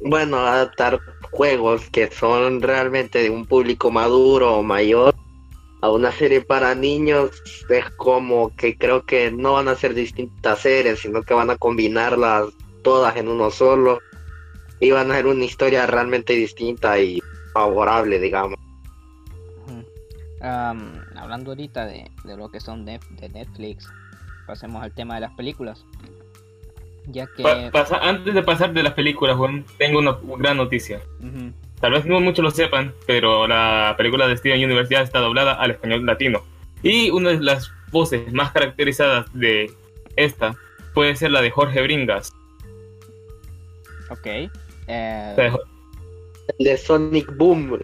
bueno, 0.00 0.38
adaptar 0.38 0.98
juegos 1.30 1.88
que 1.90 2.10
son 2.10 2.62
realmente 2.62 3.22
de 3.22 3.30
un 3.30 3.46
público 3.46 3.90
maduro 3.90 4.56
o 4.56 4.62
mayor 4.62 5.14
a 5.82 5.90
una 5.90 6.10
serie 6.10 6.40
para 6.40 6.74
niños 6.74 7.42
es 7.68 7.90
como 7.96 8.54
que 8.56 8.76
creo 8.76 9.04
que 9.04 9.30
no 9.30 9.54
van 9.54 9.68
a 9.68 9.74
ser 9.74 9.94
distintas 9.94 10.60
series, 10.60 11.00
sino 11.00 11.22
que 11.22 11.34
van 11.34 11.50
a 11.50 11.56
combinarlas 11.56 12.46
todas 12.82 13.16
en 13.16 13.28
uno 13.28 13.50
solo 13.50 14.00
y 14.80 14.90
van 14.90 15.10
a 15.10 15.16
ser 15.16 15.26
una 15.26 15.44
historia 15.44 15.86
realmente 15.86 16.34
distinta 16.34 16.98
y 16.98 17.20
favorable, 17.52 18.18
digamos. 18.18 18.58
Um, 20.38 21.00
hablando 21.16 21.52
ahorita 21.52 21.86
de, 21.86 22.10
de, 22.24 22.36
lo 22.36 22.50
que 22.50 22.60
son 22.60 22.84
de, 22.84 23.00
de, 23.18 23.28
Netflix, 23.30 23.88
pasemos 24.46 24.82
al 24.82 24.92
tema 24.92 25.14
de 25.14 25.22
las 25.22 25.32
películas. 25.32 25.84
Ya 27.06 27.26
que... 27.26 27.42
Pa 27.42 27.70
pasa, 27.72 27.96
antes 27.98 28.34
de 28.34 28.42
pasar 28.42 28.72
de 28.72 28.82
las 28.82 28.92
películas, 28.92 29.36
Juan, 29.36 29.64
tengo 29.78 29.98
una 29.98 30.18
gran 30.38 30.58
noticia. 30.58 31.00
Uh 31.20 31.24
-huh. 31.24 31.52
Tal 31.80 31.92
vez 31.92 32.06
no 32.06 32.20
muchos 32.20 32.42
lo 32.42 32.50
sepan, 32.50 32.94
pero 33.06 33.46
la 33.46 33.94
película 33.96 34.26
de 34.26 34.36
Steven 34.36 34.64
Universe 34.64 34.92
ya 34.92 35.02
está 35.02 35.20
doblada 35.20 35.54
al 35.54 35.72
español 35.72 36.06
latino. 36.06 36.42
Y 36.82 37.10
una 37.10 37.30
de 37.30 37.40
las 37.40 37.70
voces 37.90 38.32
más 38.32 38.52
caracterizadas 38.52 39.26
de 39.34 39.70
esta 40.16 40.56
puede 40.94 41.16
ser 41.16 41.30
la 41.30 41.42
de 41.42 41.50
Jorge 41.50 41.82
Bringas. 41.82 42.32
Ok. 44.10 44.26
Eh... 44.88 45.50
El 46.58 46.64
de 46.64 46.76
Sonic 46.76 47.36
Boom. 47.36 47.80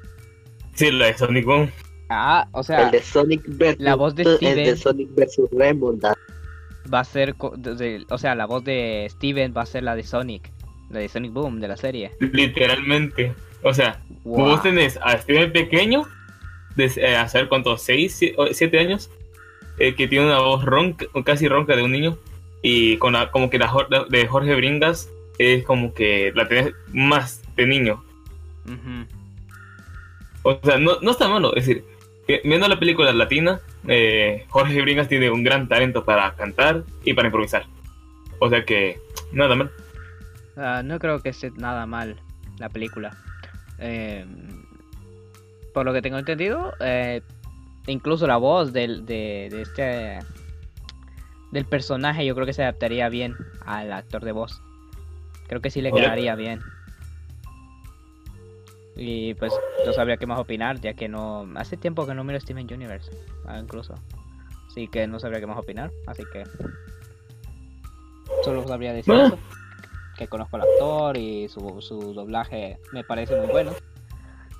Sí, 0.74 0.90
la 0.90 1.07
de 1.07 1.18
Sonic 1.18 1.44
Boom. 1.44 1.70
Ah, 2.09 2.46
o 2.52 2.62
sea, 2.62 2.85
el 2.85 2.90
de 2.90 3.02
Sonic 3.02 3.42
versus, 3.46 3.83
la 3.83 3.94
voz 3.94 4.14
de 4.14 4.24
Steven 4.24 4.59
el 4.59 4.64
de 4.66 4.76
Sonic 4.76 5.14
versus 5.14 5.48
Rainbow 5.50 5.98
va 6.92 7.00
a 7.00 7.05
ser, 7.05 7.35
de, 7.57 8.05
o 8.11 8.18
sea, 8.18 8.35
la 8.35 8.46
voz 8.46 8.64
de 8.64 9.07
Steven 9.11 9.55
va 9.57 9.62
a 9.62 9.66
ser 9.66 9.83
la 9.83 9.96
de 9.96 10.02
Sonic, 10.02 10.50
la 10.90 10.98
de 10.98 11.09
Sonic 11.09 11.33
Boom 11.33 11.61
de 11.61 11.68
la 11.68 11.76
serie. 11.76 12.11
Literalmente. 12.20 13.35
O 13.62 13.75
sea, 13.75 14.01
wow. 14.25 14.46
vos 14.46 14.62
tenés 14.62 14.98
a 15.03 15.16
Steven 15.18 15.53
pequeño, 15.53 16.05
de 16.77 16.90
eh, 16.96 17.16
hacer 17.16 17.48
cuántos, 17.48 17.83
6, 17.83 18.35
7 18.53 18.79
años, 18.79 19.11
eh, 19.79 19.94
que 19.94 20.09
tiene 20.09 20.27
una 20.27 20.40
voz 20.40 20.64
ronca, 20.64 21.07
casi 21.25 21.48
ronca 21.48 21.77
de 21.77 21.83
un 21.83 21.92
niño, 21.92 22.18
y 22.62 22.96
con 22.98 23.14
la, 23.14 23.31
como 23.31 23.51
que 23.51 23.59
la 23.59 23.72
de 24.09 24.27
Jorge 24.27 24.55
Bringas 24.55 25.11
es 25.38 25.64
como 25.64 25.94
que 25.94 26.33
la 26.35 26.46
tenés 26.48 26.75
más 26.92 27.42
de 27.57 27.66
niño. 27.66 28.03
Uh 28.66 28.70
-huh. 28.70 29.07
O 30.44 30.61
sea, 30.62 30.79
no, 30.79 31.01
no 31.01 31.11
está 31.11 31.29
malo, 31.29 31.55
es 31.57 31.66
decir, 31.66 31.85
viendo 32.44 32.68
la 32.68 32.79
película 32.79 33.12
latina, 33.12 33.61
eh, 33.88 34.44
Jorge 34.48 34.81
Bringas 34.83 35.09
tiene 35.09 35.31
un 35.31 35.42
gran 35.42 35.68
talento 35.68 36.05
para 36.05 36.35
cantar 36.35 36.85
y 37.05 37.14
para 37.14 37.29
improvisar. 37.29 37.66
O 38.38 38.48
sea 38.48 38.64
que, 38.64 38.98
nada 39.33 39.55
mal. 39.55 39.70
Uh, 40.57 40.83
no 40.85 40.98
creo 40.98 41.20
que 41.20 41.33
sea 41.33 41.51
nada 41.57 41.87
mal 41.87 42.16
la 42.59 42.68
película. 42.68 43.16
Eh, 43.85 44.25
por 45.75 45.85
lo 45.85 45.92
que 45.92 46.03
tengo 46.03 46.18
entendido, 46.18 46.73
eh, 46.81 47.23
incluso 47.87 48.27
la 48.27 48.37
voz 48.37 48.73
del, 48.73 49.05
de, 49.07 49.49
de, 49.51 49.62
este 49.62 50.18
del 51.51 51.64
personaje 51.64 52.25
yo 52.25 52.35
creo 52.35 52.47
que 52.47 52.53
se 52.53 52.62
adaptaría 52.62 53.09
bien 53.09 53.35
al 53.66 53.92
actor 53.92 54.25
de 54.25 54.33
voz. 54.33 54.62
Creo 55.49 55.61
que 55.61 55.71
sí 55.71 55.83
le 55.83 55.92
quedaría 55.92 56.35
bien. 56.35 56.61
Y 58.97 59.35
pues 59.35 59.53
no 59.85 59.92
sabría 59.92 60.16
qué 60.16 60.27
más 60.27 60.38
opinar, 60.38 60.81
ya 60.81 60.95
que 60.95 61.09
no. 61.09 61.49
Hace 61.57 61.77
tiempo 61.77 62.07
que 62.07 62.14
no 62.14 62.25
miro 62.25 62.38
Steven 62.38 62.73
Universe, 62.73 63.11
ah, 63.47 63.59
incluso. 63.59 63.95
Así 64.68 64.88
que 64.88 65.07
no 65.07 65.18
sabría 65.18 65.40
qué 65.40 65.47
más 65.47 65.59
opinar, 65.59 65.90
así 66.07 66.23
que. 66.33 66.45
Solo 68.45 68.66
sabría 68.66 68.92
decir 68.92 69.12
eso. 69.12 69.38
Que 70.23 70.29
conozco 70.29 70.55
al 70.55 70.63
actor 70.63 71.17
y 71.17 71.49
su, 71.49 71.83
su 71.83 72.15
doblaje 72.15 72.79
me 72.93 73.03
parece 73.03 73.35
muy 73.35 73.49
bueno. 73.49 73.73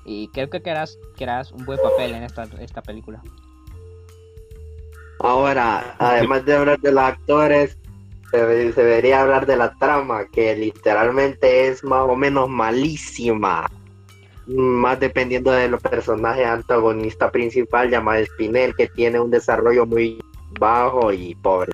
Y 0.03 0.27
creo 0.27 0.49
que 0.49 0.57
harás, 0.69 0.99
que 1.15 1.23
harás 1.23 1.53
un 1.53 1.63
buen 1.63 1.79
papel 1.79 2.13
en 2.13 2.23
esta, 2.23 2.43
esta 2.59 2.81
película. 2.81 3.21
Ahora, 5.21 5.95
además 5.99 6.43
de 6.43 6.53
hablar 6.53 6.81
de 6.81 6.91
los 6.91 7.01
actores, 7.01 7.77
se, 8.29 8.73
se 8.73 8.83
debería 8.83 9.21
hablar 9.21 9.45
de 9.45 9.55
la 9.55 9.73
trama, 9.75 10.25
que 10.27 10.53
literalmente 10.53 11.69
es 11.69 11.81
más 11.81 12.09
o 12.09 12.17
menos 12.17 12.49
malísima. 12.49 13.71
Más 14.45 14.99
dependiendo 14.99 15.49
de 15.51 15.69
los 15.69 15.81
personajes 15.81 16.45
antagonista 16.45 17.31
principal 17.31 17.89
llamado 17.89 18.21
Spinel, 18.25 18.75
que 18.75 18.89
tiene 18.89 19.17
un 19.17 19.31
desarrollo 19.31 19.85
muy 19.85 20.21
bajo 20.59 21.13
y 21.13 21.35
pobre. 21.35 21.71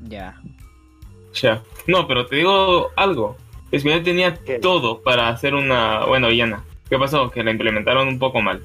Ya. 0.00 0.34
Ya. 1.34 1.62
No, 1.86 2.06
pero 2.06 2.26
te 2.26 2.36
digo 2.36 2.90
algo. 2.96 3.36
Spinel 3.76 4.02
tenía 4.02 4.34
¿Qué? 4.34 4.58
todo 4.58 5.00
para 5.02 5.28
hacer 5.28 5.54
una 5.54 6.04
buena 6.06 6.28
villana. 6.28 6.64
¿Qué 6.88 6.98
pasó? 6.98 7.30
Que 7.30 7.42
la 7.44 7.50
implementaron 7.50 8.08
un 8.08 8.18
poco 8.18 8.40
mal. 8.40 8.62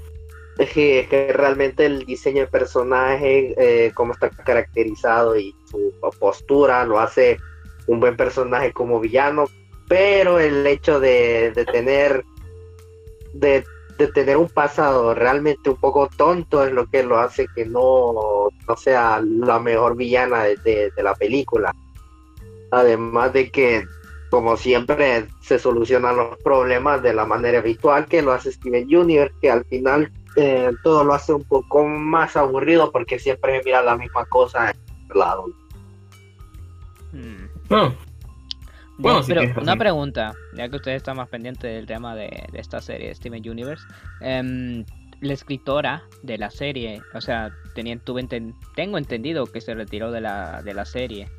Es 0.57 0.71
que, 0.71 0.99
es 1.01 1.07
que 1.09 1.33
realmente 1.33 1.85
el 1.85 2.05
diseño 2.05 2.41
del 2.41 2.49
personaje, 2.49 3.53
eh, 3.57 3.91
cómo 3.95 4.13
está 4.13 4.29
caracterizado 4.29 5.37
y 5.37 5.53
su 5.69 5.91
postura 6.19 6.85
lo 6.85 6.99
hace 6.99 7.37
un 7.87 7.99
buen 7.99 8.15
personaje 8.15 8.71
como 8.71 8.99
villano, 8.99 9.45
pero 9.89 10.39
el 10.39 10.65
hecho 10.67 10.99
de, 10.99 11.51
de 11.51 11.65
tener 11.65 12.23
de, 13.33 13.63
de 13.97 14.07
tener 14.07 14.37
un 14.37 14.47
pasado 14.47 15.13
realmente 15.15 15.69
un 15.69 15.77
poco 15.77 16.07
tonto 16.15 16.63
es 16.63 16.71
lo 16.71 16.85
que 16.85 17.03
lo 17.03 17.17
hace 17.19 17.47
que 17.55 17.65
no, 17.65 18.47
no 18.67 18.77
sea 18.77 19.21
la 19.25 19.59
mejor 19.59 19.95
villana 19.97 20.43
de- 20.43 20.91
de 20.95 21.03
la 21.03 21.15
película. 21.15 21.73
Además 22.73 23.31
de 23.33 23.51
que, 23.51 23.85
como 24.29 24.57
siempre, 24.57 25.27
se 25.41 25.59
solucionan 25.59 26.17
los 26.17 26.37
problemas 26.43 27.03
de 27.03 27.13
la 27.13 27.25
manera 27.25 27.59
habitual 27.59 28.05
que 28.07 28.21
lo 28.21 28.31
hace 28.31 28.51
Steven 28.51 28.93
Universe, 28.95 29.35
que 29.41 29.51
al 29.51 29.63
final 29.65 30.11
eh, 30.35 30.71
todo 30.83 31.03
lo 31.03 31.13
hace 31.13 31.33
un 31.33 31.43
poco 31.43 31.85
más 31.87 32.35
aburrido 32.35 32.91
porque 32.91 33.19
siempre 33.19 33.61
mira 33.63 33.81
la 33.83 33.95
misma 33.95 34.25
cosa 34.25 34.71
en 34.71 34.77
el 35.11 35.19
lado. 35.19 35.45
Mm. 37.11 37.45
No. 37.69 37.95
Bueno, 38.97 39.21
pero 39.27 39.41
una 39.61 39.75
pregunta, 39.75 40.33
ya 40.55 40.69
que 40.69 40.75
usted 40.77 40.91
está 40.93 41.13
más 41.13 41.27
pendiente 41.27 41.67
del 41.67 41.85
tema 41.85 42.15
de, 42.15 42.47
de 42.51 42.59
esta 42.59 42.79
serie, 42.81 43.13
Steven 43.15 43.47
Universe. 43.47 43.83
em, 44.21 44.85
la 45.21 45.33
escritora 45.33 46.03
de 46.21 46.37
la 46.37 46.49
serie, 46.51 47.01
o 47.13 47.21
sea, 47.21 47.49
tenía, 47.75 47.97
tuve 47.97 48.21
enten- 48.23 48.53
tengo 48.75 48.97
entendido 48.97 49.45
que 49.45 49.61
se 49.61 49.73
retiró 49.73 50.11
de 50.11 50.19
la, 50.21 50.61
de 50.63 50.73
la 50.73 50.85
serie. 50.85 51.29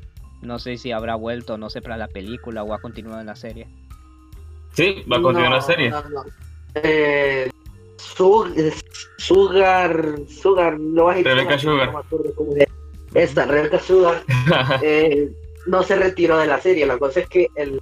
No 0.41 0.59
sé 0.59 0.77
si 0.77 0.91
habrá 0.91 1.15
vuelto, 1.15 1.57
no 1.57 1.69
sé, 1.69 1.81
para 1.81 1.97
la 1.97 2.07
película 2.07 2.63
o 2.63 2.73
ha 2.73 2.79
continuado 2.81 3.19
en 3.21 3.27
la 3.27 3.35
serie. 3.35 3.67
Sí, 4.73 5.03
va 5.11 5.17
a 5.17 5.21
continuar 5.21 5.49
No, 5.51 5.55
la 5.55 5.61
serie. 5.61 5.89
no, 5.89 6.03
no. 6.09 6.23
Eh, 6.75 7.49
Su- 7.97 8.73
Sugar, 9.17 10.15
Sugar, 10.27 10.79
no 10.79 11.05
vas 11.05 11.17
a 11.17 11.21
Rebecca 11.23 11.57
Sugar. 11.57 11.91
Esta, 13.13 13.45
Rebecca 13.45 13.79
Sugar, 13.79 14.23
eh, 14.81 15.31
no 15.67 15.83
se 15.83 15.95
retiró 15.95 16.37
de 16.37 16.47
la 16.47 16.59
serie. 16.59 16.85
La 16.85 16.97
cosa 16.97 17.21
es 17.21 17.27
que 17.29 17.47
él 17.55 17.81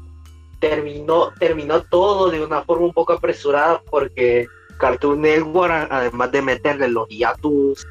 terminó, 0.60 1.32
terminó 1.40 1.82
todo 1.82 2.30
de 2.30 2.44
una 2.44 2.62
forma 2.64 2.86
un 2.86 2.94
poco 2.94 3.14
apresurada 3.14 3.82
porque 3.90 4.48
Cartoon 4.78 5.22
Network, 5.22 5.88
además 5.90 6.32
de 6.32 6.42
meterle 6.42 6.88
los 6.88 7.08
hiatus 7.10 7.86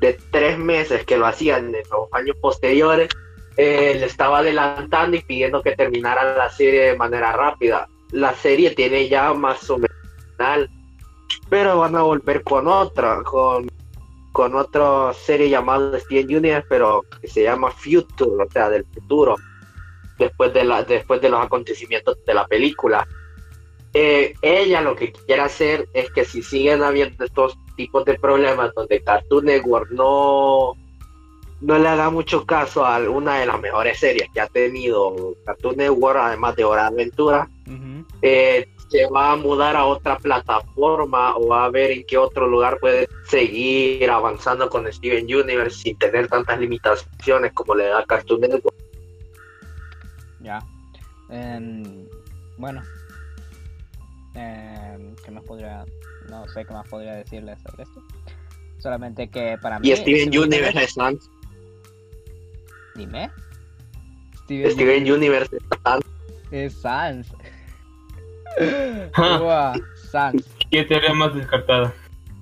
de 0.00 0.18
tres 0.30 0.58
meses 0.58 1.04
que 1.04 1.16
lo 1.16 1.26
hacían 1.26 1.66
en 1.74 1.82
los 1.90 2.08
años 2.12 2.36
posteriores, 2.40 3.08
eh, 3.56 3.96
le 3.98 4.06
estaba 4.06 4.38
adelantando 4.38 5.16
y 5.16 5.22
pidiendo 5.22 5.62
que 5.62 5.76
terminara 5.76 6.36
la 6.36 6.50
serie 6.50 6.86
de 6.86 6.96
manera 6.96 7.32
rápida. 7.32 7.88
La 8.10 8.34
serie 8.34 8.70
tiene 8.70 9.08
ya 9.08 9.32
más 9.34 9.68
o 9.70 9.78
menos 9.78 9.96
final, 10.32 10.70
pero 11.48 11.78
van 11.78 11.96
a 11.96 12.02
volver 12.02 12.42
con 12.42 12.66
otra, 12.66 13.22
con, 13.22 13.70
con 14.32 14.54
otra 14.54 15.12
serie 15.12 15.50
llamada 15.50 15.98
Steven 16.00 16.36
Universe, 16.36 16.66
pero 16.68 17.02
que 17.20 17.28
se 17.28 17.42
llama 17.42 17.70
Future, 17.70 18.44
o 18.44 18.50
sea, 18.50 18.68
del 18.70 18.86
futuro, 18.86 19.36
después 20.18 20.52
de, 20.52 20.64
la, 20.64 20.82
después 20.82 21.20
de 21.20 21.28
los 21.28 21.44
acontecimientos 21.44 22.18
de 22.24 22.34
la 22.34 22.46
película. 22.46 23.06
Eh, 23.94 24.34
ella 24.40 24.80
lo 24.80 24.96
que 24.96 25.12
quiere 25.12 25.42
hacer 25.42 25.86
es 25.92 26.10
que 26.12 26.24
si 26.24 26.42
siguen 26.42 26.82
habiendo 26.82 27.24
estos 27.24 27.58
tipos 27.76 28.06
de 28.06 28.18
problemas 28.18 28.72
donde 28.74 29.02
Cartoon 29.02 29.44
Network 29.44 29.90
no, 29.90 30.74
no 31.62 31.78
le 31.78 31.84
da 31.84 32.10
mucho 32.10 32.44
caso 32.44 32.84
a 32.84 32.98
una 32.98 33.38
de 33.38 33.46
las 33.46 33.60
mejores 33.60 33.98
series 33.98 34.28
que 34.32 34.40
ha 34.40 34.48
tenido 34.48 35.34
Cartoon 35.46 35.76
Network, 35.76 36.18
además 36.18 36.56
de 36.56 36.64
Hora 36.64 36.82
de 36.82 36.88
Aventura, 36.88 37.48
eh, 38.20 38.68
se 38.88 39.06
va 39.06 39.32
a 39.32 39.36
mudar 39.36 39.76
a 39.76 39.86
otra 39.86 40.18
plataforma 40.18 41.36
o 41.36 41.48
va 41.48 41.64
a 41.64 41.70
ver 41.70 41.92
en 41.92 42.04
qué 42.04 42.18
otro 42.18 42.48
lugar 42.48 42.78
puede 42.80 43.08
seguir 43.26 44.10
avanzando 44.10 44.68
con 44.68 44.92
Steven 44.92 45.24
Universe 45.24 45.78
sin 45.78 45.96
tener 45.98 46.28
tantas 46.28 46.58
limitaciones 46.58 47.52
como 47.52 47.76
le 47.76 47.86
da 47.86 48.04
Cartoon 48.04 48.40
Network. 48.40 48.76
Ya. 50.40 50.58
Em, 51.30 52.06
bueno. 52.58 52.82
Em, 54.34 55.14
¿Qué 55.24 55.30
más 55.30 55.44
podría.? 55.44 55.84
No 56.28 56.46
sé 56.48 56.64
qué 56.64 56.72
más 56.72 56.88
podría 56.88 57.14
decirle 57.14 57.56
sobre 57.58 57.84
esto. 57.84 58.02
Solamente 58.78 59.30
que 59.30 59.56
para 59.62 59.78
mí. 59.78 59.88
Y 59.88 59.96
Steven 59.96 60.28
Steven 60.28 60.44
Universe 60.44 60.84
es 60.84 60.92
Sans. 60.92 61.30
Dime. 62.94 63.30
Steven, 64.44 64.70
Steven 64.72 65.12
Universe 65.12 65.56
es 65.56 65.62
Sans. 65.82 66.04
es 66.50 66.74
Sans. 66.80 67.26
Ua, 69.18 69.72
Sans. 70.10 70.42
¿Qué 70.70 70.84
teoría 70.84 71.14
más 71.14 71.34
descartada? 71.34 71.92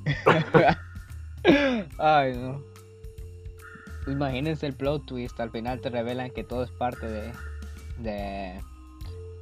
Ay, 1.99 2.37
no. 2.37 2.63
Imagínense 4.07 4.67
el 4.67 4.75
plot 4.75 5.07
twist. 5.07 5.39
Al 5.41 5.51
final 5.51 5.81
te 5.81 5.91
revelan 5.91 6.31
que 6.31 6.43
todo 6.45 6.65
es 6.65 6.71
parte 6.71 7.07
de. 7.07 7.33
de. 7.99 8.61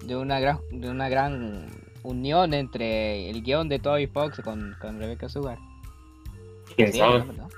de 0.04 0.16
una 0.16 0.40
gran. 0.40 0.58
de 0.70 0.90
una 0.90 1.08
gran 1.08 1.70
unión 2.02 2.54
entre 2.54 3.28
el 3.30 3.42
guion 3.42 3.68
de 3.68 3.78
Toy 3.78 4.06
Fox 4.06 4.40
con, 4.44 4.76
con 4.80 4.98
Rebecca 4.98 5.28
Sugar. 5.28 5.58
¿Quién 6.76 6.92
Sí, 6.92 6.98
sabe? 6.98 7.24
¿no? 7.24 7.32
¿No? 7.32 7.48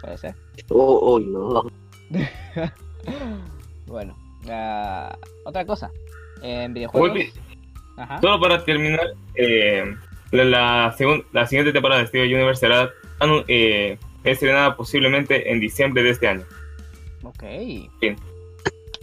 Puede 0.00 0.18
ser. 0.18 0.34
Oh, 0.68 1.14
uy, 1.16 1.26
no. 1.26 1.64
bueno, 3.86 4.16
ah, 4.48 5.16
otra 5.44 5.64
cosa. 5.64 5.90
En 6.42 6.72
videojuegos. 6.74 7.18
Ajá. 7.96 8.20
Solo 8.20 8.40
para 8.40 8.64
terminar, 8.64 9.12
eh, 9.34 9.94
la, 10.30 10.44
la, 10.44 10.96
segun- 10.96 11.24
la 11.32 11.46
siguiente 11.46 11.72
temporada 11.72 12.00
de 12.00 12.06
Steven 12.06 12.32
Universe 12.34 12.60
será 12.60 12.90
eh, 13.48 13.98
estrenada 14.24 14.76
posiblemente 14.76 15.52
en 15.52 15.60
diciembre 15.60 16.02
de 16.02 16.10
este 16.10 16.28
año. 16.28 16.44
Ok. 17.22 17.42
Bien. 18.00 18.16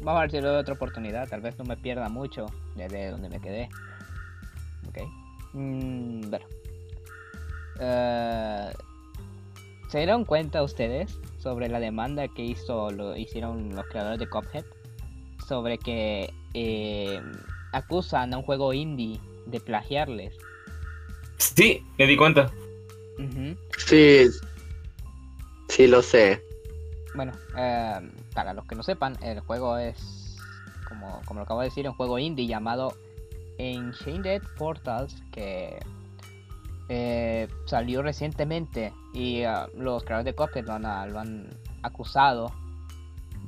Vamos 0.01 0.19
a 0.19 0.21
ver 0.21 0.31
si 0.31 0.37
le 0.37 0.47
doy 0.47 0.57
otra 0.57 0.73
oportunidad. 0.73 1.27
Tal 1.27 1.41
vez 1.41 1.57
no 1.59 1.65
me 1.65 1.77
pierda 1.77 2.09
mucho 2.09 2.47
desde 2.75 3.11
donde 3.11 3.29
me 3.29 3.39
quedé. 3.39 3.69
Ok. 4.87 4.97
Mm, 5.53 6.29
bueno. 6.29 6.45
Eh, 7.79 8.71
¿Se 9.89 9.97
dieron 9.99 10.25
cuenta 10.25 10.63
ustedes 10.63 11.19
sobre 11.47 11.69
la 11.69 11.79
demanda 11.79 12.27
que 12.27 12.43
hizo 12.43 12.91
lo 12.91 13.15
hicieron 13.15 13.73
los 13.73 13.85
creadores 13.85 14.19
de 14.19 14.27
Cuphead? 14.27 14.65
Sobre 15.47 15.77
que 15.77 16.33
eh, 16.53 17.21
acusan 17.71 18.33
a 18.33 18.37
un 18.37 18.43
juego 18.43 18.73
indie 18.73 19.17
de 19.45 19.61
plagiarles. 19.61 20.35
Sí, 21.37 21.81
me 21.97 22.05
di 22.05 22.17
cuenta. 22.17 22.51
Sí, 23.77 24.27
sí 25.69 25.87
lo 25.87 26.01
sé. 26.01 26.43
Bueno, 27.15 27.31
eh, 27.57 28.11
para 28.33 28.53
los 28.53 28.65
que 28.65 28.75
no 28.75 28.83
sepan, 28.83 29.17
el 29.23 29.39
juego 29.39 29.77
es, 29.77 30.35
como, 30.85 31.21
como 31.23 31.39
lo 31.39 31.45
acabo 31.45 31.61
de 31.61 31.67
decir, 31.67 31.87
un 31.87 31.95
juego 31.95 32.19
indie 32.19 32.45
llamado 32.45 32.93
Enchanted 33.57 34.41
Portals 34.57 35.15
que 35.31 35.79
eh, 36.89 37.47
salió 37.65 38.01
recientemente 38.01 38.93
y 39.13 39.43
ah, 39.43 39.67
los 39.75 40.03
creadores 40.03 40.25
de 40.25 40.35
Cuphead 40.35 40.65
lo 40.65 40.73
han, 40.73 40.85
ah, 40.85 41.05
lo 41.07 41.19
han 41.19 41.47
acusado 41.81 42.51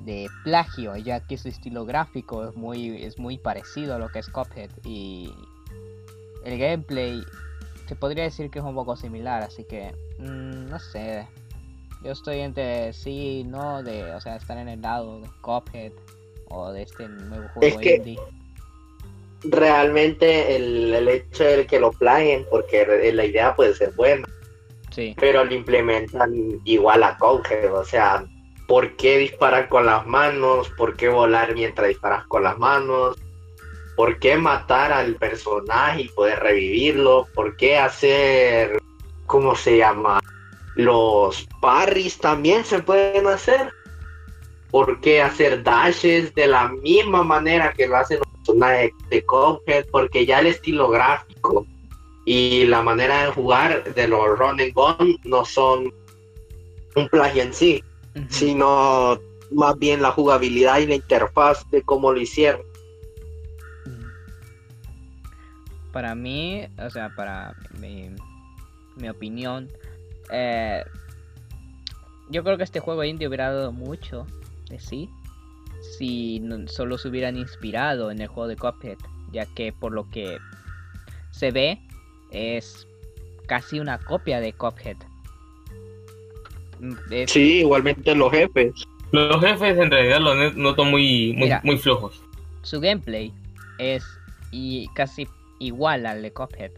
de 0.06 0.30
plagio, 0.43 0.95
ya 0.97 1.19
que 1.19 1.38
su 1.38 1.47
estilo 1.49 1.86
gráfico 1.86 2.47
es 2.49 2.56
muy, 2.56 3.04
es 3.04 3.19
muy 3.19 3.38
parecido 3.38 3.95
a 3.95 3.99
lo 3.99 4.10
que 4.10 4.19
es 4.19 4.30
Cuphead 4.30 4.69
y 4.84 5.32
el 6.43 6.58
gameplay 6.58 7.23
se 7.88 7.95
podría 7.95 8.23
decir 8.23 8.49
que 8.49 8.60
es 8.60 8.65
un 8.65 8.75
poco 8.75 8.95
similar, 8.95 9.41
así 9.41 9.63
que 9.63 9.91
mm, 10.19 10.69
no 10.69 10.80
sé. 10.80 11.28
Yo 12.04 12.12
estoy 12.12 12.39
entre 12.39 12.93
sí 12.93 13.39
y 13.39 13.43
no, 13.43 13.84
de, 13.84 14.13
o 14.13 14.21
sea, 14.21 14.38
estar 14.38 14.58
en 14.58 14.69
el 14.69 14.82
lado 14.82 15.19
de 15.19 15.28
Cuphead 15.41 15.91
o 16.49 16.71
de 16.71 16.84
este 16.84 17.10
nuevo 17.10 17.47
juego 17.49 17.80
que- 17.80 17.95
indie. 17.95 18.19
Realmente 19.43 20.56
el, 20.56 20.93
el 20.93 21.08
hecho 21.08 21.43
de 21.43 21.65
que 21.65 21.80
lo 21.80 21.91
plagien, 21.91 22.45
porque 22.49 23.12
la 23.13 23.25
idea 23.25 23.56
puede 23.56 23.73
ser 23.73 23.93
buena, 23.93 24.28
Sí, 24.91 25.15
pero 25.19 25.45
lo 25.45 25.54
implementan 25.54 26.60
igual 26.65 27.04
a 27.04 27.17
Cuphead, 27.17 27.73
o 27.73 27.86
sea, 27.86 28.25
¿por 28.67 28.95
qué 28.97 29.17
disparar 29.19 29.69
con 29.69 29.86
las 29.86 30.06
manos? 30.06 30.69
¿Por 30.78 30.97
qué 30.97 31.10
volar 31.10 31.54
mientras 31.54 31.88
disparas 31.88 32.25
con 32.28 32.43
las 32.43 32.58
manos? 32.58 33.17
¿por 33.99 34.17
qué 34.17 34.38
matar 34.38 34.93
al 34.93 35.15
personaje 35.15 36.04
y 36.04 36.08
poder 36.08 36.39
revivirlo? 36.39 37.28
¿Por 37.36 37.58
qué 37.58 37.78
hacer, 37.78 38.80
¿cómo 39.25 39.58
se 39.58 39.75
llama? 39.75 40.21
Los 40.75 41.45
parries 41.60 42.17
también 42.17 42.63
se 42.63 42.82
pueden 42.82 43.28
hacer. 43.28 43.73
¿Por 44.71 45.02
qué 45.02 45.21
hacer 45.21 45.63
dashes 45.63 46.34
de 46.34 46.47
la 46.47 46.69
misma 46.69 47.23
manera 47.23 47.73
que 47.73 47.89
lo 47.89 47.97
hacen 47.97 48.19
los 48.53 48.57
personajes 48.57 48.91
de 49.09 49.25
Cuphead? 49.25 49.85
Porque 49.91 50.25
ya 50.25 50.39
el 50.39 50.47
estilo 50.47 50.89
gráfico 50.89 51.65
y 52.25 52.65
la 52.65 52.81
manera 52.81 53.25
de 53.25 53.31
jugar 53.31 53.93
de 53.93 54.07
los 54.07 54.38
run 54.38 54.59
and 54.59 54.73
gun 54.73 55.17
no 55.23 55.45
son 55.45 55.93
un 56.95 57.09
plagio 57.09 57.43
en 57.43 57.53
sí, 57.53 57.83
sino 58.29 59.19
más 59.51 59.77
bien 59.79 60.01
la 60.01 60.12
jugabilidad 60.12 60.79
y 60.79 60.88
la 60.88 60.95
interfaz 60.95 61.69
de 61.71 61.81
cómo 61.81 62.12
lo 62.12 62.19
hicieron. 62.19 62.62
Para 65.91 66.13
mí, 66.13 66.67
o 66.77 66.89
sea, 66.89 67.09
para 67.15 67.55
mi, 67.79 68.09
mi 68.95 69.09
opinión, 69.09 69.67
eh, 70.31 70.83
yo 72.29 72.43
creo 72.43 72.57
que 72.57 72.63
este 72.63 72.79
juego 72.79 73.03
indie 73.03 73.27
hubiera 73.27 73.51
dado 73.51 73.71
mucho 73.71 74.27
de 74.69 74.79
sí 74.79 75.09
si 75.97 76.39
no- 76.39 76.67
solo 76.67 76.97
se 76.97 77.08
hubieran 77.08 77.36
inspirado 77.38 78.12
en 78.12 78.21
el 78.21 78.28
juego 78.28 78.47
de 78.47 78.56
Cuphead, 78.56 78.97
ya 79.32 79.45
que 79.45 79.71
por 79.73 79.91
lo 79.91 80.10
que 80.10 80.38
se 81.32 81.52
ve 81.52 81.80
es 82.32 82.88
casi 83.47 83.80
una 83.80 83.97
copia 83.99 84.39
de 84.39 84.54
Cuphead. 84.54 84.97
Mm, 86.80 86.93
es- 87.12 87.32
Sí, 87.32 87.60
igualmente 87.60 88.15
los 88.15 88.32
jefes. 88.32 88.71
Los 89.12 89.41
jefes 89.43 89.78
en 89.78 89.89
realidad 89.91 90.19
los 90.21 90.56
noto 90.56 90.86
muy, 90.86 91.34
muy, 91.34 91.43
Mira. 91.45 91.62
muy 91.63 91.78
flojos. 91.78 92.21
su 92.62 92.80
gameplay 92.82 93.34
es 93.80 94.04
y 94.52 94.88
casi 94.93 95.28
igual 95.60 96.06
al 96.06 96.21
de 96.21 96.32
Cuphead. 96.32 96.71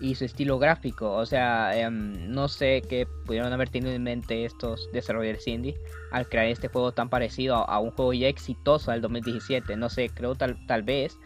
Y 0.00 0.14
su 0.14 0.24
estilo 0.24 0.58
gráfico, 0.58 1.12
o 1.12 1.26
sea, 1.26 1.78
em, 1.78 2.32
no 2.32 2.48
sé 2.48 2.82
qué 2.88 3.06
pudieron 3.26 3.52
haber 3.52 3.68
tenido 3.68 3.92
en 3.92 4.02
mente 4.02 4.46
estos 4.46 4.88
desarrolladores 4.92 5.46
indie 5.46 5.76
al 6.10 6.26
crear 6.26 6.46
este 6.46 6.68
juego 6.68 6.92
tan 6.92 7.10
parecido 7.10 7.56
a, 7.56 7.78
un 7.80 7.90
juego 7.90 8.14
ya 8.14 8.28
exitoso 8.28 8.90
del 8.92 9.02
2017. 9.02 9.76
No 9.76 9.90
sé, 9.90 10.08
creo 10.08 10.34
tal, 10.34 10.56
tal 10.66 10.82
vez, 10.82 11.18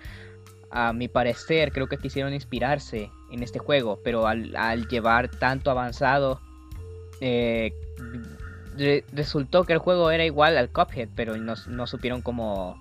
a 0.71 0.93
mi 0.93 1.07
parecer, 1.07 1.71
creo 1.71 1.87
que 1.87 1.99
quisieron 1.99 2.35
inspirarse 2.35 3.11
en 3.31 3.45
este 3.45 3.61
juego, 3.61 4.01
pero 4.03 4.27
al, 4.27 4.89
llevar 4.89 5.29
tanto 5.29 5.71
avanzado, 5.71 6.41
eh, 7.21 7.73
re- 8.77 9.05
resultó 9.13 9.63
que 9.63 9.73
el 9.73 9.79
juego 9.79 10.11
era 10.11 10.25
igual 10.25 10.57
al 10.57 10.69
Cuphead, 10.71 11.11
pero 11.15 11.37
no, 11.37 11.55
no 11.69 11.87
supieron 11.87 12.23
cómo, 12.23 12.77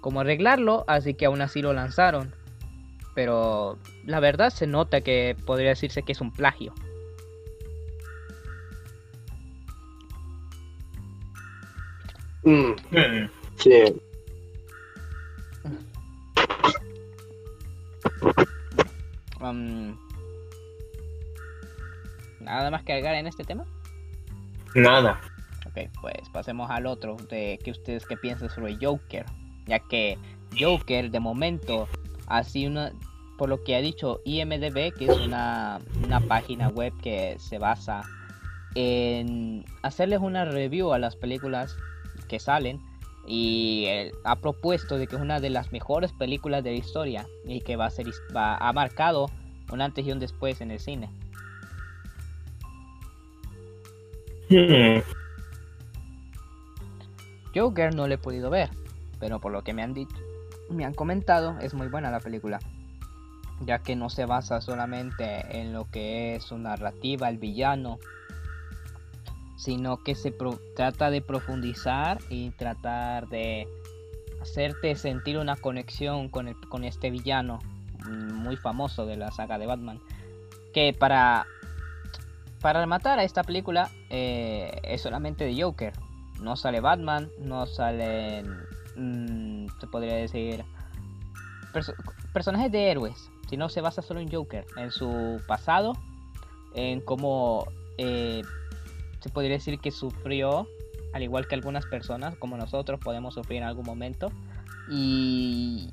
cómo 0.00 0.20
arreglarlo, 0.20 0.84
así 0.88 1.14
que 1.14 1.26
aún 1.26 1.40
así 1.40 1.62
lo 1.62 1.72
lanzaron. 1.72 2.34
Pero 3.16 3.78
la 4.04 4.20
verdad 4.20 4.50
se 4.50 4.66
nota 4.66 5.00
que 5.00 5.34
podría 5.46 5.70
decirse 5.70 6.02
que 6.02 6.12
es 6.12 6.20
un 6.20 6.30
plagio. 6.30 6.74
Mm, 12.44 12.72
Hmm. 12.90 13.30
sí. 13.56 14.00
Um, 19.40 19.96
Nada 22.40 22.70
más 22.70 22.82
que 22.84 22.92
agregar 22.92 23.14
en 23.14 23.26
este 23.26 23.44
tema. 23.44 23.64
Nada. 24.74 25.20
Ok, 25.66 25.90
pues 26.02 26.28
pasemos 26.34 26.70
al 26.70 26.84
otro 26.86 27.16
de 27.30 27.58
que 27.64 27.70
ustedes 27.70 28.04
qué 28.04 28.18
piensan 28.18 28.50
sobre 28.50 28.76
Joker, 28.80 29.24
ya 29.66 29.78
que 29.80 30.18
Joker 30.58 31.10
de 31.10 31.18
momento 31.18 31.88
así 32.26 32.66
una 32.66 32.92
por 33.36 33.48
lo 33.48 33.62
que 33.62 33.76
ha 33.76 33.80
dicho 33.80 34.20
IMDb, 34.24 34.94
que 34.94 35.06
es 35.06 35.16
una, 35.18 35.78
una 36.02 36.20
página 36.20 36.68
web 36.68 36.92
que 37.02 37.36
se 37.38 37.58
basa 37.58 38.02
en 38.74 39.64
hacerles 39.82 40.20
una 40.20 40.44
review 40.44 40.92
a 40.92 40.98
las 40.98 41.16
películas 41.16 41.76
que 42.28 42.38
salen 42.38 42.80
y 43.26 43.84
él 43.88 44.12
ha 44.24 44.36
propuesto 44.36 44.98
de 44.98 45.06
que 45.06 45.16
es 45.16 45.22
una 45.22 45.40
de 45.40 45.50
las 45.50 45.72
mejores 45.72 46.12
películas 46.12 46.62
de 46.62 46.70
la 46.70 46.76
historia 46.76 47.26
y 47.44 47.60
que 47.60 47.76
va 47.76 47.86
a 47.86 47.90
ser 47.90 48.06
va, 48.34 48.56
ha 48.56 48.72
marcado 48.72 49.30
un 49.72 49.80
antes 49.80 50.06
y 50.06 50.12
un 50.12 50.20
después 50.20 50.60
en 50.60 50.70
el 50.70 50.80
cine. 50.80 51.10
Hmm. 54.48 55.00
Joker 57.54 57.94
no 57.94 58.06
lo 58.06 58.14
he 58.14 58.18
podido 58.18 58.50
ver, 58.50 58.70
pero 59.18 59.40
por 59.40 59.50
lo 59.50 59.62
que 59.62 59.72
me 59.72 59.82
han 59.82 59.94
dicho, 59.94 60.16
me 60.68 60.84
han 60.84 60.94
comentado, 60.94 61.58
es 61.60 61.74
muy 61.74 61.88
buena 61.88 62.10
la 62.10 62.20
película, 62.20 62.58
ya 63.60 63.78
que 63.78 63.96
no 63.96 64.10
se 64.10 64.26
basa 64.26 64.60
solamente 64.60 65.60
en 65.60 65.72
lo 65.72 65.84
que 65.90 66.36
es 66.36 66.44
su 66.44 66.58
narrativa, 66.58 67.28
el 67.28 67.38
villano, 67.38 67.98
sino 69.56 69.96
que 70.02 70.14
se 70.14 70.34
trata 70.74 71.10
de 71.10 71.22
profundizar 71.22 72.18
y 72.28 72.50
tratar 72.50 73.28
de 73.28 73.66
hacerte 74.42 74.94
sentir 74.96 75.38
una 75.38 75.56
conexión 75.56 76.28
con, 76.28 76.48
el- 76.48 76.60
con 76.68 76.84
este 76.84 77.10
villano 77.10 77.58
muy 78.08 78.56
famoso 78.56 79.06
de 79.06 79.16
la 79.16 79.30
saga 79.32 79.58
de 79.58 79.66
Batman, 79.66 80.00
que 80.72 80.92
para 80.92 81.46
para 82.60 82.80
rematar 82.80 83.18
a 83.18 83.22
esta 83.24 83.44
película 83.44 83.90
eh, 84.10 84.80
es 84.82 85.02
solamente 85.02 85.44
de 85.44 85.62
Joker. 85.62 85.92
No 86.40 86.56
sale 86.56 86.80
Batman, 86.80 87.30
no 87.38 87.66
salen, 87.66 88.56
mm, 88.96 89.66
se 89.80 89.86
podría 89.86 90.16
decir, 90.16 90.64
perso- 91.72 91.94
personajes 92.32 92.72
de 92.72 92.90
héroes, 92.90 93.30
sino 93.48 93.68
se 93.68 93.80
basa 93.80 94.02
solo 94.02 94.20
en 94.20 94.30
Joker, 94.30 94.66
en 94.76 94.90
su 94.90 95.40
pasado, 95.46 95.92
en 96.74 97.00
cómo 97.00 97.66
eh, 97.98 98.42
se 99.20 99.28
podría 99.30 99.52
decir 99.52 99.78
que 99.78 99.90
sufrió, 99.90 100.68
al 101.12 101.22
igual 101.22 101.46
que 101.46 101.54
algunas 101.54 101.86
personas, 101.86 102.36
como 102.36 102.56
nosotros 102.56 103.00
podemos 103.00 103.34
sufrir 103.34 103.58
en 103.58 103.64
algún 103.64 103.84
momento, 103.84 104.30
y, 104.88 105.90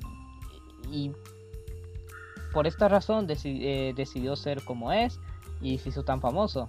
por 2.52 2.68
esta 2.68 2.88
razón 2.88 3.26
eh, 3.30 3.94
decidió 3.96 4.36
ser 4.36 4.64
como 4.64 4.92
es 4.92 5.20
y 5.60 5.80
se 5.80 5.90
hizo 5.90 6.04
tan 6.04 6.22
famoso. 6.22 6.68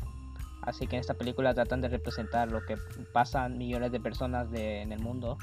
Así 0.63 0.87
que 0.87 0.97
en 0.97 1.01
esta 1.01 1.13
película 1.13 1.53
tratan 1.53 1.83
de 1.83 1.89
representar 1.89 2.51
lo 2.51 2.65
que 2.65 2.79
pasan 3.13 3.59
millones 3.59 3.93
de 3.93 4.01
personas 4.01 4.49
en 4.55 4.93
el 4.93 5.01
mundo. 5.01 5.37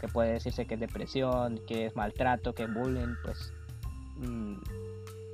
Que 0.00 0.08
puede 0.08 0.32
decirse 0.32 0.66
que 0.66 0.74
es 0.74 0.80
depresión, 0.80 1.60
que 1.66 1.86
es 1.86 1.96
maltrato, 1.96 2.54
que 2.54 2.64
es 2.64 2.72
bullying. 2.72 3.14
Pues 3.24 3.52
mm, 4.16 4.54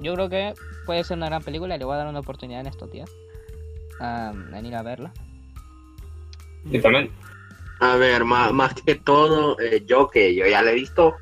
yo 0.00 0.14
creo 0.14 0.28
que 0.28 0.54
puede 0.86 1.04
ser 1.04 1.16
una 1.16 1.26
gran 1.26 1.42
película. 1.42 1.76
Le 1.76 1.84
voy 1.84 1.94
a 1.94 1.98
dar 1.98 2.08
una 2.08 2.20
oportunidad 2.20 2.60
en 2.60 2.66
estos 2.66 2.90
días. 2.90 3.10
am, 4.00 4.54
en 4.54 4.66
ir 4.66 4.74
a 4.74 4.82
verla. 4.82 5.12
Yo 6.64 6.80
también. 6.80 7.10
A 7.80 7.96
ver, 7.96 8.24
más, 8.24 8.52
más 8.52 8.74
que 8.74 8.94
todo, 8.94 9.58
eh, 9.60 9.82
yo 9.86 10.08
que 10.08 10.34
yo 10.34 10.46
ya 10.46 10.62
la 10.62 10.70
he 10.70 10.74
visto, 10.74 11.16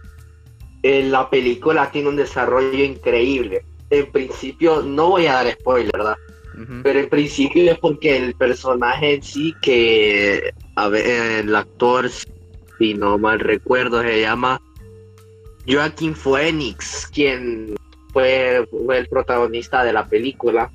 eh, 0.83 1.03
la 1.05 1.31
película 1.31 1.91
tiene 1.91 2.09
un 2.09 2.17
desarrollo 2.17 2.85
increíble. 2.85 3.65
En 3.91 4.11
principio, 4.11 4.83
no 4.83 5.11
voy 5.11 5.27
a 5.27 5.35
dar 5.35 5.53
spoiler, 5.53 5.93
¿verdad? 5.93 6.17
Pero 6.83 7.01
en 7.01 7.09
principio 7.09 7.73
es 7.73 7.79
porque 7.79 8.17
el 8.17 8.35
personaje 8.35 9.15
en 9.15 9.23
sí, 9.23 9.55
que 9.63 10.53
a 10.77 10.89
ver, 10.89 11.41
el 11.45 11.57
actor, 11.57 12.11
si 12.83 12.95
no 12.95 13.17
mal 13.17 13.39
recuerdo, 13.39 14.03
se 14.03 14.23
llama 14.23 14.61
Joaquín 15.69 16.17
Phoenix, 16.17 17.07
quien 17.07 17.77
fue, 18.13 18.67
fue 18.71 18.99
el 18.99 19.07
protagonista 19.07 19.85
de 19.85 19.93
la 19.93 20.05
película. 20.07 20.69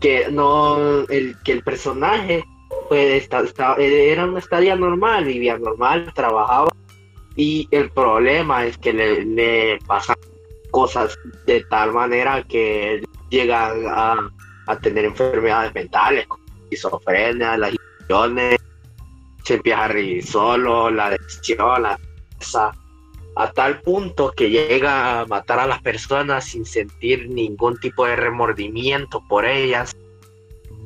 Que 0.00 0.30
no, 0.30 1.00
el, 1.10 1.36
que 1.44 1.52
el 1.52 1.62
personaje 1.62 2.42
pues, 2.88 3.28
era 3.78 4.24
una 4.24 4.38
estadía 4.38 4.76
normal, 4.76 5.26
vivía 5.26 5.58
normal, 5.58 6.10
trabajaba. 6.14 6.70
Y 7.36 7.68
el 7.70 7.90
problema 7.90 8.64
es 8.64 8.78
que 8.78 8.94
le, 8.94 9.26
le 9.26 9.78
pasan 9.86 10.16
cosas 10.70 11.18
de 11.44 11.62
tal 11.64 11.92
manera 11.92 12.42
que 12.44 13.02
llegan 13.28 13.84
a, 13.88 14.30
a 14.68 14.78
tener 14.78 15.04
enfermedades 15.04 15.74
mentales, 15.74 16.26
como 16.26 16.42
esquizofrenia, 16.64 17.58
las 17.58 17.74
adicciones, 17.74 18.58
se 19.44 19.54
empieza 19.54 19.84
a 19.84 19.88
reír 19.88 20.26
solo, 20.26 20.90
la 20.90 21.10
depresión, 21.10 21.82
la 21.82 21.96
tristeza, 21.96 22.72
a 23.36 23.52
tal 23.52 23.80
punto 23.80 24.32
que 24.32 24.50
llega 24.50 25.20
a 25.20 25.26
matar 25.26 25.60
a 25.60 25.66
las 25.66 25.80
personas 25.82 26.44
sin 26.44 26.64
sentir 26.64 27.28
ningún 27.28 27.78
tipo 27.78 28.04
de 28.06 28.16
remordimiento 28.16 29.22
por 29.28 29.44
ellas. 29.44 29.92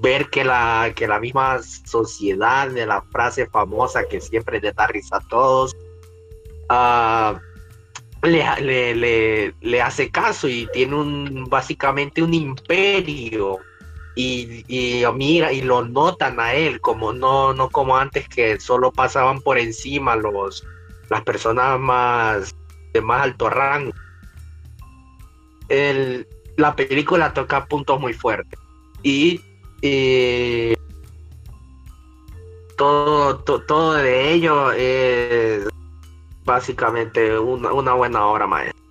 Ver 0.00 0.28
que 0.28 0.44
la, 0.44 0.92
que 0.94 1.08
la 1.08 1.18
misma 1.18 1.60
sociedad 1.62 2.68
de 2.68 2.84
la 2.84 3.02
frase 3.02 3.46
famosa 3.46 4.04
que 4.04 4.20
siempre 4.20 4.60
le 4.60 4.72
da 4.72 4.86
risa 4.86 5.16
a 5.16 5.28
todos, 5.28 5.74
ah, 6.68 7.40
le, 8.22 8.44
le, 8.60 8.94
le, 8.94 9.54
le 9.60 9.82
hace 9.82 10.10
caso 10.10 10.48
y 10.48 10.68
tiene 10.72 10.96
un 10.96 11.46
básicamente 11.48 12.22
un 12.22 12.34
imperio 12.34 13.58
y, 14.16 14.64
y 14.68 15.04
mira 15.14 15.52
y 15.52 15.60
lo 15.62 15.84
notan 15.84 16.38
a 16.38 16.54
él 16.54 16.80
como 16.80 17.12
no 17.12 17.52
no 17.52 17.68
como 17.70 17.96
antes 17.96 18.28
que 18.28 18.60
solo 18.60 18.92
pasaban 18.92 19.40
por 19.40 19.58
encima 19.58 20.14
los 20.16 20.64
las 21.10 21.22
personas 21.22 21.78
más 21.80 22.54
de 22.92 23.00
más 23.00 23.22
alto 23.22 23.50
rango. 23.50 23.92
El, 25.68 26.26
la 26.56 26.76
película 26.76 27.32
toca 27.32 27.66
puntos 27.66 27.98
muy 27.98 28.12
fuertes 28.12 28.58
y, 29.02 29.40
y 29.82 30.74
todo, 32.76 33.38
to- 33.40 33.62
todo 33.62 33.94
de 33.94 34.32
ello 34.32 34.70
es 34.72 35.66
básicamente 36.44 37.38
una, 37.38 37.72
una 37.72 37.94
buena 37.94 38.26
obra 38.26 38.46
maestra. 38.46 38.83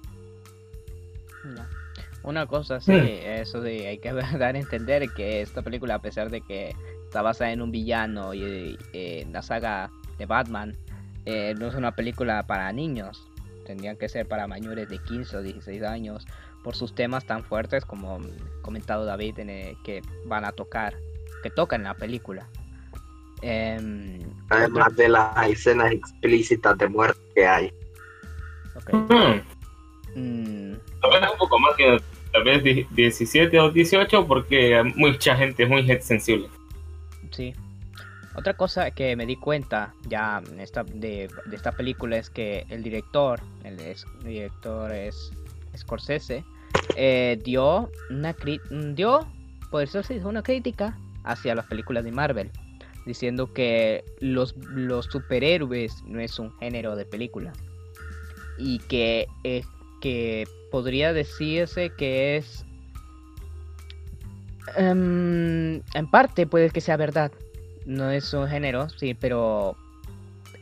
Una 2.24 2.48
cosa, 2.48 2.80
sí, 2.80 2.94
eso 2.94 3.60
de 3.60 3.88
hay 3.88 3.98
que 3.98 4.14
dar 4.38 4.56
a 4.56 4.60
entender 4.60 5.10
que 5.14 5.42
esta 5.42 5.62
película, 5.62 5.96
a 5.96 6.00
pesar 6.00 6.30
de 6.30 6.42
que 6.42 6.74
está 7.04 7.22
basada 7.22 7.52
en 7.52 7.62
un 7.62 7.72
villano 7.72 8.34
y, 8.34 8.44
y, 8.44 8.78
eh, 8.94 9.22
en 9.22 9.34
la 9.34 9.42
saga 9.42 9.92
de 10.18 10.26
Batman, 10.26 10.78
eh, 11.26 11.54
no 11.60 11.68
es 11.68 11.76
una 11.76 11.96
película 11.96 12.44
para 12.48 12.72
niños. 12.72 13.28
Tendrían 13.66 13.98
que 13.98 14.10
ser 14.10 14.28
para 14.28 14.48
mayores 14.48 14.90
de 14.90 15.00
15 15.00 15.38
o 15.38 15.42
16 15.42 15.84
años 15.84 16.26
por 16.64 16.76
sus 16.76 16.96
temas 16.96 17.26
tan 17.26 17.44
fuertes 17.44 17.86
como 17.86 18.20
comentado 18.62 19.06
David 19.06 19.40
en 19.40 19.50
el 19.50 19.76
que 19.84 20.02
van 20.26 20.46
a 20.46 20.52
tocar, 20.54 20.96
que 21.44 21.50
tocan 21.50 21.82
en 21.82 21.86
la 21.88 21.94
película. 21.94 22.48
Em, 23.42 24.20
Además 24.50 24.96
de 24.96 25.10
las 25.10 25.48
escenas 25.50 25.92
explícitas 25.92 26.78
de 26.78 26.88
muerte 26.88 27.20
que 27.36 27.46
hay. 27.46 27.74
ok. 28.76 28.94
Hmm. 28.94 29.42
Mm, 30.16 30.78
Tal 31.02 31.12
vez 31.12 31.32
un 31.32 31.38
poco 31.38 31.60
más 31.60 31.76
que 31.76 31.98
tal 32.34 32.44
vez 32.44 32.64
die- 32.64 32.88
17 32.92 33.60
o 33.60 33.72
18 33.72 34.28
porque 34.28 34.84
mucha 34.96 35.36
gente 35.36 35.64
es 35.64 35.70
muy 35.70 35.86
sensible. 36.02 36.50
Sí. 37.32 37.54
Otra 38.36 38.56
cosa 38.56 38.90
que 38.92 39.16
me 39.16 39.26
di 39.28 39.36
cuenta 39.36 39.94
ya 40.08 40.42
de, 40.96 41.30
esta 41.52 41.72
película 41.72 42.18
es 42.18 42.32
que 42.32 42.66
el 42.70 42.82
director, 42.82 43.40
el 43.64 43.78
director 44.24 44.92
es 44.92 45.32
Scorsese, 45.78 46.44
eh, 46.96 47.40
dio 47.44 47.92
una 48.10 48.36
dio, 48.96 49.28
por 49.70 49.84
eso 49.84 50.02
una 50.26 50.42
crítica 50.42 50.98
hacia 51.24 51.54
las 51.54 51.68
películas 51.68 52.04
de 52.04 52.12
Marvel, 52.12 52.50
diciendo 53.06 53.54
que 53.54 54.04
los, 54.20 54.56
los 54.74 55.06
superhéroes 55.06 56.04
no 56.06 56.20
es 56.20 56.40
un 56.40 56.52
género 56.58 56.96
de 56.96 57.06
película 57.06 57.54
y 58.58 58.80
que, 58.80 59.28
eh, 59.44 59.64
que 60.02 60.48
podría 60.74 61.14
decirse 61.14 61.92
que 61.92 62.36
es 62.36 62.66
Em, 64.76 65.82
en 65.94 66.08
parte 66.10 66.48
puede 66.48 66.70
que 66.70 66.82
sea 66.82 66.98
verdad. 66.98 67.32
No 67.86 68.10
es 68.10 68.34
un 68.34 68.48
género, 68.48 68.90
sí, 68.90 69.14
pero 69.14 69.76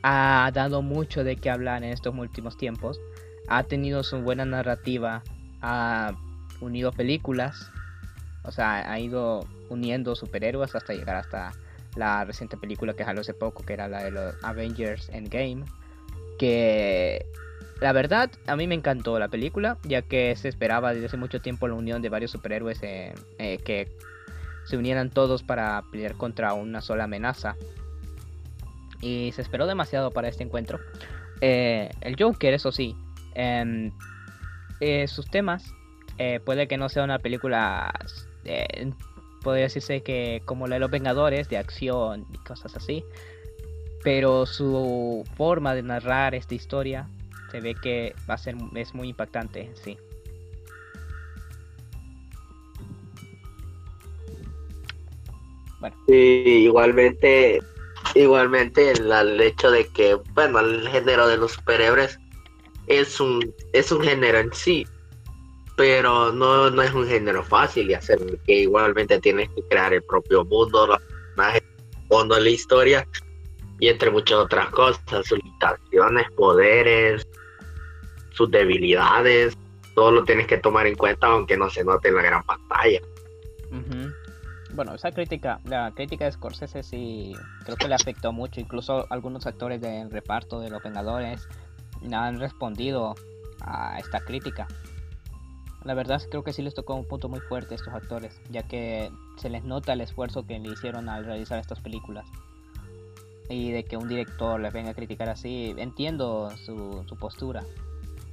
ha 0.04 0.52
dado 0.54 0.82
mucho 0.82 1.24
de 1.24 1.36
qué 1.36 1.50
hablar 1.50 1.84
en 1.84 1.92
estos 1.92 2.16
últimos 2.16 2.58
tiempos. 2.58 3.00
Ha 3.48 3.64
tenido 3.64 4.04
su 4.04 4.20
buena 4.22 4.46
narrativa, 4.46 5.24
ha 5.62 6.14
unido 6.60 6.92
películas, 6.92 7.72
o 8.44 8.52
sea, 8.52 8.92
ha 8.92 9.00
ido 9.00 9.46
uniendo 9.70 10.16
superhéroes 10.16 10.76
hasta 10.76 10.94
llegar 10.94 11.16
hasta 11.16 11.52
la 11.96 12.26
reciente 12.26 12.58
película 12.58 12.94
que 12.94 13.04
salió 13.04 13.22
hace 13.22 13.34
poco, 13.34 13.64
que 13.64 13.74
era 13.74 13.88
la 13.88 14.04
de 14.04 14.12
los 14.12 14.36
Avengers 14.44 15.10
Endgame. 15.10 15.64
Que 16.40 17.26
la 17.82 17.94
verdad, 17.94 18.30
a 18.46 18.56
mí 18.56 18.68
me 18.68 18.76
encantó 18.76 19.18
la 19.18 19.28
película, 19.28 19.80
ya 19.84 20.04
que 20.04 20.36
se 20.36 20.48
esperaba 20.48 20.94
desde 20.94 21.08
hace 21.08 21.18
mucho 21.18 21.42
tiempo 21.42 21.68
la 21.68 21.74
unión 21.74 22.04
de 22.04 22.10
varios 22.10 22.30
superhéroes 22.30 22.82
eh, 22.84 23.16
eh, 23.40 23.58
que 23.58 23.88
se 24.66 24.78
unieran 24.78 25.10
todos 25.10 25.42
para 25.42 25.82
pelear 25.92 26.14
contra 26.14 26.54
una 26.54 26.82
sola 26.82 27.06
amenaza. 27.06 27.56
Y 29.02 29.32
se 29.32 29.42
esperó 29.42 29.66
demasiado 29.66 30.12
para 30.12 30.28
este 30.28 30.44
encuentro. 30.44 30.80
Eh, 31.42 31.90
el 32.02 32.16
Joker, 32.22 32.54
eso 32.54 32.72
sí, 32.72 32.96
em, 33.34 33.92
sus 35.08 35.26
temas, 35.32 35.74
puede 36.46 36.68
que 36.68 36.78
no 36.78 36.88
sea 36.88 37.04
una 37.04 37.18
película, 37.18 37.92
podría 39.42 39.64
decirse 39.64 40.02
que 40.02 40.44
como 40.46 40.68
la 40.68 40.76
de 40.76 40.82
los 40.82 40.92
Vengadores, 40.92 41.50
de 41.50 41.58
acción 41.58 42.28
y 42.32 42.38
cosas 42.38 42.76
así. 42.76 43.04
Pero 44.04 44.46
su 44.46 45.24
forma 45.36 45.74
de 45.74 45.82
narrar 45.82 46.36
esta 46.36 46.54
historia 46.54 47.08
se 47.52 47.60
ve 47.60 47.76
que 47.76 48.16
va 48.30 48.36
a 48.36 48.38
ser 48.38 48.56
es 48.76 48.94
muy 48.94 49.10
impactante, 49.10 49.70
sí. 49.76 49.98
Sí, 56.08 56.44
igualmente, 56.66 57.60
igualmente 58.14 58.92
el, 58.92 59.42
hecho 59.42 59.72
de 59.72 59.88
que, 59.88 60.16
bueno, 60.34 60.60
el 60.60 60.88
género 60.88 61.28
de 61.28 61.38
los 61.38 61.54
superhéroes 61.54 62.20
es 62.88 63.20
un, 63.20 63.54
es 63.74 63.92
un 63.92 64.02
género 64.02 64.38
en 64.38 64.54
sí, 64.54 64.86
pero 65.76 66.32
no, 66.32 66.70
no 66.70 66.82
es 66.82 66.94
un 66.94 67.08
género 67.08 67.44
fácil 67.44 67.88
de 67.88 67.96
hacer, 67.96 68.20
que 68.46 68.60
igualmente 68.60 69.20
tienes 69.20 69.50
que 69.50 69.64
crear 69.70 69.94
el 69.94 70.04
propio 70.04 70.46
mundo, 70.46 70.86
los 70.86 71.02
personajes, 71.02 71.64
fondo 72.08 72.36
de 72.36 72.42
la 72.42 72.50
historia 72.50 73.08
y 73.80 73.88
entre 73.88 74.12
muchas 74.12 74.38
otras 74.38 74.70
cosas, 74.70 75.02
sus 75.26 75.40
limitaciones, 75.44 76.30
poderes, 76.36 77.28
sus 78.32 78.50
debilidades, 78.50 79.58
todo 79.94 80.12
lo 80.12 80.24
tienes 80.24 80.48
que 80.48 80.58
tomar 80.58 80.88
en 80.88 80.96
cuenta 80.96 81.28
aunque 81.28 81.58
no 81.58 81.70
se 81.70 81.84
note 81.84 82.10
en 82.10 82.16
la 82.16 82.22
gran 82.24 82.44
pantalla. 82.44 83.00
Bueno, 84.74 84.94
esa 84.96 85.12
crítica, 85.12 85.60
la 85.66 85.92
crítica 85.94 86.26
de 86.26 86.32
Scorsese 86.32 86.84
sí 86.84 87.34
creo 87.66 87.76
que 87.76 87.88
le 87.88 87.96
afectó 87.96 88.32
mucho. 88.32 88.62
Incluso 88.62 89.06
algunos 89.10 89.46
actores 89.46 89.82
del 89.82 90.10
reparto 90.10 90.60
de 90.60 90.70
Los 90.70 90.82
Vengadores 90.82 91.48
han 92.12 92.40
respondido 92.40 93.16
a 93.62 94.00
esta 94.00 94.22
crítica. 94.22 94.68
La 95.84 95.94
verdad 95.94 96.22
creo 96.30 96.44
que 96.44 96.54
sí 96.54 96.62
les 96.62 96.74
tocó 96.74 96.96
un 96.96 97.08
punto 97.08 97.28
muy 97.28 97.40
fuerte 97.42 97.74
a 97.74 97.78
estos 97.78 97.94
actores, 97.94 98.40
ya 98.50 98.64
que 98.64 99.12
se 99.38 99.50
les 99.50 99.64
nota 99.64 99.94
el 99.94 100.02
esfuerzo 100.02 100.46
que 100.46 100.60
le 100.60 100.70
hicieron 100.70 101.10
al 101.10 101.26
realizar 101.26 101.60
estas 101.60 101.82
películas. 101.82 102.26
Y 103.50 103.72
de 103.72 103.84
que 103.84 103.98
un 103.98 104.08
director 104.08 104.60
les 104.60 104.72
venga 104.72 104.92
a 104.92 104.94
criticar 104.94 105.28
así, 105.28 105.74
entiendo 105.78 106.52
su, 106.66 107.04
su 107.08 107.18
postura 107.18 107.66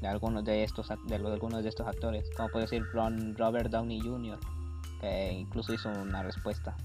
de 0.00 0.08
algunos 0.08 0.44
de 0.44 0.62
estos 0.64 0.90
ac- 0.90 1.02
de, 1.04 1.16
algunos 1.16 1.62
de 1.62 1.68
estos 1.68 1.86
actores, 1.86 2.28
como 2.36 2.48
puede 2.50 2.66
ser 2.66 2.84
Ron 2.92 3.34
Robert 3.36 3.70
Downey 3.70 4.00
Jr 4.00 4.38
que 5.00 5.30
incluso 5.32 5.72
hizo 5.72 5.90
una 5.90 6.22
respuesta. 6.24 6.76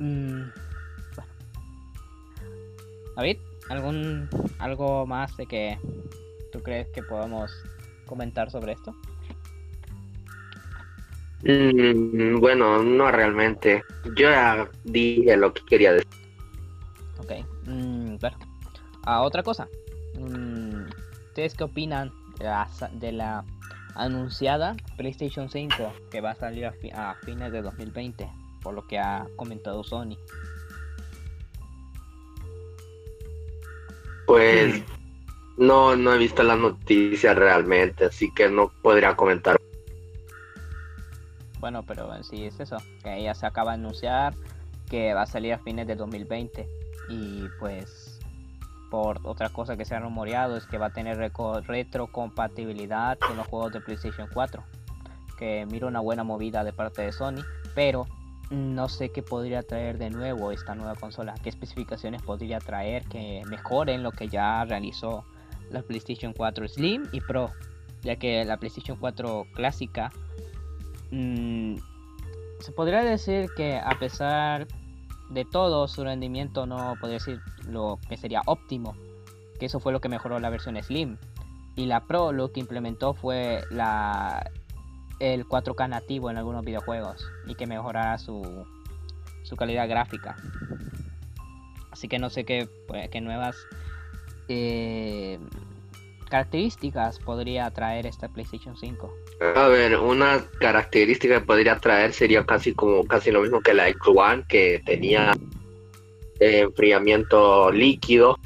Mm, 0.00 0.42
bueno. 1.14 1.32
David, 3.14 3.36
¿algún 3.68 4.28
algo 4.58 5.06
más 5.06 5.36
de 5.36 5.46
que 5.46 5.78
tú 6.50 6.60
crees 6.62 6.88
que 6.88 7.02
podamos 7.04 7.52
comentar 8.06 8.50
sobre 8.50 8.72
esto? 8.72 8.92
Mm, 11.44 12.40
bueno, 12.40 12.82
no 12.82 13.10
realmente. 13.10 13.84
Yo 14.16 14.30
ya 14.30 14.68
dije 14.84 15.36
lo 15.36 15.52
que 15.54 15.62
quería 15.64 15.92
decir. 15.92 16.08
Ok. 17.18 17.32
mm, 17.66 18.16
bueno. 18.20 18.38
Ah, 19.04 19.22
otra 19.22 19.42
cosa. 19.42 19.68
¿Ustedes 21.36 21.52
qué 21.52 21.64
opinan 21.64 22.14
de 22.38 22.44
la, 22.46 22.66
de 22.92 23.12
la 23.12 23.44
anunciada 23.94 24.74
PlayStation 24.96 25.50
5 25.50 25.92
que 26.10 26.22
va 26.22 26.30
a 26.30 26.34
salir 26.34 26.64
a, 26.64 26.72
fi- 26.72 26.90
a 26.94 27.14
fines 27.26 27.52
de 27.52 27.60
2020? 27.60 28.26
Por 28.62 28.72
lo 28.72 28.86
que 28.86 28.98
ha 28.98 29.26
comentado 29.36 29.84
Sony. 29.84 30.16
Pues 34.26 34.82
no, 35.58 35.94
no 35.94 36.14
he 36.14 36.16
visto 36.16 36.42
las 36.42 36.58
noticias 36.58 37.36
realmente, 37.36 38.06
así 38.06 38.32
que 38.34 38.48
no 38.48 38.72
podría 38.80 39.14
comentar. 39.14 39.58
Bueno, 41.60 41.82
pero 41.86 42.14
en 42.14 42.24
sí 42.24 42.44
es 42.46 42.58
eso, 42.60 42.78
que 43.02 43.14
ella 43.14 43.34
se 43.34 43.44
acaba 43.44 43.72
de 43.72 43.82
anunciar 43.82 44.32
que 44.88 45.12
va 45.12 45.20
a 45.20 45.26
salir 45.26 45.52
a 45.52 45.58
fines 45.58 45.86
de 45.86 45.96
2020 45.96 46.66
y 47.10 47.46
pues 47.58 48.05
por 48.96 49.20
otra 49.24 49.50
cosa 49.50 49.76
que 49.76 49.84
se 49.84 49.94
ha 49.94 50.00
rumoreado 50.00 50.56
es 50.56 50.66
que 50.66 50.78
va 50.78 50.86
a 50.86 50.92
tener 50.92 51.18
retrocompatibilidad 51.18 53.18
con 53.18 53.36
los 53.36 53.46
juegos 53.46 53.72
de 53.72 53.82
PlayStation 53.82 54.26
4, 54.32 54.64
que 55.38 55.66
mira 55.70 55.86
una 55.86 56.00
buena 56.00 56.24
movida 56.24 56.64
de 56.64 56.72
parte 56.72 57.02
de 57.02 57.12
Sony, 57.12 57.44
pero 57.74 58.06
no 58.50 58.88
sé 58.88 59.10
qué 59.10 59.22
podría 59.22 59.62
traer 59.62 59.98
de 59.98 60.08
nuevo 60.08 60.50
esta 60.50 60.74
nueva 60.74 60.94
consola, 60.94 61.34
qué 61.42 61.50
especificaciones 61.50 62.22
podría 62.22 62.58
traer 62.58 63.04
que 63.04 63.42
mejoren 63.46 64.02
lo 64.02 64.12
que 64.12 64.28
ya 64.28 64.64
realizó 64.64 65.24
la 65.70 65.82
PlayStation 65.82 66.32
4 66.32 66.66
Slim 66.66 67.06
y 67.12 67.20
Pro, 67.20 67.50
ya 68.02 68.16
que 68.16 68.46
la 68.46 68.56
PlayStation 68.56 68.96
4 68.96 69.46
clásica 69.52 70.10
Mm, 71.10 71.76
se 72.60 72.72
podría 72.72 73.02
decir 73.02 73.48
que 73.56 73.78
a 73.78 73.98
pesar 73.98 74.66
de 75.30 75.44
todo 75.44 75.88
su 75.88 76.04
rendimiento 76.04 76.66
no 76.66 76.94
podría 77.00 77.18
decir 77.18 77.40
lo 77.68 77.98
que 78.08 78.16
sería 78.16 78.42
óptimo 78.46 78.96
que 79.58 79.66
eso 79.66 79.80
fue 79.80 79.92
lo 79.92 80.00
que 80.00 80.08
mejoró 80.08 80.38
la 80.38 80.50
versión 80.50 80.80
Slim 80.82 81.16
y 81.74 81.86
la 81.86 82.00
Pro 82.00 82.32
lo 82.32 82.52
que 82.52 82.60
implementó 82.60 83.14
fue 83.14 83.62
la 83.70 84.50
el 85.18 85.46
4K 85.46 85.88
nativo 85.88 86.30
en 86.30 86.36
algunos 86.36 86.64
videojuegos 86.64 87.26
y 87.46 87.54
que 87.54 87.66
mejorara 87.66 88.18
su 88.18 88.66
su 89.42 89.56
calidad 89.56 89.88
gráfica 89.88 90.36
así 91.90 92.08
que 92.08 92.18
no 92.18 92.28
sé 92.28 92.44
qué, 92.44 92.68
pues, 92.86 93.08
qué 93.08 93.20
nuevas 93.20 93.56
eh, 94.48 95.38
características 96.28 97.18
podría 97.18 97.70
traer 97.70 98.06
esta 98.06 98.28
PlayStation 98.28 98.76
5? 98.76 99.12
A 99.40 99.68
ver, 99.68 99.98
una 99.98 100.46
característica 100.58 101.40
que 101.40 101.46
podría 101.46 101.78
traer 101.78 102.14
sería 102.14 102.44
casi 102.46 102.72
como 102.72 103.06
casi 103.06 103.30
lo 103.30 103.42
mismo 103.42 103.60
que 103.60 103.74
la 103.74 103.88
Xbox 103.88 104.08
One, 104.16 104.44
que 104.48 104.82
tenía 104.84 105.34
eh, 106.40 106.60
enfriamiento 106.60 107.70
líquido. 107.70 108.38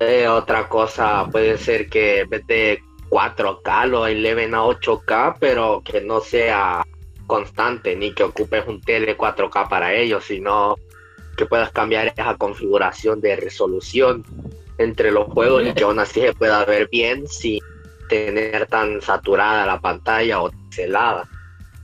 Eh, 0.00 0.26
otra 0.26 0.68
cosa 0.68 1.28
puede 1.30 1.58
ser 1.58 1.88
que 1.88 2.20
en 2.20 2.30
vez 2.30 2.46
de 2.46 2.82
4K 3.10 3.88
lo 3.88 4.06
eleven 4.06 4.54
a 4.54 4.64
8K, 4.64 5.36
pero 5.38 5.82
que 5.84 6.00
no 6.00 6.20
sea 6.20 6.86
constante 7.26 7.94
ni 7.96 8.12
que 8.12 8.22
ocupes 8.22 8.66
un 8.66 8.80
tele 8.80 9.18
4K 9.18 9.68
para 9.68 9.94
ello, 9.94 10.20
sino 10.20 10.76
que 11.36 11.44
puedas 11.44 11.70
cambiar 11.72 12.06
esa 12.06 12.36
configuración 12.36 13.20
de 13.20 13.36
resolución 13.36 14.24
entre 14.78 15.10
los 15.10 15.26
juegos 15.26 15.66
y 15.66 15.74
que 15.74 15.84
aún 15.84 15.98
así 15.98 16.20
se 16.20 16.32
pueda 16.32 16.64
ver 16.64 16.88
bien 16.90 17.26
sin 17.26 17.60
tener 18.08 18.66
tan 18.66 19.00
saturada 19.00 19.66
la 19.66 19.80
pantalla 19.80 20.42
o 20.42 20.50
celada. 20.70 21.24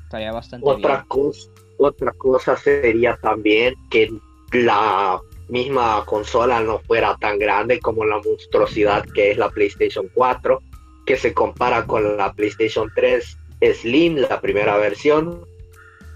Estaría 0.05 0.33
bastante 0.33 0.69
Otra 0.69 0.97
bien. 0.97 1.09
cosa, 1.09 1.49
otra 1.79 2.13
cosa 2.13 2.57
sería 2.57 3.17
también 3.17 3.75
que 3.91 4.13
la 4.53 5.21
misma 5.49 6.05
consola 6.07 6.61
no 6.61 6.79
fuera 6.81 7.17
tan 7.21 7.39
grande 7.39 7.79
como 7.81 8.05
la 8.05 8.19
monstruosidad 8.19 9.05
que 9.15 9.33
es 9.33 9.39
la 9.39 9.51
PlayStation 9.51 10.09
4, 10.15 10.63
que 11.07 11.17
se 11.17 11.33
compara 11.33 11.87
con 11.87 12.17
la 12.17 12.33
PlayStation 12.33 12.91
3 12.95 13.39
Slim, 13.75 14.17
la 14.17 14.41
primera 14.41 14.77
versión. 14.77 15.45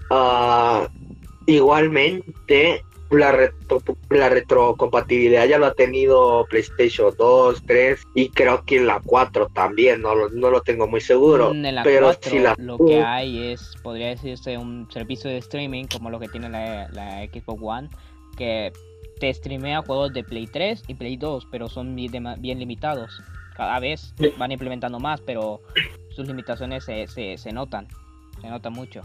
Ah, 0.09 0.87
igualmente, 1.45 2.83
la, 3.09 3.31
retro- 3.31 3.81
la 4.09 4.29
retrocompatibilidad 4.29 5.45
ya 5.47 5.57
lo 5.57 5.65
ha 5.67 5.73
tenido 5.73 6.45
PlayStation 6.49 7.13
2, 7.17 7.63
3 7.65 8.01
y 8.15 8.29
creo 8.29 8.63
que 8.65 8.79
la 8.79 9.01
4 9.05 9.47
también, 9.49 10.01
no 10.01 10.15
lo, 10.15 10.29
no 10.29 10.49
lo 10.49 10.61
tengo 10.61 10.87
muy 10.87 11.01
seguro. 11.01 11.53
Mm, 11.53 11.65
En 11.65 11.75
la 11.75 11.83
pero 11.83 12.05
4 12.07 12.31
si 12.31 12.39
la- 12.39 12.55
lo 12.57 12.77
que 12.77 13.01
hay 13.01 13.51
es, 13.51 13.75
podría 13.81 14.07
decirse, 14.07 14.57
un 14.57 14.87
servicio 14.91 15.29
de 15.29 15.37
streaming 15.37 15.85
como 15.85 16.09
lo 16.09 16.19
que 16.19 16.27
tiene 16.27 16.49
la, 16.49 16.87
la 16.89 17.21
Xbox 17.25 17.59
One, 17.61 17.89
que 18.37 18.71
te 19.19 19.33
streamea 19.33 19.81
juegos 19.81 20.13
de 20.13 20.23
Play 20.23 20.47
3 20.47 20.83
y 20.87 20.93
Play 20.93 21.17
2, 21.17 21.47
pero 21.49 21.67
son 21.69 21.95
bien, 21.95 22.11
bien 22.39 22.59
limitados. 22.59 23.21
Cada 23.55 23.79
vez 23.79 24.13
van 24.37 24.51
implementando 24.51 24.99
más, 24.99 25.19
pero 25.21 25.61
sus 26.15 26.27
limitaciones 26.27 26.83
se, 26.83 27.07
se, 27.07 27.37
se 27.39 27.51
notan, 27.51 27.87
se 28.39 28.47
nota 28.49 28.69
mucho. 28.69 29.01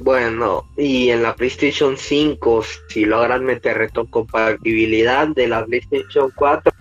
Bueno, 0.00 0.64
y 0.76 1.10
en 1.10 1.22
la 1.22 1.34
PlayStation 1.34 1.96
5, 1.96 2.62
si 2.88 3.04
logran 3.04 3.44
meter 3.44 3.76
retrocompatibilidad 3.78 5.28
de 5.28 5.48
la 5.48 5.64
PlayStation 5.66 6.30
4, 6.36 6.72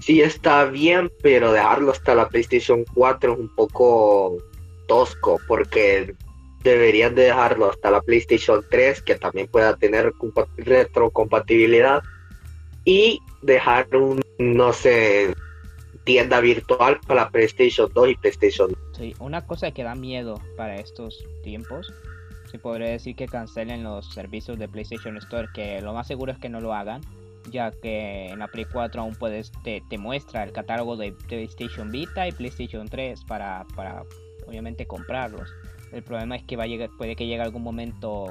sí 0.00 0.22
está 0.22 0.64
bien, 0.66 1.10
pero 1.22 1.52
dejarlo 1.52 1.90
hasta 1.90 2.14
la 2.14 2.28
PlayStation 2.28 2.84
4 2.94 3.32
es 3.32 3.38
un 3.38 3.48
poco 3.54 4.38
tosco, 4.86 5.40
porque 5.48 6.14
deberían 6.62 7.14
de 7.14 7.22
dejarlo 7.24 7.70
hasta 7.70 7.90
la 7.90 8.00
PlayStation 8.00 8.64
3, 8.70 9.02
que 9.02 9.16
también 9.16 9.48
pueda 9.48 9.76
tener 9.76 10.12
compa- 10.12 10.48
retrocompatibilidad, 10.56 12.00
y 12.84 13.18
dejar 13.42 13.94
un, 13.96 14.20
no 14.38 14.72
sé, 14.72 15.34
tienda 16.04 16.40
virtual 16.40 17.00
para 17.06 17.24
la 17.24 17.30
PlayStation 17.30 17.90
2 17.92 18.10
y 18.10 18.14
PlayStation 18.14 18.72
Sí, 18.96 19.14
una 19.18 19.46
cosa 19.46 19.70
que 19.70 19.82
da 19.82 19.94
miedo 19.94 20.40
para 20.56 20.76
estos 20.76 21.24
tiempos, 21.42 21.90
se 22.50 22.58
podría 22.58 22.88
decir 22.88 23.14
que 23.14 23.26
cancelen 23.26 23.84
los 23.84 24.12
servicios 24.12 24.58
de 24.58 24.68
PlayStation 24.68 25.16
Store, 25.18 25.48
que 25.54 25.80
lo 25.80 25.94
más 25.94 26.06
seguro 26.06 26.32
es 26.32 26.38
que 26.38 26.48
no 26.48 26.60
lo 26.60 26.74
hagan, 26.74 27.00
ya 27.50 27.70
que 27.70 28.28
en 28.28 28.40
la 28.40 28.48
Play 28.48 28.66
4 28.70 29.00
aún 29.00 29.14
puedes, 29.14 29.52
te, 29.62 29.82
te 29.88 29.98
muestra 29.98 30.42
el 30.42 30.52
catálogo 30.52 30.96
de 30.96 31.12
PlayStation 31.28 31.90
Vita 31.90 32.26
y 32.26 32.32
PlayStation 32.32 32.88
3 32.88 33.24
para, 33.24 33.64
para 33.76 34.02
obviamente 34.46 34.86
comprarlos. 34.86 35.52
El 35.92 36.02
problema 36.02 36.36
es 36.36 36.42
que 36.42 36.56
va 36.56 36.64
a 36.64 36.66
llegar, 36.66 36.90
puede 36.98 37.16
que 37.16 37.26
llegue 37.26 37.42
algún 37.42 37.62
momento 37.62 38.26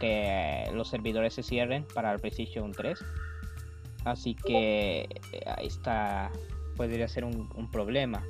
que 0.00 0.68
los 0.74 0.88
servidores 0.88 1.34
se 1.34 1.42
cierren 1.42 1.84
para 1.94 2.12
el 2.12 2.18
PlayStation 2.18 2.72
3. 2.72 2.98
Así 4.04 4.34
que 4.34 5.08
eh, 5.32 5.44
ahí 5.46 5.66
está, 5.66 6.32
podría 6.76 7.06
ser 7.06 7.24
un, 7.24 7.48
un 7.54 7.70
problema. 7.70 8.24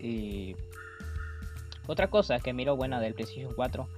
Y 0.00 0.56
otra 1.86 2.08
cosa 2.08 2.38
que 2.38 2.52
miro 2.52 2.76
buena 2.76 3.00
del 3.00 3.14
PlayStation 3.14 3.52
4 3.54 3.88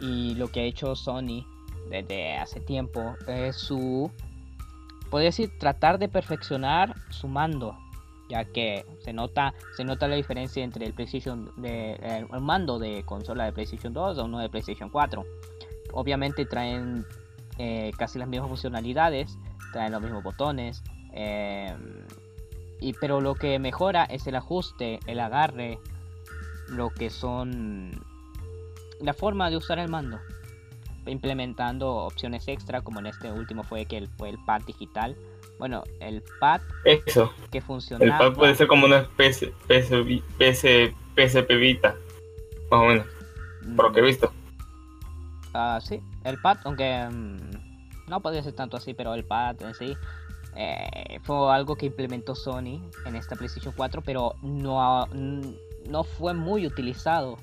y 0.00 0.34
lo 0.34 0.48
que 0.48 0.60
ha 0.60 0.64
hecho 0.64 0.94
Sony 0.94 1.46
desde 1.88 2.36
hace 2.36 2.60
tiempo 2.60 3.14
es 3.26 3.56
su, 3.56 4.10
podría 5.10 5.28
decir, 5.28 5.50
tratar 5.58 5.98
de 5.98 6.08
perfeccionar 6.08 6.94
su 7.10 7.28
mando, 7.28 7.76
ya 8.28 8.44
que 8.44 8.84
se 9.00 9.12
nota, 9.12 9.54
se 9.76 9.84
nota 9.84 10.08
la 10.08 10.16
diferencia 10.16 10.64
entre 10.64 10.86
el 10.86 10.92
PlayStation 10.92 11.52
de, 11.56 11.94
el, 11.94 12.40
mando 12.40 12.78
de 12.78 13.04
consola 13.04 13.44
de 13.44 13.52
PlayStation 13.52 13.92
2 13.92 14.18
a 14.18 14.22
uno 14.22 14.38
de 14.38 14.48
PlayStation 14.48 14.88
4. 14.88 15.24
Obviamente 15.92 16.46
traen 16.46 17.04
eh, 17.58 17.90
casi 17.98 18.18
las 18.18 18.28
mismas 18.28 18.48
funcionalidades, 18.48 19.36
traen 19.72 19.92
los 19.92 20.02
mismos 20.02 20.22
botones. 20.22 20.82
eh, 21.12 21.76
y 22.82 22.92
pero 22.94 23.20
lo 23.20 23.34
que 23.36 23.58
mejora 23.60 24.04
es 24.04 24.26
el 24.26 24.34
ajuste, 24.34 24.98
el 25.06 25.20
agarre, 25.20 25.78
lo 26.68 26.90
que 26.90 27.10
son 27.10 27.92
la 29.00 29.14
forma 29.14 29.50
de 29.50 29.56
usar 29.56 29.78
el 29.78 29.88
mando, 29.88 30.18
implementando 31.06 31.94
opciones 31.94 32.48
extra 32.48 32.82
como 32.82 32.98
en 32.98 33.06
este 33.06 33.30
último 33.30 33.62
fue 33.62 33.84
que 33.86 33.98
el, 33.98 34.08
fue 34.08 34.30
el 34.30 34.38
pad 34.44 34.62
digital. 34.62 35.16
Bueno, 35.58 35.84
el 36.00 36.24
pad 36.40 36.60
Eso. 36.84 37.32
que 37.52 37.58
El 37.58 37.64
funcionaba. 37.64 38.18
pad 38.18 38.32
puede 38.32 38.56
ser 38.56 38.66
como 38.66 38.86
una 38.86 38.98
especie, 38.98 39.52
PC, 39.68 40.94
PSP 41.14 41.50
Vita. 41.54 41.94
Más 42.68 42.80
o 42.80 42.86
menos, 42.86 43.06
por 43.76 43.86
lo 43.86 43.92
que 43.92 44.00
he 44.00 44.02
visto. 44.02 44.32
Ah, 45.54 45.78
sí, 45.80 46.00
el 46.24 46.40
pad, 46.40 46.58
aunque 46.64 47.06
mm, 47.08 48.08
no 48.08 48.20
podría 48.20 48.42
ser 48.42 48.54
tanto 48.54 48.76
así, 48.76 48.92
pero 48.92 49.14
el 49.14 49.24
pad 49.24 49.62
en 49.62 49.74
sí 49.74 49.96
eh, 50.54 51.18
fue 51.22 51.52
algo 51.52 51.76
que 51.76 51.86
implementó 51.86 52.34
Sony 52.34 52.80
en 53.06 53.16
esta 53.16 53.36
PlayStation 53.36 53.72
4, 53.76 54.02
pero 54.02 54.34
no, 54.42 55.06
no 55.88 56.04
fue 56.04 56.34
muy 56.34 56.66
utilizado. 56.66 57.38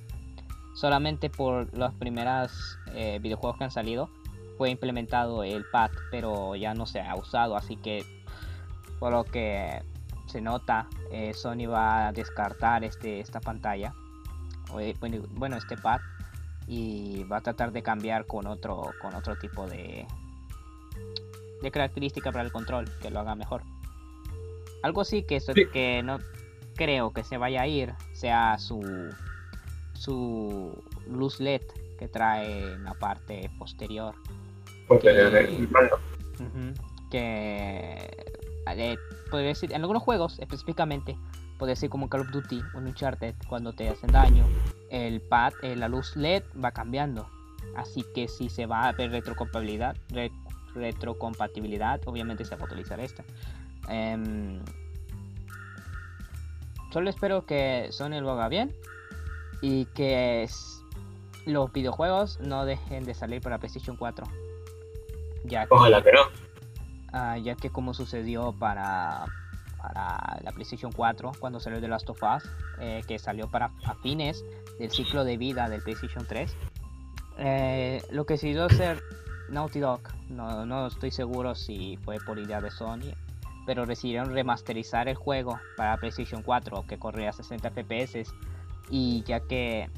Solamente 0.76 1.30
por 1.30 1.76
los 1.78 1.94
primeros 1.96 2.78
eh, 2.94 3.20
videojuegos 3.22 3.58
que 3.58 3.64
han 3.66 3.72
salido 3.72 4.10
fue 4.58 4.70
implementado 4.70 5.44
el 5.44 5.66
pad, 5.66 5.92
pero 6.12 6.56
ya 6.56 6.74
no 6.74 6.86
se 6.86 7.02
ha 7.02 7.16
usado, 7.16 7.56
así 7.56 7.76
que 7.76 8.06
por 9.00 9.12
lo 9.12 9.24
que 9.24 9.82
se 10.28 10.42
nota, 10.42 10.88
eh, 11.12 11.34
Sony 11.34 11.68
va 11.68 12.08
a 12.08 12.12
descartar 12.12 12.84
este, 12.84 13.20
esta 13.20 13.40
pantalla, 13.40 13.94
bueno, 15.32 15.58
este 15.58 15.76
pad 15.76 16.02
y 16.68 17.24
va 17.24 17.38
a 17.38 17.42
tratar 17.42 17.72
de 17.72 17.82
cambiar 17.82 18.28
con 18.28 18.46
otro 18.46 18.92
con 19.02 19.16
otro 19.16 19.36
tipo 19.38 19.66
de 19.66 20.06
de 21.62 21.72
característica 21.72 22.32
para 22.32 22.44
el 22.44 22.52
control 22.52 22.86
que 23.02 23.10
lo 23.10 23.20
haga 23.20 23.36
mejor 23.36 23.62
algo 24.84 25.02
así 25.02 25.24
que 25.24 25.38
eso- 25.38 25.54
Sí. 25.54 25.66
que 25.74 26.02
no 26.04 26.20
creo 26.76 27.12
que 27.12 27.24
se 27.24 27.38
vaya 27.38 27.62
a 27.64 27.68
ir 27.68 27.94
sea 28.14 28.58
su 28.58 29.10
su 29.94 30.82
luz 31.10 31.40
led 31.40 31.62
que 31.98 32.08
trae 32.08 32.74
en 32.74 32.84
la 32.86 32.94
parte 32.94 33.50
posterior 33.60 34.16
Pues, 34.88 35.04
mando. 35.72 36.00
Ujú, 36.36 36.74
que 37.12 37.98
eh, 38.68 38.98
podría 39.30 39.50
decir 39.50 39.74
en 39.74 39.82
algunos 39.82 40.02
juegos 40.04 40.40
específicamente 40.40 41.18
puede 41.58 41.76
ser 41.76 41.90
como 41.90 42.08
Call 42.08 42.22
of 42.22 42.32
Duty 42.32 42.62
o 42.74 42.78
Uncharted 42.78 43.36
cuando 43.50 43.74
te 43.74 43.90
hacen 43.90 44.12
daño 44.12 44.46
el 44.90 45.20
pad 45.22 45.54
eh, 45.64 45.76
la 45.76 45.90
luz 45.90 46.16
LED 46.16 46.44
va 46.64 46.72
cambiando 46.72 47.28
así 47.76 48.06
que 48.16 48.28
si 48.30 48.48
se 48.50 48.66
va 48.66 48.88
a 48.88 48.92
ver 48.94 49.12
retrocompatibilidad 49.12 49.98
re- 50.10 50.32
retrocompatibilidad 50.76 52.02
obviamente 52.06 52.46
se 52.46 52.56
va 52.56 52.64
a 52.64 52.66
utilizar 52.66 53.00
esta 53.00 53.24
Em, 53.90 54.60
solo 56.92 57.10
espero 57.10 57.46
que 57.46 57.88
Sony 57.92 58.22
lo 58.22 58.32
haga 58.32 58.50
bien 58.50 58.76
y 59.62 59.86
que 59.86 60.48
los 61.46 61.72
videojuegos 61.74 62.40
no 62.40 62.66
dejen 62.66 63.04
de 63.06 63.14
salir 63.14 63.42
para 63.42 63.58
PlayStation 63.58 63.98
4 63.98 64.26
ya 65.46 65.66
que 65.66 65.74
Ojalá 65.74 66.04
que 66.04 66.12
no. 66.12 66.22
Ah, 67.12 67.38
ya 67.38 67.56
que 67.56 67.72
como 67.72 67.94
sucedió 67.94 68.54
para, 68.60 69.26
para 69.82 70.40
la 70.44 70.52
PlayStation 70.52 70.92
4 70.92 71.32
cuando 71.40 71.60
salió 71.60 71.82
The 71.82 71.88
Last 71.88 72.10
of 72.10 72.22
Us, 72.22 72.44
eh, 72.80 73.02
que 73.08 73.18
salió 73.18 73.50
para 73.50 73.72
a 73.86 73.96
fines 73.96 74.46
del 74.78 74.92
ciclo 74.92 75.24
de 75.24 75.38
vida 75.38 75.70
del 75.70 75.82
PlayStation 75.82 76.26
3, 76.28 76.56
eh, 77.40 78.04
lo 78.12 78.26
que 78.26 78.36
decidió 78.36 78.66
hacer 78.66 79.02
Naughty 79.52 79.80
Dog, 79.80 80.02
no, 80.30 80.66
no 80.66 80.88
estoy 80.88 81.12
seguro 81.12 81.56
si 81.56 81.98
fue 82.04 82.18
por 82.20 82.40
idea 82.40 82.62
de 82.62 82.72
Sony, 82.72 83.14
pero 83.66 83.86
decidieron 83.86 84.34
remasterizar 84.34 85.08
el 85.08 85.16
juego 85.16 85.60
para 85.78 85.98
PlayStation 85.98 86.42
4 86.42 86.86
que 86.88 86.98
corría 86.98 87.30
a 87.30 87.34
60 87.34 87.70
FPS 87.72 88.24
y 88.90 89.24
ya 89.24 89.40
que 89.42 89.90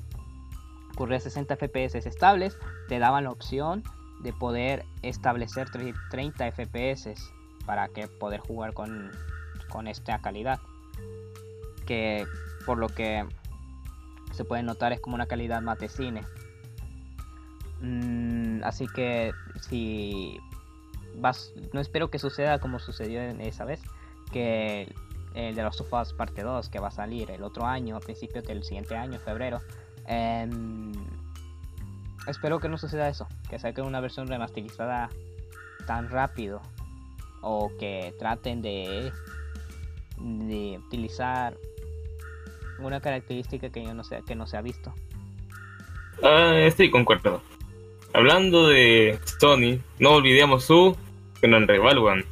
corría 0.95 1.17
a 1.17 1.21
60 1.21 1.55
FPS 1.55 1.95
estables, 2.05 2.57
te 2.87 2.99
daban 2.99 3.23
la 3.25 3.31
opción 3.31 3.83
de 4.21 4.33
poder 4.33 4.85
establecer 5.01 5.69
30 5.69 6.51
FPS 6.51 7.13
para 7.65 7.87
que 7.87 8.07
poder 8.07 8.39
jugar 8.39 8.73
con, 8.73 9.11
con 9.69 9.87
esta 9.87 10.19
calidad. 10.19 10.59
Que 11.85 12.25
por 12.65 12.77
lo 12.77 12.87
que 12.87 13.25
se 14.33 14.45
puede 14.45 14.63
notar 14.63 14.93
es 14.93 14.99
como 14.99 15.15
una 15.15 15.25
calidad 15.25 15.61
mate 15.61 15.89
cine. 15.89 16.23
Mm, 17.81 18.63
así 18.63 18.87
que 18.87 19.31
si 19.59 20.39
vas, 21.15 21.53
no 21.73 21.81
espero 21.81 22.09
que 22.09 22.19
suceda 22.19 22.59
como 22.59 22.79
sucedió 22.79 23.21
en 23.21 23.41
esa 23.41 23.65
vez, 23.65 23.81
que 24.31 24.93
el 25.33 25.55
de 25.55 25.63
los 25.63 25.77
sofás 25.77 26.13
parte 26.13 26.43
2 26.43 26.69
que 26.69 26.79
va 26.79 26.89
a 26.89 26.91
salir 26.91 27.31
el 27.31 27.43
otro 27.43 27.65
año, 27.65 27.95
a 27.95 27.99
principios 27.99 28.45
del 28.45 28.63
siguiente 28.63 28.95
año, 28.95 29.19
febrero. 29.19 29.61
Em, 30.07 30.91
espero 32.27 32.59
que 32.59 32.69
no 32.69 32.77
suceda 32.77 33.09
eso, 33.09 33.27
que 33.49 33.59
saquen 33.59 33.85
una 33.85 33.99
versión 33.99 34.27
remasterizada 34.27 35.09
tan 35.85 36.09
rápido 36.09 36.61
o 37.41 37.71
que 37.79 38.13
traten 38.19 38.61
de, 38.61 39.11
de 40.17 40.79
utilizar 40.85 41.57
una 42.79 42.99
característica 42.99 43.69
que 43.69 43.83
yo 43.83 43.93
no 43.93 44.03
sé 44.03 44.21
que 44.25 44.35
no 44.35 44.45
se 44.45 44.57
ha 44.57 44.61
visto. 44.61 44.93
Ah, 46.23 46.53
estoy 46.57 46.91
concuerdo. 46.91 47.41
Hablando 48.13 48.67
de 48.67 49.19
Sony, 49.39 49.79
no 49.99 50.15
olvidemos 50.15 50.65
su 50.65 50.95
gran 51.41 51.67
rival, 51.67 51.97
One, 51.97 52.25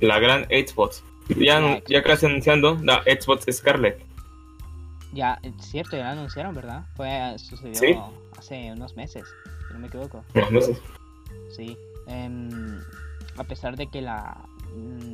la 0.00 0.18
gran 0.18 0.44
Xbox. 0.44 1.02
Ya, 1.36 1.80
ya 1.88 2.02
casi 2.02 2.26
anunciando 2.26 2.78
la 2.82 3.02
Xbox 3.02 3.46
Scarlet. 3.50 4.00
Ya, 5.12 5.38
es 5.42 5.52
cierto, 5.66 5.96
ya 5.96 6.04
la 6.04 6.12
anunciaron, 6.12 6.54
¿verdad? 6.54 6.84
Fue, 6.96 7.34
sucedió 7.38 8.12
hace 8.38 8.72
unos 8.72 8.96
meses, 8.96 9.24
si 9.66 9.74
no 9.74 9.80
me 9.80 9.88
equivoco. 9.88 10.24
Unos 10.34 10.50
meses. 10.52 10.82
Sí. 11.50 11.76
Em, 12.06 12.80
a 13.36 13.44
pesar 13.44 13.76
de 13.76 13.88
que 13.88 14.00
la, 14.00 14.36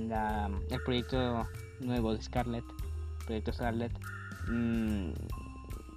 la, 0.09 0.51
el 0.71 0.83
proyecto 0.83 1.47
nuevo 1.81 2.15
de 2.15 2.23
Scarlet, 2.23 2.65
proyecto 3.25 3.53
Scarlet, 3.53 3.93
mmm, 4.49 5.11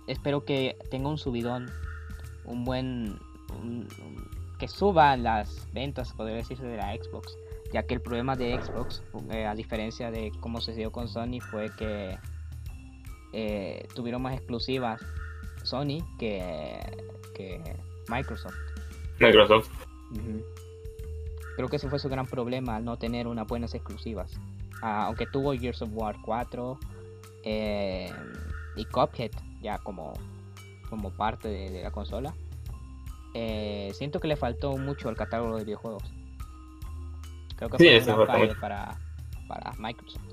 espero 0.08 0.44
que 0.46 0.78
tenga 0.90 1.10
un 1.10 1.18
subidón, 1.18 1.72
un 2.46 2.66
buen, 2.66 3.20
un, 3.52 3.88
que 4.58 4.68
suba 4.68 5.16
las 5.18 5.68
ventas, 5.74 6.14
podría 6.14 6.38
decirse, 6.38 6.66
de 6.66 6.78
la 6.78 6.94
Xbox, 6.94 7.38
ya 7.72 7.84
que 7.84 7.94
el 7.94 8.02
problema 8.02 8.36
de 8.36 8.62
Xbox, 8.62 9.02
eh, 9.32 9.46
a 9.46 9.56
diferencia 9.56 10.12
de 10.12 10.32
cómo 10.40 10.62
se 10.62 10.74
dio 10.74 10.92
con 10.92 11.08
Sony, 11.08 11.40
fue 11.40 11.70
que 11.78 12.18
eh, 13.34 13.88
tuvieron 13.96 14.22
más 14.22 14.34
exclusivas 14.34 15.02
Sony 15.64 16.00
que, 16.18 16.80
que 17.36 17.62
Microsoft. 18.10 18.56
Microsoft. 19.20 19.70
Creo 21.56 21.68
que 21.68 21.76
ese 21.76 21.90
fue 21.90 22.00
su 22.00 22.10
gran 22.10 22.26
problema, 22.26 22.78
al 22.78 22.86
no 22.86 22.98
tener 22.98 23.28
unas 23.28 23.48
buenas 23.48 23.74
exclusivas. 23.76 24.32
Ah, 24.82 25.06
aunque 25.06 25.26
tuvo 25.26 25.54
Gears 25.54 25.82
of 25.82 25.90
War 25.92 26.16
4 26.22 26.80
eh, 27.44 28.12
y 28.76 28.86
Cuphead 28.86 29.32
ya 29.62 29.78
como, 29.80 30.14
como 30.90 31.12
parte 31.12 31.50
de, 31.50 31.84
la 31.84 31.92
consola, 31.92 32.34
eh, 33.34 33.92
siento 33.94 34.20
que 34.20 34.28
le 34.28 34.36
faltó 34.36 34.78
mucho 34.78 35.10
al 35.10 35.16
catálogo 35.16 35.58
de 35.58 35.64
videojuegos. 35.64 36.04
Creo 37.56 37.70
que 37.70 37.78
fue 37.78 38.14
una 38.14 38.26
falla 38.26 38.56
para, 38.60 38.98
para 39.48 39.74
Microsoft. 39.78 40.24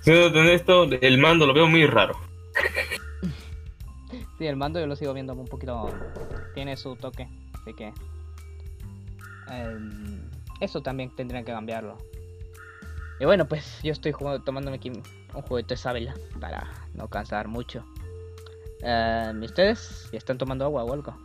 Siendo 0.00 0.40
honesto, 0.40 0.84
el 0.84 1.18
mando 1.18 1.46
lo 1.46 1.54
veo 1.54 1.66
muy 1.66 1.86
raro. 1.86 2.18
sí, 4.38 4.46
el 4.46 4.56
mando 4.56 4.80
yo 4.80 4.86
lo 4.86 4.96
sigo 4.96 5.12
viendo 5.12 5.34
un 5.34 5.46
poquito. 5.46 5.90
Tiene 6.54 6.76
su 6.76 6.96
toque, 6.96 7.28
así 7.60 7.74
que. 7.74 7.92
Em, 9.50 10.20
eso 10.60 10.82
también 10.82 11.10
tendrían 11.14 11.44
que 11.44 11.52
cambiarlo. 11.52 11.98
Y 13.18 13.24
bueno, 13.26 13.46
pues 13.46 13.80
yo 13.82 13.92
estoy 13.92 14.12
jugando, 14.12 14.42
tomándome 14.42 14.76
aquí 14.76 14.90
un 14.90 15.42
juguete 15.42 15.74
de 15.74 15.78
sábila 15.78 16.14
para 16.40 16.70
no 16.94 17.08
cansar 17.08 17.48
mucho. 17.48 17.84
¿Y 18.82 19.44
ustedes? 19.44 20.08
¿Ya 20.12 20.18
están 20.18 20.38
tomando 20.38 20.64
agua 20.64 20.84
o 20.84 20.92
algo? 20.92 21.16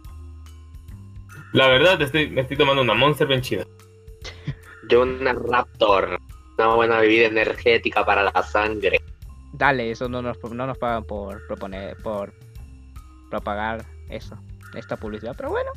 La 1.54 1.68
verdad, 1.68 2.02
estoy, 2.02 2.30
me 2.30 2.42
estoy 2.42 2.58
tomando 2.58 2.82
una 2.82 2.94
Monster 2.94 3.28
bien 3.28 3.42
chida. 3.42 3.66
Yo 4.90 5.04
una 5.04 5.34
Raptor 5.34 6.20
una 6.58 6.76
buena 6.76 7.00
bebida 7.00 7.28
energética 7.28 8.06
para 8.06 8.24
la 8.24 8.44
sangre. 8.44 9.02
Dale, 9.54 9.92
eso 9.92 10.10
no 10.10 10.22
nos, 10.22 10.38
no 10.44 10.68
nos 10.68 10.78
pagan 10.78 11.04
por 11.04 11.46
proponer, 11.48 11.98
por 11.98 12.34
propagar 13.30 13.86
eso, 14.10 14.38
esta 14.74 14.98
publicidad, 14.98 15.36
pero 15.38 15.50
bueno. 15.50 15.72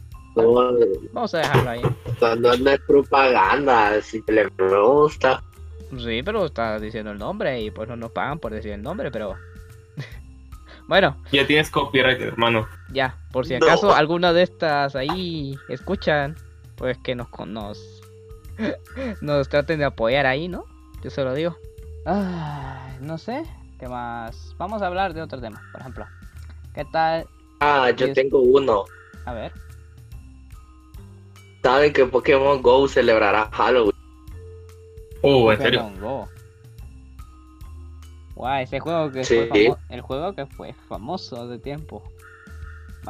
vamos 1.12 1.34
a 1.34 1.38
dejarlo 1.38 1.70
ahí. 1.70 1.82
No, 2.40 2.52
es 2.52 2.80
propaganda, 2.80 4.00
si 4.02 4.22
le 4.28 4.48
gusta. 4.58 5.42
Sí, 5.96 6.22
pero 6.22 6.46
está 6.46 6.78
diciendo 6.78 7.12
el 7.12 7.18
nombre 7.18 7.60
y 7.60 7.70
pues 7.70 7.88
no 7.88 7.96
nos 7.96 8.10
pagan 8.10 8.38
por 8.38 8.52
decir 8.52 8.72
el 8.72 8.82
nombre, 8.82 9.10
pero 9.10 9.36
bueno. 10.88 11.16
Ya 11.30 11.46
tienes 11.46 11.70
copyright, 11.70 12.20
hermano. 12.20 12.66
Ya, 12.90 13.16
por 13.30 13.46
si 13.46 13.54
acaso 13.54 13.94
alguna 13.94 14.32
de 14.32 14.42
estas 14.42 14.96
ahí 14.96 15.56
escuchan, 15.68 16.34
pues 16.76 16.96
que 16.98 17.14
nos, 17.14 17.28
nos 17.46 18.02
nos 19.20 19.48
traten 19.48 19.78
de 19.78 19.84
apoyar 19.84 20.26
ahí, 20.26 20.48
¿no? 20.48 20.64
Yo 21.02 21.10
se 21.10 21.22
lo 21.22 21.34
digo. 21.34 21.56
no 23.00 23.18
sé, 23.18 23.44
¿qué 23.78 23.86
más? 23.86 24.54
Vamos 24.56 24.82
a 24.82 24.86
hablar 24.86 25.14
de 25.14 25.22
otro 25.22 25.40
tema, 25.40 25.62
por 25.72 25.82
ejemplo. 25.82 26.06
¿Qué 26.74 26.84
tal? 26.86 27.26
Ah, 27.60 27.90
yo 27.90 28.12
tengo 28.12 28.40
uno. 28.40 28.84
A 29.26 29.34
ver. 29.34 29.52
¿Saben 31.62 31.92
que 31.92 32.06
Pokémon 32.06 32.62
Go 32.62 32.88
celebrará 32.88 33.50
Halloween? 33.52 33.92
Oh, 35.22 35.52
¿en 35.52 35.58
serio? 35.58 35.90
Go. 36.00 36.28
Guau, 38.38 38.62
ese 38.62 38.80
juego 38.80 39.10
que 39.10 39.24
fue 39.24 39.48
famoso, 39.48 39.78
el 39.90 40.00
juego 40.00 40.34
que 40.34 40.46
fue 40.46 40.72
famoso 40.88 41.48
de 41.48 41.58
tiempo. 41.58 42.02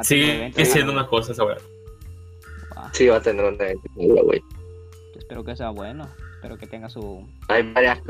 sí, 0.02 0.50
es 0.56 0.72
siendo 0.72 0.92
una 0.92 1.06
cosa 1.06 1.32
esa 1.32 1.44
Sí, 2.92 3.06
va 3.06 3.16
a 3.16 3.22
tener 3.22 3.44
un 3.44 3.54
evento, 3.54 3.88
güey 4.24 4.42
espero 5.28 5.44
que 5.44 5.56
sea 5.56 5.68
bueno, 5.68 6.08
espero 6.36 6.56
que 6.56 6.66
tenga 6.66 6.88
su... 6.88 7.22
Hay 7.48 7.70
varias, 7.74 8.00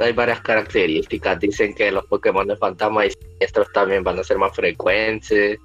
hay 0.00 0.12
varias 0.14 0.40
características, 0.40 1.38
dicen 1.38 1.74
que 1.74 1.92
los 1.92 2.06
Pokémon 2.06 2.48
de 2.48 2.56
fantasma 2.56 3.04
y 3.04 3.10
siniestros 3.10 3.70
también 3.74 4.02
van 4.02 4.18
a 4.18 4.24
ser 4.24 4.38
más 4.38 4.56
frecuentes. 4.56 5.58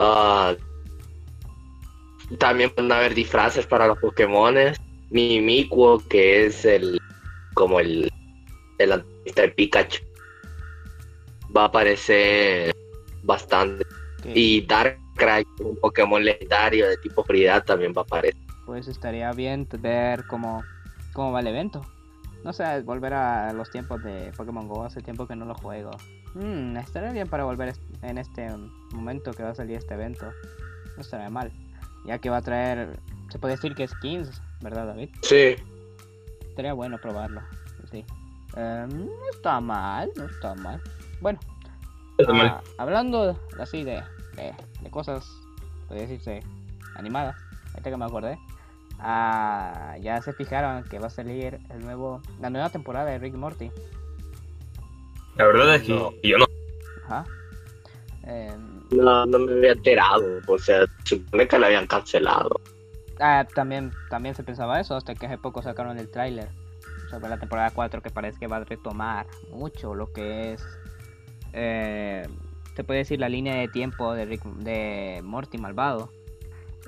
Uh, 0.00 0.56
también 2.38 2.72
van 2.78 2.90
a 2.90 2.96
haber 2.96 3.14
disfraces 3.14 3.66
para 3.66 3.88
los 3.88 3.98
Pokémon. 3.98 4.54
Mimikwu, 5.10 6.02
que 6.08 6.46
es 6.46 6.64
el 6.64 6.98
como 7.52 7.80
el, 7.80 8.10
el 8.78 8.92
de 9.34 9.48
Pikachu, 9.48 10.02
va 11.56 11.62
a 11.62 11.66
aparecer 11.66 12.74
bastante. 13.22 13.86
Y 14.24 14.66
Darkrai, 14.66 15.44
un 15.60 15.76
Pokémon 15.76 16.22
legendario 16.22 16.88
de 16.88 16.96
tipo 16.98 17.24
fridad, 17.24 17.64
también 17.64 17.92
va 17.96 18.02
a 18.02 18.04
aparecer 18.04 18.48
pues 18.68 18.86
estaría 18.86 19.32
bien 19.32 19.66
ver 19.80 20.26
cómo, 20.26 20.62
cómo 21.14 21.32
va 21.32 21.40
el 21.40 21.46
evento. 21.46 21.86
No 22.44 22.52
sé, 22.52 22.82
volver 22.82 23.14
a 23.14 23.50
los 23.54 23.70
tiempos 23.70 24.02
de 24.02 24.30
Pokémon 24.36 24.68
Go, 24.68 24.84
hace 24.84 25.00
tiempo 25.00 25.26
que 25.26 25.34
no 25.34 25.46
lo 25.46 25.54
juego. 25.54 25.90
Hmm, 26.34 26.76
estaría 26.76 27.10
bien 27.12 27.28
para 27.28 27.44
volver 27.44 27.72
en 28.02 28.18
este 28.18 28.46
momento 28.92 29.32
que 29.32 29.42
va 29.42 29.52
a 29.52 29.54
salir 29.54 29.78
este 29.78 29.94
evento. 29.94 30.30
No 30.96 31.00
estaría 31.00 31.30
mal. 31.30 31.50
Ya 32.04 32.18
que 32.18 32.28
va 32.28 32.36
a 32.36 32.42
traer, 32.42 33.00
se 33.30 33.38
puede 33.38 33.54
decir 33.54 33.74
que 33.74 33.88
skins, 33.88 34.42
¿verdad 34.60 34.88
David? 34.88 35.08
Sí. 35.22 35.56
Estaría 36.50 36.74
bueno 36.74 36.98
probarlo. 36.98 37.40
Sí. 37.90 38.04
Em, 38.58 39.06
no 39.06 39.30
está 39.30 39.60
mal, 39.60 40.10
no 40.16 40.24
está 40.24 40.52
mal. 40.56 40.80
Bueno, 41.20 41.38
ah, 42.28 42.60
hablando 42.78 43.38
así 43.60 43.84
de, 43.84 44.02
de, 44.34 44.52
de 44.80 44.90
cosas, 44.90 45.30
puede 45.86 46.00
decirse, 46.00 46.42
animadas, 46.96 47.36
ahorita 47.70 47.90
que 47.90 47.96
me 47.96 48.04
acordé. 48.04 48.38
Ah, 48.98 49.96
ya 50.00 50.20
se 50.22 50.32
fijaron 50.32 50.82
que 50.82 50.98
va 50.98 51.06
a 51.06 51.10
salir 51.10 51.60
el 51.70 51.84
nuevo, 51.84 52.20
la 52.40 52.50
nueva 52.50 52.68
temporada 52.70 53.08
de 53.08 53.18
Rick 53.18 53.34
Morty. 53.34 53.70
La 55.36 55.46
verdad 55.46 55.76
es 55.76 55.82
que 55.82 56.20
yo 56.24 56.38
no. 56.38 56.46
Ajá. 57.06 57.24
Em, 58.24 58.82
no, 58.90 59.24
no 59.24 59.38
me 59.38 59.52
había 59.52 59.72
enterado. 59.72 60.40
O 60.48 60.58
sea, 60.58 60.84
supone 61.04 61.46
que 61.46 61.58
la 61.60 61.68
habían 61.68 61.86
cancelado. 61.86 62.60
Ah, 63.20 63.46
también, 63.54 63.92
también 64.10 64.34
se 64.34 64.42
pensaba 64.42 64.80
eso, 64.80 64.96
hasta 64.96 65.14
que 65.14 65.26
hace 65.26 65.38
poco 65.38 65.62
sacaron 65.62 65.96
el 66.00 66.10
tráiler 66.10 66.48
sobre 67.10 67.28
la 67.28 67.38
temporada 67.38 67.70
4 67.70 68.02
que 68.02 68.10
parece 68.10 68.38
que 68.38 68.46
va 68.46 68.56
a 68.56 68.64
retomar 68.64 69.26
mucho 69.50 69.94
lo 69.94 70.12
que 70.12 70.52
es, 70.52 70.64
eh, 71.52 72.26
se 72.76 72.84
puede 72.84 72.98
decir, 73.00 73.18
la 73.20 73.28
línea 73.28 73.56
de 73.56 73.68
tiempo 73.68 74.14
de, 74.14 74.24
Rick, 74.24 74.44
de 74.44 75.20
Morty 75.24 75.58
malvado. 75.58 76.10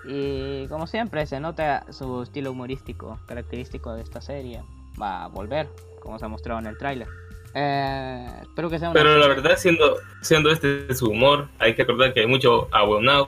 Y 0.05 0.67
como 0.69 0.87
siempre 0.87 1.27
se 1.27 1.41
nota 1.41 1.85
su 1.93 2.23
estilo 2.23 2.53
humorístico 2.53 3.19
característico 3.27 3.93
de 3.95 4.03
esta 4.03 4.21
serie. 4.21 4.63
Va 5.01 5.25
a 5.25 5.29
volver, 5.29 5.69
como 6.01 6.19
se 6.19 6.25
ha 6.25 6.29
mostrado 6.29 6.61
en 6.61 6.67
el 6.67 6.79
tráiler. 6.79 7.09
Eh, 7.55 8.29
espero 8.43 8.71
que 8.71 8.79
sea 8.79 8.93
Pero 8.93 9.17
la 9.19 9.27
verdad, 9.27 9.57
siendo, 9.57 9.97
siendo 10.23 10.51
este 10.51 10.95
su 10.95 11.09
humor, 11.11 11.49
hay 11.59 11.75
que 11.75 11.83
recordar 11.83 12.15
que 12.15 12.21
hay 12.21 12.27
mucho 12.27 12.69
now 13.03 13.27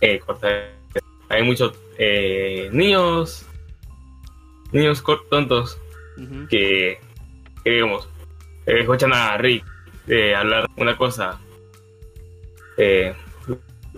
que 0.00 0.20
hay 1.28 1.42
muchos 1.44 1.72
eh, 1.98 2.68
niños, 2.72 3.46
niños 4.72 5.00
cor- 5.00 5.24
que, 6.48 6.98
que 7.64 7.70
digamos, 7.70 8.08
eh, 8.66 8.80
escuchan 8.80 9.12
a 9.12 9.36
Rick 9.36 9.64
eh, 10.08 10.34
hablar 10.34 10.66
una 10.76 10.96
cosa 10.96 11.38
eh, 12.78 13.14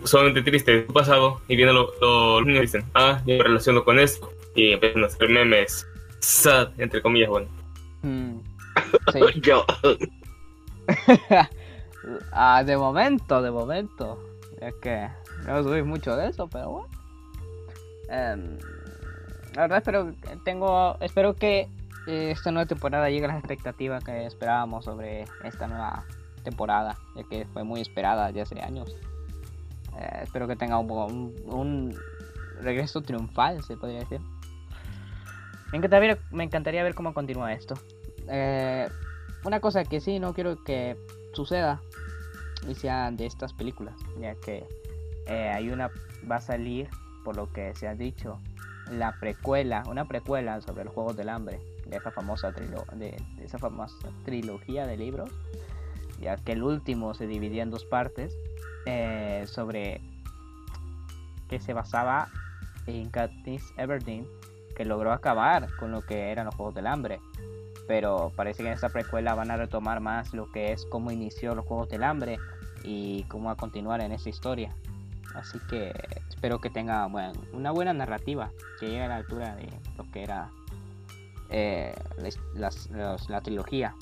sumamente 0.04 0.42
triste 0.42 0.72
de 0.72 0.86
su 0.86 0.92
pasado 0.92 1.40
y 1.48 1.56
vienen 1.56 1.74
lo- 1.74 1.90
lo- 2.00 2.38
los 2.40 2.46
niños 2.46 2.60
y 2.60 2.66
dicen, 2.66 2.84
ah, 2.94 3.20
yo 3.26 3.36
me 3.36 3.42
relaciono 3.44 3.84
con 3.84 3.98
esto 3.98 4.32
y 4.54 4.72
empiezan 4.72 5.02
a 5.04 5.06
hacer 5.06 5.28
memes 5.28 5.86
sad, 6.20 6.68
entre 6.78 7.00
comillas, 7.02 7.28
bueno. 7.30 7.48
Mm. 8.02 8.38
Sí. 9.12 9.20
Yo. 9.40 9.64
Ah, 12.32 12.62
de 12.64 12.76
momento, 12.76 13.42
de 13.42 13.50
momento. 13.50 14.18
Es 14.60 14.74
que 14.76 15.08
no 15.46 15.62
soy 15.62 15.82
mucho 15.82 16.16
de 16.16 16.28
eso, 16.28 16.48
pero 16.48 16.70
bueno. 16.70 16.88
Em, 18.08 18.58
la 19.54 19.62
verdad 19.62 19.78
espero 19.78 20.12
tengo 20.44 20.96
espero 21.00 21.34
que 21.34 21.68
esta 22.08 22.50
nueva 22.50 22.66
temporada 22.66 23.10
llegue 23.10 23.26
a 23.26 23.28
las 23.28 23.38
expectativas 23.38 24.02
que 24.02 24.26
esperábamos 24.26 24.84
sobre 24.84 25.24
esta 25.44 25.66
nueva 25.66 26.04
temporada, 26.42 26.96
ya 27.14 27.22
que 27.24 27.44
fue 27.52 27.64
muy 27.64 27.80
esperada 27.80 28.30
ya 28.30 28.42
hace 28.44 28.60
años. 28.60 28.96
Eh, 29.98 30.20
espero 30.22 30.46
que 30.48 30.56
tenga 30.56 30.78
un, 30.78 31.94
regreso 32.62 33.02
triunfal, 33.02 33.62
se 33.62 33.76
podría 33.76 34.00
decir. 34.00 34.20
Me 35.70 35.78
encantaría, 35.78 36.14
ver- 36.14 36.22
me 36.30 36.44
encantaría 36.44 36.82
ver 36.82 36.94
cómo 36.94 37.12
continúa 37.14 37.52
esto. 37.52 37.74
Eh, 38.28 38.88
una 39.44 39.60
cosa 39.60 39.84
que 39.84 40.00
sí 40.00 40.18
no 40.18 40.34
quiero 40.34 40.62
que 40.64 40.96
suceda 41.34 41.80
y 42.66 42.74
sea 42.74 43.10
de 43.10 43.26
estas 43.26 43.52
películas, 43.52 43.94
ya 44.20 44.34
que 44.34 44.66
eh, 45.26 45.50
hay 45.54 45.70
una 45.70 45.90
va 46.30 46.36
a 46.36 46.40
salir 46.40 46.88
por 47.24 47.36
lo 47.36 47.52
que 47.52 47.74
se 47.74 47.86
ha 47.86 47.94
dicho 47.94 48.38
la 48.90 49.12
precuela, 49.20 49.84
una 49.86 50.06
precuela 50.06 50.60
sobre 50.62 50.84
los 50.84 50.94
Juegos 50.94 51.16
del 51.16 51.28
Hambre, 51.28 51.60
de 51.88 51.96
esa 51.96 52.10
famosa 52.10 52.52
trilo- 52.52 52.86
de, 52.94 53.16
esa 53.42 53.58
famosa 53.58 53.96
trilogía 54.24 54.86
de 54.86 54.96
libros, 54.96 55.30
ya 56.20 56.36
que 56.36 56.52
el 56.52 56.62
último 56.62 57.14
se 57.14 57.26
dividía 57.26 57.62
en 57.62 57.70
dos 57.70 57.84
partes 57.84 58.36
eh, 58.86 59.44
sobre 59.46 60.00
que 61.48 61.60
se 61.60 61.72
basaba 61.72 62.28
en 62.86 63.10
Katniss 63.10 63.62
Everdeen 63.76 64.26
que 64.76 64.84
logró 64.84 65.12
acabar 65.12 65.68
con 65.76 65.92
lo 65.92 66.02
que 66.02 66.30
eran 66.30 66.46
los 66.46 66.54
Juegos 66.54 66.74
del 66.74 66.86
Hambre 66.86 67.20
pero 67.88 68.30
parece 68.36 68.62
que 68.62 68.68
en 68.68 68.74
esta 68.74 68.90
precuela 68.90 69.34
van 69.34 69.50
a 69.50 69.56
retomar 69.56 70.00
más 70.00 70.34
lo 70.34 70.52
que 70.52 70.72
es 70.72 70.84
cómo 70.84 71.10
inició 71.10 71.54
los 71.54 71.64
Juegos 71.64 71.88
del 71.88 72.04
Hambre 72.04 72.38
y 72.84 73.24
cómo 73.24 73.46
va 73.46 73.52
a 73.52 73.56
continuar 73.56 74.02
en 74.02 74.12
esa 74.12 74.28
historia. 74.28 74.76
Así 75.34 75.58
que 75.70 75.92
espero 76.28 76.60
que 76.60 76.68
tenga 76.68 77.06
bueno, 77.06 77.32
una 77.52 77.70
buena 77.70 77.94
narrativa, 77.94 78.50
que 78.78 78.86
llegue 78.88 79.02
a 79.02 79.08
la 79.08 79.16
altura 79.16 79.56
de 79.56 79.68
lo 79.96 80.04
que 80.12 80.22
era 80.22 80.50
eh, 81.50 81.94
las- 82.54 82.90
los- 82.90 83.28
la 83.30 83.40
trilogía 83.40 83.94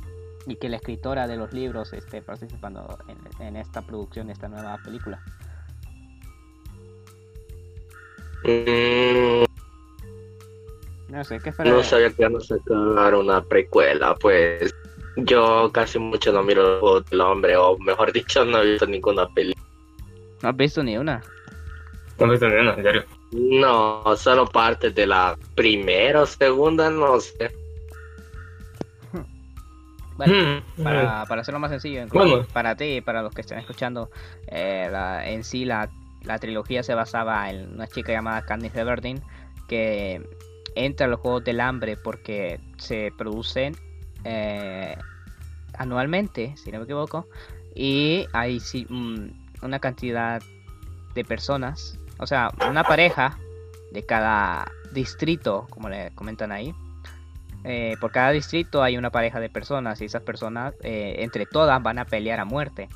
y 0.47 0.57
que 0.57 0.69
la 0.69 0.77
escritora 0.77 1.27
de 1.27 1.37
los 1.37 1.53
libros 1.53 1.93
esté 1.93 2.23
participando 2.23 2.99
en, 3.09 3.45
en 3.47 3.57
esta 3.57 3.83
producción 3.83 4.29
de 4.29 4.33
esta 4.35 4.49
nueva 4.49 4.79
película. 4.85 5.21
Mm, 8.45 9.45
No 11.09 11.25
sé, 11.25 11.39
¿qué 11.41 11.53
no 11.65 11.83
sabía 11.83 12.11
que 12.11 12.23
iban 12.23 12.37
a 12.37 12.41
sacar 12.41 13.15
una 13.15 13.43
precuela, 13.45 14.15
pues. 14.17 14.75
Yo 15.19 15.71
casi 15.73 15.99
mucho 15.99 16.31
no 16.31 16.43
miro 16.43 16.63
los 16.63 16.81
Juegos 16.81 17.07
del 17.07 17.21
Hombre, 17.23 17.57
o 17.57 17.79
mejor 17.79 18.13
dicho, 18.13 18.45
no 18.45 18.59
he 18.61 18.73
visto 18.73 18.87
ninguna 18.87 19.27
película. 19.29 19.65
No 20.43 20.51
has 20.51 20.57
visto 20.57 20.83
ni 20.83 20.99
una. 20.99 21.23
No 22.19 22.27
he 22.27 22.31
visto 22.33 22.47
ni 22.49 22.55
una, 22.57 22.75
en 22.75 22.83
serio. 22.83 23.05
No, 23.31 24.17
solo 24.17 24.47
parte 24.47 24.91
de 24.91 25.07
la 25.07 25.39
primera 25.55 26.23
o 26.23 26.27
segunda, 26.27 26.91
no 26.91 27.21
sé. 27.21 27.53
Bueno, 30.17 30.35
Hmm, 30.35 30.61
para, 30.83 31.27
para 31.29 31.43
hacerlo 31.43 31.61
más 31.61 31.71
sencillo, 31.71 32.09
Bueno. 32.13 32.47
para 32.53 32.77
ti 32.77 32.85
y 32.97 33.01
para 33.03 33.23
los 33.23 33.33
que 33.35 33.43
estén 33.43 33.59
escuchando, 33.59 34.11
eh, 34.47 34.89
la- 34.91 35.29
en 35.29 35.45
sí 35.45 35.65
la, 35.65 35.93
la 36.23 36.39
trilogía 36.39 36.83
se 36.83 36.95
basaba 36.95 37.51
en 37.51 37.73
una 37.75 37.87
chica 37.89 38.13
llamada 38.13 38.43
Candice 38.43 38.81
Everdeen 38.81 39.25
que 39.67 40.23
entra 40.75 41.07
a 41.07 41.09
los 41.11 41.21
Juegos 41.21 41.45
del 41.45 41.61
Hambre 41.61 41.97
porque 41.97 42.61
se 42.79 43.13
producen 43.17 43.79
eh, 44.25 44.97
anualmente, 45.75 46.57
si 46.57 46.71
no 46.73 46.79
me 46.79 46.85
equivoco, 46.85 47.29
y 47.75 48.29
hay 48.33 48.61
sí, 48.61 48.87
una 49.63 49.81
cantidad 49.81 50.43
de 51.15 51.25
personas, 51.25 52.01
o 52.19 52.27
sea, 52.27 52.51
una 52.69 52.85
pareja 52.85 53.39
de 53.93 54.05
cada 54.05 54.71
distrito, 54.93 55.67
como 55.71 55.89
le 55.89 56.11
comentan 56.15 56.53
ahí, 56.53 56.75
eh, 57.65 57.97
por 58.01 58.13
cada 58.13 58.31
distrito 58.31 58.83
hay 58.83 58.97
una 58.97 59.11
pareja 59.11 59.41
de 59.41 59.49
personas 59.49 60.01
y 60.01 60.05
esas 60.05 60.23
personas 60.23 60.75
eh, 60.83 61.17
entre 61.19 61.47
todas 61.47 61.83
van 61.83 61.99
a 61.99 62.05
pelear 62.05 62.41
a 62.41 62.45
muerte. 62.45 62.89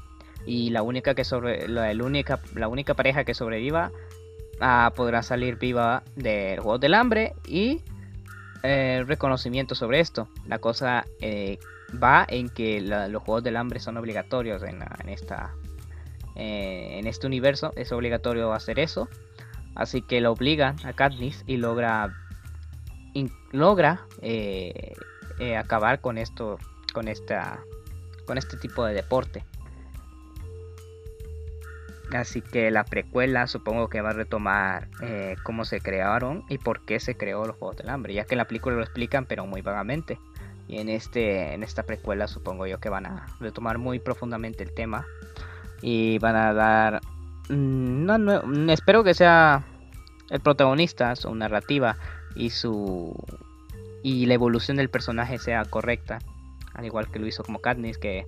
Y 0.47 0.71
la 0.71 0.83
única 0.83 1.15
que 1.15 1.25
sobre 1.25 1.69
la, 1.69 1.91
única 2.03 2.41
la 2.55 2.69
única 2.69 2.95
pareja 2.95 3.25
que 3.25 3.35
sobreviva 3.35 3.91
ah, 4.61 4.93
podrá 4.97 5.23
salir 5.23 5.57
viva 5.57 6.03
del 6.17 6.61
juego 6.61 6.79
del 6.79 6.95
hambre 6.95 7.35
y 7.47 7.83
eh, 8.63 9.05
reconocimiento 9.07 9.75
sobre 9.75 10.01
esto. 10.01 10.29
La 10.47 10.59
cosa 10.59 11.05
eh, 11.21 11.59
va 12.03 12.27
en 12.29 12.49
que 12.49 12.81
los 12.81 13.23
juegos 13.23 13.43
del 13.43 13.57
hambre 13.57 13.81
son 13.81 13.97
obligatorios 13.97 14.63
en, 14.63 14.83
en 15.03 15.09
esta 15.09 15.55
eh, 16.37 16.99
en 16.99 17.07
este 17.07 17.27
universo 17.27 17.73
es 17.77 17.93
obligatorio 17.93 18.53
hacer 18.53 18.79
eso. 18.79 19.09
Así 19.75 20.03
que 20.03 20.21
lo 20.21 20.33
obligan 20.33 20.77
a 20.85 20.93
Katniss 20.93 21.45
y 21.47 21.57
logra 21.57 22.13
logra 23.53 24.07
eh, 24.23 24.95
eh, 25.41 25.57
acabar 25.57 26.01
con 26.01 26.19
esto 26.19 26.59
con 26.93 27.09
esta 27.09 27.61
con 28.27 28.39
este 28.39 28.57
tipo 28.57 28.85
de 28.85 28.95
deporte. 28.95 29.45
Así 32.13 32.43
que 32.43 32.71
la 32.73 32.85
precuela 32.85 33.47
supongo 33.47 33.89
que 33.89 34.01
va 34.01 34.11
a 34.11 34.15
retomar 34.15 34.89
cómo 35.45 35.65
se 35.65 35.81
crearon 35.81 36.45
y 36.49 36.59
por 36.59 36.85
qué 36.85 36.99
se 36.99 37.17
creó 37.17 37.47
los 37.47 37.57
juegos 37.57 37.77
del 37.77 37.89
hambre 37.89 38.15
ya 38.15 38.25
que 38.25 38.35
en 38.35 38.39
la 38.39 38.47
película 38.47 38.75
lo 38.75 38.83
explican 38.83 39.27
pero 39.27 39.47
muy 39.47 39.63
vagamente. 39.63 40.19
Y 40.67 40.79
en 40.79 40.89
este 40.89 41.55
en 41.55 41.63
esta 41.63 41.85
precuela 41.85 42.27
supongo 42.29 42.67
yo 42.67 42.79
que 42.79 42.89
van 42.89 43.07
a 43.07 43.27
retomar 43.41 43.79
muy 43.79 43.99
profundamente 43.99 44.63
el 44.63 44.73
tema 44.73 45.07
y 45.83 46.19
van 46.19 46.37
a 46.37 46.53
dar 46.53 47.01
mm, 47.49 48.05
no, 48.05 48.19
mm, 48.19 48.71
espero 48.71 49.05
que 49.05 49.15
sea 49.15 49.65
el 50.31 50.41
protagonista 50.41 51.17
su 51.17 51.35
narrativa 51.35 51.97
y 52.35 52.51
su 52.51 53.15
y 54.03 54.27
la 54.27 54.35
evolución 54.35 54.79
del 54.79 54.89
personaje 54.89 55.39
sea 55.39 55.65
correcta. 55.65 56.21
Al 56.75 56.87
igual 56.87 57.11
que 57.11 57.19
lo 57.19 57.27
hizo 57.27 57.43
como 57.43 57.59
Katniss 57.59 57.99
que 57.99 58.25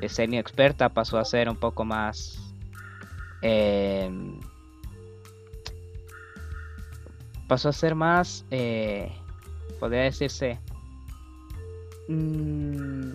de 0.00 0.08
ser 0.08 0.28
inexperta 0.28 0.88
pasó 0.88 1.18
a 1.18 1.24
ser 1.24 1.48
un 1.48 1.56
poco 1.56 1.84
más 1.84 2.38
eh, 3.42 4.10
pasó 7.46 7.68
a 7.68 7.72
ser 7.72 7.94
más 7.94 8.44
eh, 8.50 9.12
podría 9.78 10.02
decirse 10.02 10.58
mm, 12.08 13.12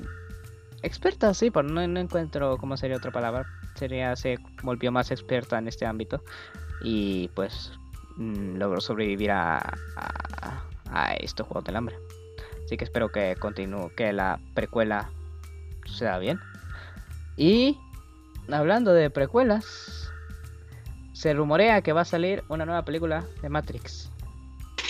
experta 0.83 1.33
sí 1.33 1.51
pero 1.51 1.67
no, 1.67 1.85
no 1.85 1.99
encuentro 1.99 2.57
cómo 2.57 2.77
sería 2.77 2.95
otra 2.95 3.11
palabra 3.11 3.45
sería 3.79 4.15
se 4.15 4.37
volvió 4.61 4.91
más 4.91 5.11
experta 5.11 5.57
en 5.57 5.67
este 5.67 5.85
ámbito 5.85 6.21
y 6.81 7.29
pues 7.29 7.71
mm, 8.17 8.57
logró 8.57 8.81
sobrevivir 8.81 9.31
a, 9.31 9.57
a, 9.57 10.63
a 10.91 11.13
estos 11.15 11.47
juegos 11.47 11.63
del 11.65 11.77
hambre. 11.77 11.95
Así 12.65 12.77
que 12.77 12.83
espero 12.83 13.09
que 13.09 13.35
continúe, 13.39 13.89
que 13.95 14.13
la 14.13 14.39
precuela 14.53 15.09
suceda 15.85 16.19
bien. 16.19 16.39
Y 17.35 17.77
hablando 18.51 18.93
de 18.93 19.09
precuelas, 19.09 20.11
se 21.13 21.33
rumorea 21.33 21.81
que 21.81 21.93
va 21.93 22.01
a 22.01 22.05
salir 22.05 22.43
una 22.47 22.65
nueva 22.65 22.85
película 22.85 23.25
de 23.41 23.49
Matrix. 23.49 24.11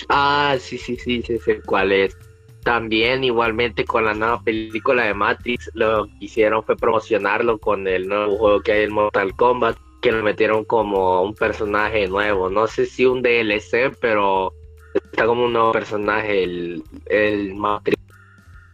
Ah, 0.09 0.57
sí, 0.59 0.77
sí, 0.77 0.95
sí, 0.97 1.21
sí, 1.21 1.37
sé 1.39 1.61
cuál 1.61 1.91
es. 1.91 2.17
También, 2.63 3.23
igualmente, 3.23 3.85
con 3.85 4.05
la 4.05 4.13
nueva 4.13 4.41
película 4.41 5.03
de 5.03 5.13
Matrix, 5.13 5.71
lo 5.73 6.05
que 6.05 6.25
hicieron 6.25 6.63
fue 6.63 6.75
promocionarlo 6.75 7.57
con 7.57 7.87
el 7.87 8.07
nuevo 8.07 8.37
juego 8.37 8.61
que 8.61 8.73
hay 8.73 8.83
en 8.83 8.93
Mortal 8.93 9.35
Kombat, 9.35 9.77
que 10.01 10.11
lo 10.11 10.23
metieron 10.23 10.65
como 10.65 11.21
un 11.21 11.33
personaje 11.33 12.07
nuevo. 12.07 12.49
No 12.49 12.67
sé 12.67 12.85
si 12.85 13.05
un 13.05 13.21
DLC, 13.21 13.95
pero 14.01 14.53
está 14.93 15.25
como 15.25 15.45
un 15.45 15.53
nuevo 15.53 15.71
personaje, 15.71 16.43
el, 16.43 16.83
el 17.05 17.55
Matrix. 17.55 18.01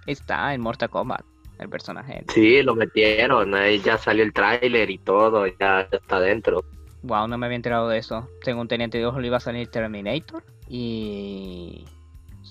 Está 0.07 0.53
en 0.53 0.61
Mortal 0.61 0.89
Kombat, 0.89 1.21
el 1.59 1.69
personaje. 1.69 2.23
Sí, 2.33 2.61
lo 2.63 2.75
metieron, 2.75 3.53
ahí 3.53 3.79
ya 3.79 3.97
salió 3.97 4.23
el 4.23 4.33
tráiler 4.33 4.89
y 4.89 4.97
todo, 4.97 5.45
ya, 5.47 5.87
ya 5.91 5.97
está 5.97 6.19
dentro. 6.19 6.63
Wow, 7.03 7.27
no 7.27 7.37
me 7.37 7.45
había 7.45 7.55
enterado 7.55 7.87
de 7.87 7.99
eso. 7.99 8.27
Según 8.41 8.67
Teniente 8.67 8.97
Dios, 8.97 9.15
le 9.15 9.27
iba 9.27 9.37
a 9.37 9.39
salir 9.39 9.67
Terminator 9.67 10.43
y 10.67 11.85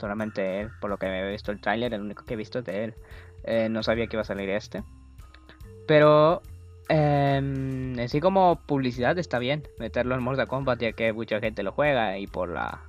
solamente 0.05 0.61
él, 0.61 0.71
por 0.83 0.91
lo 0.91 0.99
que 0.99 1.07
he 1.07 1.31
visto 1.31 1.51
el 1.51 1.63
tráiler, 1.63 1.95
el 1.95 2.03
único 2.03 2.27
que 2.27 2.35
he 2.35 2.37
visto 2.37 2.59
es 2.59 2.67
de 2.67 2.85
él. 2.85 2.95
Eh, 3.45 3.71
no 3.71 3.83
sabía 3.83 4.07
que 4.07 4.17
iba 4.17 4.21
a 4.21 4.27
salir 4.27 4.51
este. 4.51 4.83
Pero 5.87 6.43
em, 6.91 7.99
así 7.99 8.21
como 8.21 8.61
publicidad 8.67 9.19
está 9.19 9.39
bien 9.39 9.63
meterlo 9.79 10.15
en 10.15 10.23
Mortal 10.23 10.47
Kombat 10.47 10.79
ya 10.79 10.93
que 10.93 11.15
mucha 11.15 11.41
gente 11.41 11.63
lo 11.63 11.73
juega 11.73 12.19
y 12.19 12.27
por 12.27 12.51
la 12.51 12.83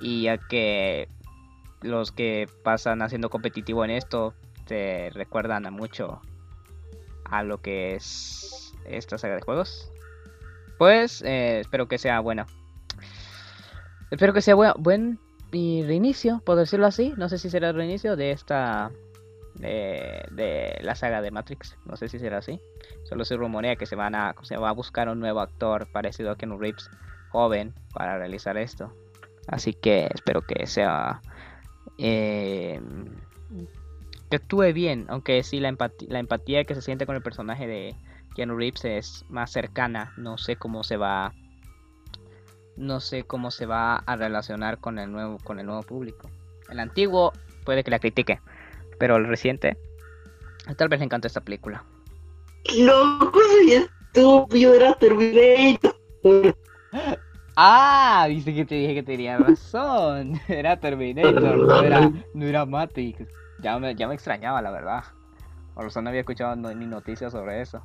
y 0.00 0.22
ya 0.22 0.38
que 0.38 1.08
los 1.82 2.10
que 2.10 2.48
pasan 2.64 3.00
haciendo 3.00 3.30
competitivo 3.30 3.84
en 3.84 3.92
esto 3.92 4.34
te 4.66 5.10
recuerdan 5.10 5.66
a 5.66 5.70
mucho 5.70 6.20
a 7.24 7.44
lo 7.44 7.58
que 7.58 7.94
es 7.94 8.74
esta 8.86 9.18
saga 9.18 9.36
de 9.36 9.42
juegos. 9.42 9.88
Pues 10.78 11.22
eh, 11.22 11.60
espero 11.60 11.86
que 11.86 11.98
sea 11.98 12.18
bueno. 12.18 12.44
Espero 14.10 14.32
que 14.32 14.42
sea 14.42 14.56
buen, 14.56 14.72
buen 14.78 15.20
y 15.52 15.82
reinicio, 15.84 16.42
por 16.44 16.56
decirlo 16.56 16.86
así. 16.86 17.14
No 17.16 17.28
sé 17.28 17.38
si 17.38 17.50
será 17.50 17.70
el 17.70 17.76
reinicio 17.76 18.16
de 18.16 18.32
esta. 18.32 18.90
De, 19.54 20.24
de, 20.30 20.78
la 20.82 20.94
saga 20.94 21.20
de 21.20 21.30
Matrix. 21.30 21.76
No 21.84 21.96
sé 21.96 22.08
si 22.08 22.18
será 22.18 22.38
así. 22.38 22.60
Solo 23.04 23.24
se 23.24 23.36
rumorea 23.36 23.76
que 23.76 23.86
se 23.86 23.96
van 23.96 24.14
a. 24.14 24.34
Se 24.42 24.56
va 24.56 24.70
a 24.70 24.72
buscar 24.72 25.08
un 25.08 25.20
nuevo 25.20 25.40
actor 25.40 25.90
parecido 25.90 26.30
a 26.30 26.36
Ken 26.36 26.58
Reeves, 26.58 26.90
joven, 27.30 27.74
para 27.92 28.18
realizar 28.18 28.56
esto. 28.56 28.92
Así 29.46 29.72
que 29.74 30.08
espero 30.12 30.42
que 30.42 30.66
sea. 30.66 31.20
Eh, 31.98 32.80
que 34.30 34.36
actúe 34.36 34.72
bien. 34.72 35.06
Aunque 35.08 35.42
sí, 35.42 35.60
la 35.60 35.68
empatía, 35.68 36.08
la 36.10 36.20
empatía 36.20 36.64
que 36.64 36.74
se 36.74 36.82
siente 36.82 37.06
con 37.06 37.16
el 37.16 37.22
personaje 37.22 37.66
de 37.66 37.96
Keanu 38.34 38.56
Reeves 38.56 38.84
es 38.84 39.24
más 39.28 39.50
cercana. 39.50 40.12
No 40.16 40.38
sé 40.38 40.56
cómo 40.56 40.84
se 40.84 40.96
va 40.96 41.34
no 42.76 43.00
sé 43.00 43.24
cómo 43.24 43.50
se 43.50 43.66
va 43.66 43.96
a 43.96 44.16
relacionar 44.16 44.78
con 44.78 44.98
el 44.98 45.10
nuevo, 45.12 45.38
con 45.44 45.58
el 45.58 45.66
nuevo 45.66 45.82
público. 45.82 46.30
El 46.70 46.80
antiguo 46.80 47.32
puede 47.64 47.84
que 47.84 47.90
la 47.90 47.98
critique, 47.98 48.40
pero 48.98 49.16
el 49.16 49.26
reciente 49.26 49.76
tal 50.76 50.88
vez 50.88 51.00
le 51.00 51.06
encanta 51.06 51.26
esta 51.26 51.40
película. 51.40 51.84
Loco, 52.78 53.40
estúpido, 53.68 54.74
era 54.74 54.94
Terminator. 54.94 55.96
Ah, 57.56 58.26
dice 58.28 58.54
que 58.54 58.64
te 58.64 58.74
dije 58.76 58.94
que 58.94 59.02
tenía 59.02 59.38
razón. 59.38 60.40
Era 60.48 60.78
Terminator, 60.78 61.58
no 61.58 61.82
era, 61.82 62.10
no 62.32 62.46
era 62.46 62.64
Matrix. 62.64 63.26
Ya 63.60 63.78
me, 63.78 63.94
ya 63.94 64.08
me 64.08 64.14
extrañaba, 64.14 64.62
la 64.62 64.70
verdad. 64.70 65.04
Por 65.74 65.84
razón 65.84 66.04
no 66.04 66.10
había 66.10 66.20
escuchado 66.20 66.56
ni 66.56 66.86
noticias 66.86 67.32
sobre 67.32 67.60
eso. 67.60 67.84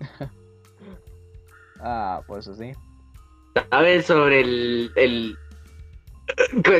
ah, 1.80 2.22
pues 2.26 2.46
eso 2.46 2.54
sí. 2.54 2.72
¿Sabes 3.70 4.06
sobre 4.06 4.40
el, 4.40 4.92
el 4.96 5.36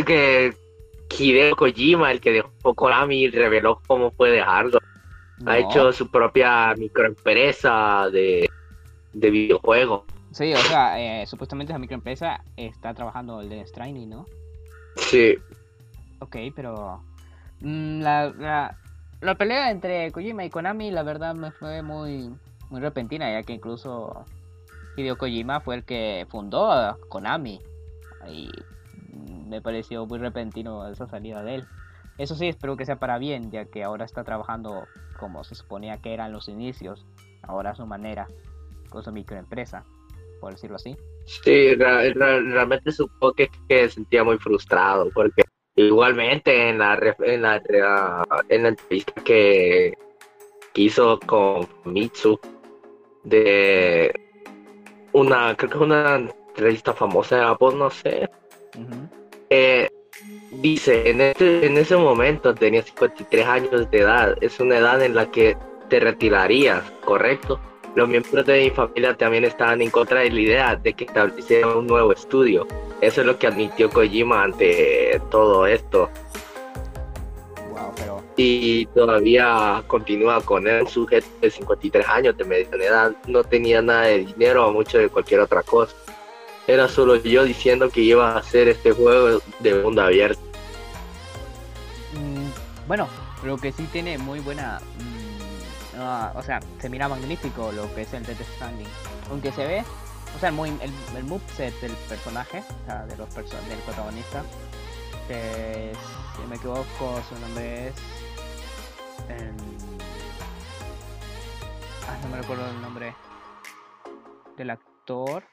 que 0.04 0.54
Hideo 1.18 1.56
Kojima, 1.56 2.12
el 2.12 2.20
que 2.20 2.32
dejó 2.32 2.74
Konami, 2.74 3.28
reveló 3.28 3.80
cómo 3.86 4.10
fue 4.12 4.30
dejarlo? 4.30 4.78
Ha 5.46 5.58
hecho 5.58 5.92
su 5.92 6.10
propia 6.10 6.74
microempresa 6.76 8.08
de, 8.10 8.48
de 9.12 9.30
videojuegos. 9.30 10.04
Sí, 10.32 10.52
o 10.52 10.58
sea, 10.58 11.00
eh, 11.00 11.26
supuestamente 11.26 11.72
esa 11.72 11.78
microempresa 11.78 12.44
está 12.56 12.94
trabajando 12.94 13.40
el 13.40 13.48
de 13.48 13.66
Stranding, 13.66 14.10
¿no? 14.10 14.26
Sí. 14.96 15.36
Ok, 16.20 16.36
pero 16.54 17.02
mm, 17.60 18.00
la, 18.00 18.32
la, 18.38 18.76
la, 19.20 19.34
pelea 19.34 19.70
entre 19.70 20.12
Kojima 20.12 20.44
y 20.44 20.50
Konami, 20.50 20.90
la 20.90 21.02
verdad, 21.02 21.34
me 21.34 21.50
fue 21.50 21.82
muy, 21.82 22.30
muy 22.68 22.80
repentina, 22.80 23.32
ya 23.32 23.42
que 23.42 23.54
incluso 23.54 24.24
Hideo 24.97 25.16
Kojima 25.16 25.61
fue 25.61 25.76
el 25.76 25.84
que 25.84 26.26
fundó 26.28 26.70
a 26.70 26.99
Konami. 27.09 27.61
Y 28.28 28.51
me 29.49 29.61
pareció 29.61 30.07
muy 30.07 30.18
repentino 30.18 30.86
esa 30.88 31.07
salida 31.07 31.43
de 31.43 31.57
él. 31.57 31.64
Eso 32.18 32.34
sí, 32.34 32.49
espero 32.49 32.76
que 32.76 32.84
sea 32.84 32.97
para 32.97 33.18
bien, 33.18 33.51
ya 33.51 33.64
que 33.64 33.82
ahora 33.82 34.05
está 34.05 34.24
trabajando 34.24 34.84
como 35.18 35.43
se 35.45 35.55
suponía 35.55 35.99
que 35.99 36.12
eran 36.12 36.32
los 36.32 36.49
inicios, 36.49 37.07
ahora 37.43 37.70
a 37.70 37.74
su 37.74 37.86
manera, 37.86 38.28
con 38.91 39.03
su 39.03 39.11
microempresa, 39.12 39.84
por 40.41 40.53
decirlo 40.53 40.76
así. 40.76 40.97
Sí, 41.24 41.74
realmente 41.74 42.93
supongo 42.93 43.32
que, 43.34 43.49
que 43.68 43.88
sentía 43.88 44.22
muy 44.22 44.38
frustrado, 44.38 45.09
porque 45.14 45.45
igualmente 45.76 46.68
en 46.68 46.78
la, 46.78 46.99
en 47.20 47.43
la, 47.43 47.62
en 48.49 48.62
la 48.62 48.68
entrevista 48.68 49.14
que 49.24 49.97
hizo 50.74 51.18
con 51.20 51.68
Mitsu 51.84 52.38
de 53.24 54.29
una, 55.12 55.54
creo 55.56 55.70
que 55.70 55.76
es 55.76 55.82
una 55.82 56.16
entrevista 56.16 56.92
famosa 56.92 57.36
de 57.36 57.44
Apple, 57.44 57.74
no 57.76 57.90
sé. 57.90 58.28
eh, 59.50 59.88
dice, 60.52 61.11
en 61.11 61.20
ese, 61.20 61.66
en 61.66 61.76
ese 61.76 61.96
momento 61.96 62.54
tenía 62.54 62.82
53 62.82 63.46
años 63.46 63.90
de 63.90 63.98
edad, 63.98 64.36
es 64.40 64.61
una 64.61 64.78
edad 64.78 65.02
en 65.02 65.14
la 65.14 65.30
que 65.30 65.56
te 65.88 66.00
retirarías, 66.00 66.82
¿correcto? 67.04 67.61
Los 67.96 68.08
miembros 68.08 68.46
de 68.46 68.64
mi 68.64 68.70
familia 68.70 69.16
también 69.16 69.44
estaban 69.44 69.82
en 69.82 69.90
contra 69.90 70.20
de 70.20 70.30
la 70.30 70.40
idea 70.40 70.76
de 70.76 70.92
que 70.92 71.04
estableciera 71.04 71.76
un 71.76 71.88
nuevo 71.88 72.12
estudio. 72.12 72.66
Eso 73.00 73.22
es 73.22 73.26
lo 73.26 73.36
que 73.36 73.48
admitió 73.48 73.90
Kojima 73.90 74.44
ante 74.44 75.20
todo 75.28 75.66
esto 75.66 76.08
y 78.43 78.86
todavía 78.95 79.84
continúa 79.86 80.41
con 80.41 80.66
él, 80.66 80.88
sujeto 80.88 81.28
de 81.43 81.51
53 81.51 82.09
años 82.09 82.36
de 82.38 82.45
mediana 82.45 82.84
edad, 82.84 83.12
no 83.26 83.45
tenía 83.45 83.82
nada 83.82 84.03
de 84.03 84.24
dinero 84.24 84.66
o 84.66 84.72
mucho 84.72 84.97
de 84.97 85.11
cualquier 85.11 85.41
otra 85.41 85.62
cosa. 85.62 85.95
Era 86.66 86.88
solo 86.88 87.16
yo 87.16 87.45
diciendo 87.45 87.91
que 87.91 88.01
iba 88.01 88.32
a 88.32 88.38
hacer 88.38 88.68
este 88.68 88.93
juego 88.93 89.43
de 89.59 89.74
mundo 89.82 90.03
abierto. 90.03 90.41
Mm, 92.14 92.88
bueno, 92.88 93.09
lo 93.45 93.59
que 93.59 93.72
sí 93.72 93.86
tiene 93.93 94.16
muy 94.16 94.41
buena... 94.41 94.80
Mm, 94.99 96.36
o 96.36 96.43
sea, 96.43 96.61
se 96.80 96.88
mira 96.88 97.09
magnífico 97.09 97.72
lo 97.72 97.95
que 97.95 98.03
es 98.03 98.14
el 98.14 98.24
Death 98.24 98.41
Stranding. 98.55 98.88
Aunque 99.28 99.53
se 99.53 99.66
ve, 99.66 99.84
o 100.34 100.41
sea, 100.41 100.51
muy, 100.51 100.70
el, 100.70 100.91
el 101.14 101.24
moveset 101.24 101.78
del 101.82 101.93
personaje, 102.09 102.62
o 102.84 102.86
sea, 102.86 103.05
de 103.05 103.16
los 103.18 103.28
perso 103.34 103.57
del 103.68 103.78
protagonista, 103.80 104.43
si 105.28 106.49
me 106.49 106.57
equivoco, 106.57 107.20
su 107.28 107.38
nombre 107.41 107.88
es 107.88 107.95
Ah, 112.08 112.18
no 112.22 112.28
me 112.28 112.36
recuerdo 112.38 112.68
el 112.68 112.80
nombre 112.82 113.14
del 114.56 114.70
actor. 114.70 115.44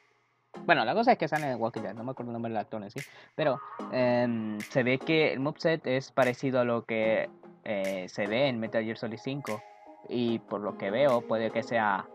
Bueno, 0.66 0.84
la 0.86 0.94
cosa 0.94 1.12
es 1.12 1.18
que 1.18 1.28
sale 1.28 1.52
en 1.52 1.62
Walking 1.62 1.82
Dead, 1.82 1.94
no 1.94 2.04
me 2.04 2.12
acuerdo 2.12 2.32
el 2.32 2.34
nombre 2.34 2.52
del 2.52 2.58
actor 2.58 2.82
en 2.82 2.92
sí. 2.92 3.00
Pero 3.36 3.60
em, 3.92 4.60
se 4.60 4.84
ve 4.84 4.98
que 4.98 5.34
el 5.34 5.40
moveset 5.40 5.86
es 5.86 6.12
parecido 6.12 6.60
a 6.60 6.64
lo 6.64 6.84
que 6.84 7.30
eh, 7.64 8.06
se 8.10 8.28
ve 8.28 8.48
en 8.48 8.60
Metal 8.60 8.84
Gear 8.84 8.98
Solid 8.98 9.20
5. 9.22 9.62
Y 10.10 10.40
por 10.40 10.62
lo 10.62 10.78
que 10.78 10.90
veo, 10.90 11.22
puede 11.22 11.52
que 11.52 11.64
sea 11.64 12.06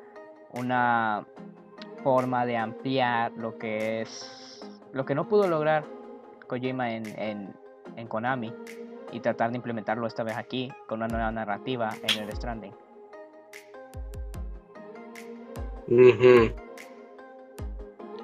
una 0.53 1.27
forma 2.03 2.47
de 2.47 2.57
ampliar 2.57 3.33
lo 3.33 3.59
que 3.59 4.03
es. 4.03 4.61
Lo 4.93 5.05
que 5.05 5.15
no 5.15 5.29
pudo 5.29 5.47
lograr 5.47 5.85
Kojima 6.47 6.93
en, 6.93 7.07
en, 7.19 7.55
en 7.97 8.09
Konami 8.09 8.53
y 9.13 9.21
tratar 9.21 9.51
de 9.51 9.57
implementarlo 9.57 10.07
esta 10.07 10.23
vez 10.23 10.37
aquí 10.37 10.73
con 10.89 10.99
una 10.99 11.09
nueva 11.09 11.31
narrativa 11.31 11.91
en 12.03 12.23
el 12.25 12.33
Stranding. 12.35 12.75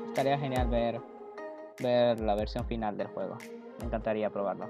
Estaría 0.07 0.39
genial 0.39 0.69
ver, 0.69 1.01
ver 1.79 2.19
la 2.21 2.35
versión 2.35 2.65
final 2.65 2.97
del 2.97 3.09
juego. 3.09 3.37
Me 3.79 3.87
encantaría 3.87 4.31
probarlo. 4.31 4.69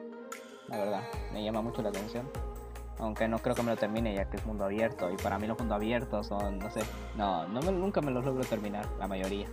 La 0.69 0.79
verdad, 0.79 1.03
me 1.33 1.43
llama 1.43 1.63
mucho 1.63 1.81
la 1.81 1.89
atención. 1.91 2.29
Aunque 2.99 3.29
no 3.29 3.39
creo 3.39 3.55
que 3.55 3.63
me 3.63 3.71
lo 3.71 3.77
termine 3.77 4.13
ya 4.15 4.29
que 4.29 4.37
es 4.37 4.45
mundo 4.45 4.65
abierto. 4.65 5.11
Y 5.11 5.17
para 5.17 5.39
mí 5.39 5.47
los 5.47 5.59
mundos 5.59 5.77
abiertos 5.77 6.27
son, 6.27 6.59
no 6.59 6.71
sé, 6.71 6.81
no, 7.17 7.47
no 7.47 7.61
nunca 7.71 8.01
me 8.01 8.11
los 8.11 8.25
logro 8.25 8.45
terminar, 8.45 8.85
la 8.99 9.07
mayoría. 9.07 9.47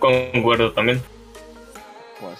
Concuerdo 0.00 0.72
también. 0.72 1.02
Pues, 2.20 2.38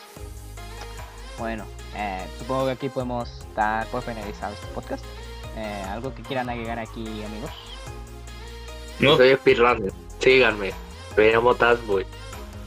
bueno, 1.39 1.65
eh, 1.97 2.27
supongo 2.39 2.67
que 2.67 2.73
aquí 2.73 2.89
podemos 2.89 3.47
dar 3.55 3.87
por 3.89 4.03
finalizado 4.03 4.55
este 4.55 4.67
podcast. 4.69 5.05
Eh, 5.57 5.85
¿Algo 5.89 6.15
que 6.15 6.23
quieran 6.23 6.49
agregar 6.51 6.79
aquí, 6.79 7.03
amigos? 7.25 7.51
No. 8.99 9.17
Soy 9.17 9.35
Speedrunner. 9.35 9.93
Síganme. 10.19 10.73
Me 11.17 11.33
llamo 11.33 11.55
Tazboy. 11.55 12.05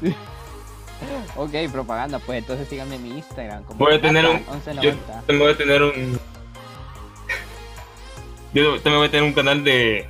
ok, 1.36 1.51
propaganda. 1.72 2.20
Pues 2.20 2.39
entonces 2.39 2.68
síganme 2.68 2.95
en 2.95 3.03
mi 3.03 3.09
Instagram. 3.18 3.63
Como 3.63 3.80
voy 3.80 3.95
a 3.95 4.01
tener 4.01 4.26
un. 4.26 4.43
Yo 4.82 4.93
voy 5.38 5.51
a 5.51 5.57
tener 5.57 5.84
un. 5.84 6.20
Yo 8.53 8.76
también 8.82 8.97
voy 8.97 9.07
a 9.07 9.11
tener 9.11 9.24
un 9.24 9.34
canal 9.34 9.63
de 9.63 10.07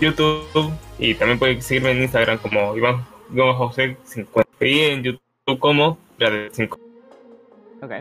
YouTube. 0.00 0.72
Y 0.98 1.14
también 1.14 1.38
pueden 1.38 1.62
seguirme 1.62 1.92
en 1.92 2.02
Instagram 2.02 2.38
como 2.38 2.76
Iván, 2.76 3.06
José 3.34 3.96
50. 4.04 4.50
Y 4.64 4.80
en 4.80 5.02
YouTube 5.02 5.58
como 5.58 5.98
de 6.18 6.48
5. 6.52 6.87
Ok. 7.82 7.92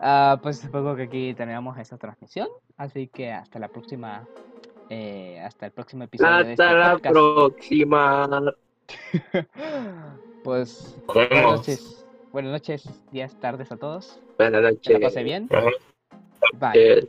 Uh, 0.00 0.40
pues 0.42 0.58
supongo 0.58 0.96
que 0.96 1.04
aquí 1.04 1.34
terminamos 1.34 1.78
esta 1.78 1.96
transmisión. 1.96 2.48
Así 2.76 3.08
que 3.08 3.32
hasta 3.32 3.58
la 3.58 3.68
próxima. 3.68 4.26
Eh, 4.90 5.40
hasta 5.40 5.66
el 5.66 5.72
próximo 5.72 6.04
episodio. 6.04 6.30
Hasta 6.30 6.44
de 6.44 6.52
este 6.52 6.64
la 6.64 6.98
próxima. 6.98 7.10
pues 10.44 10.96
buenas 11.06 11.42
noches. 11.42 12.04
Buenas 12.32 12.52
noches, 12.52 12.84
días, 13.12 13.38
tardes 13.40 13.70
a 13.70 13.76
todos. 13.76 14.20
Buenas 14.38 14.60
noches. 14.60 14.80
Que 14.82 14.94
la 14.94 15.00
pase 15.00 15.22
bien. 15.22 15.48
Bye. 16.58 17.08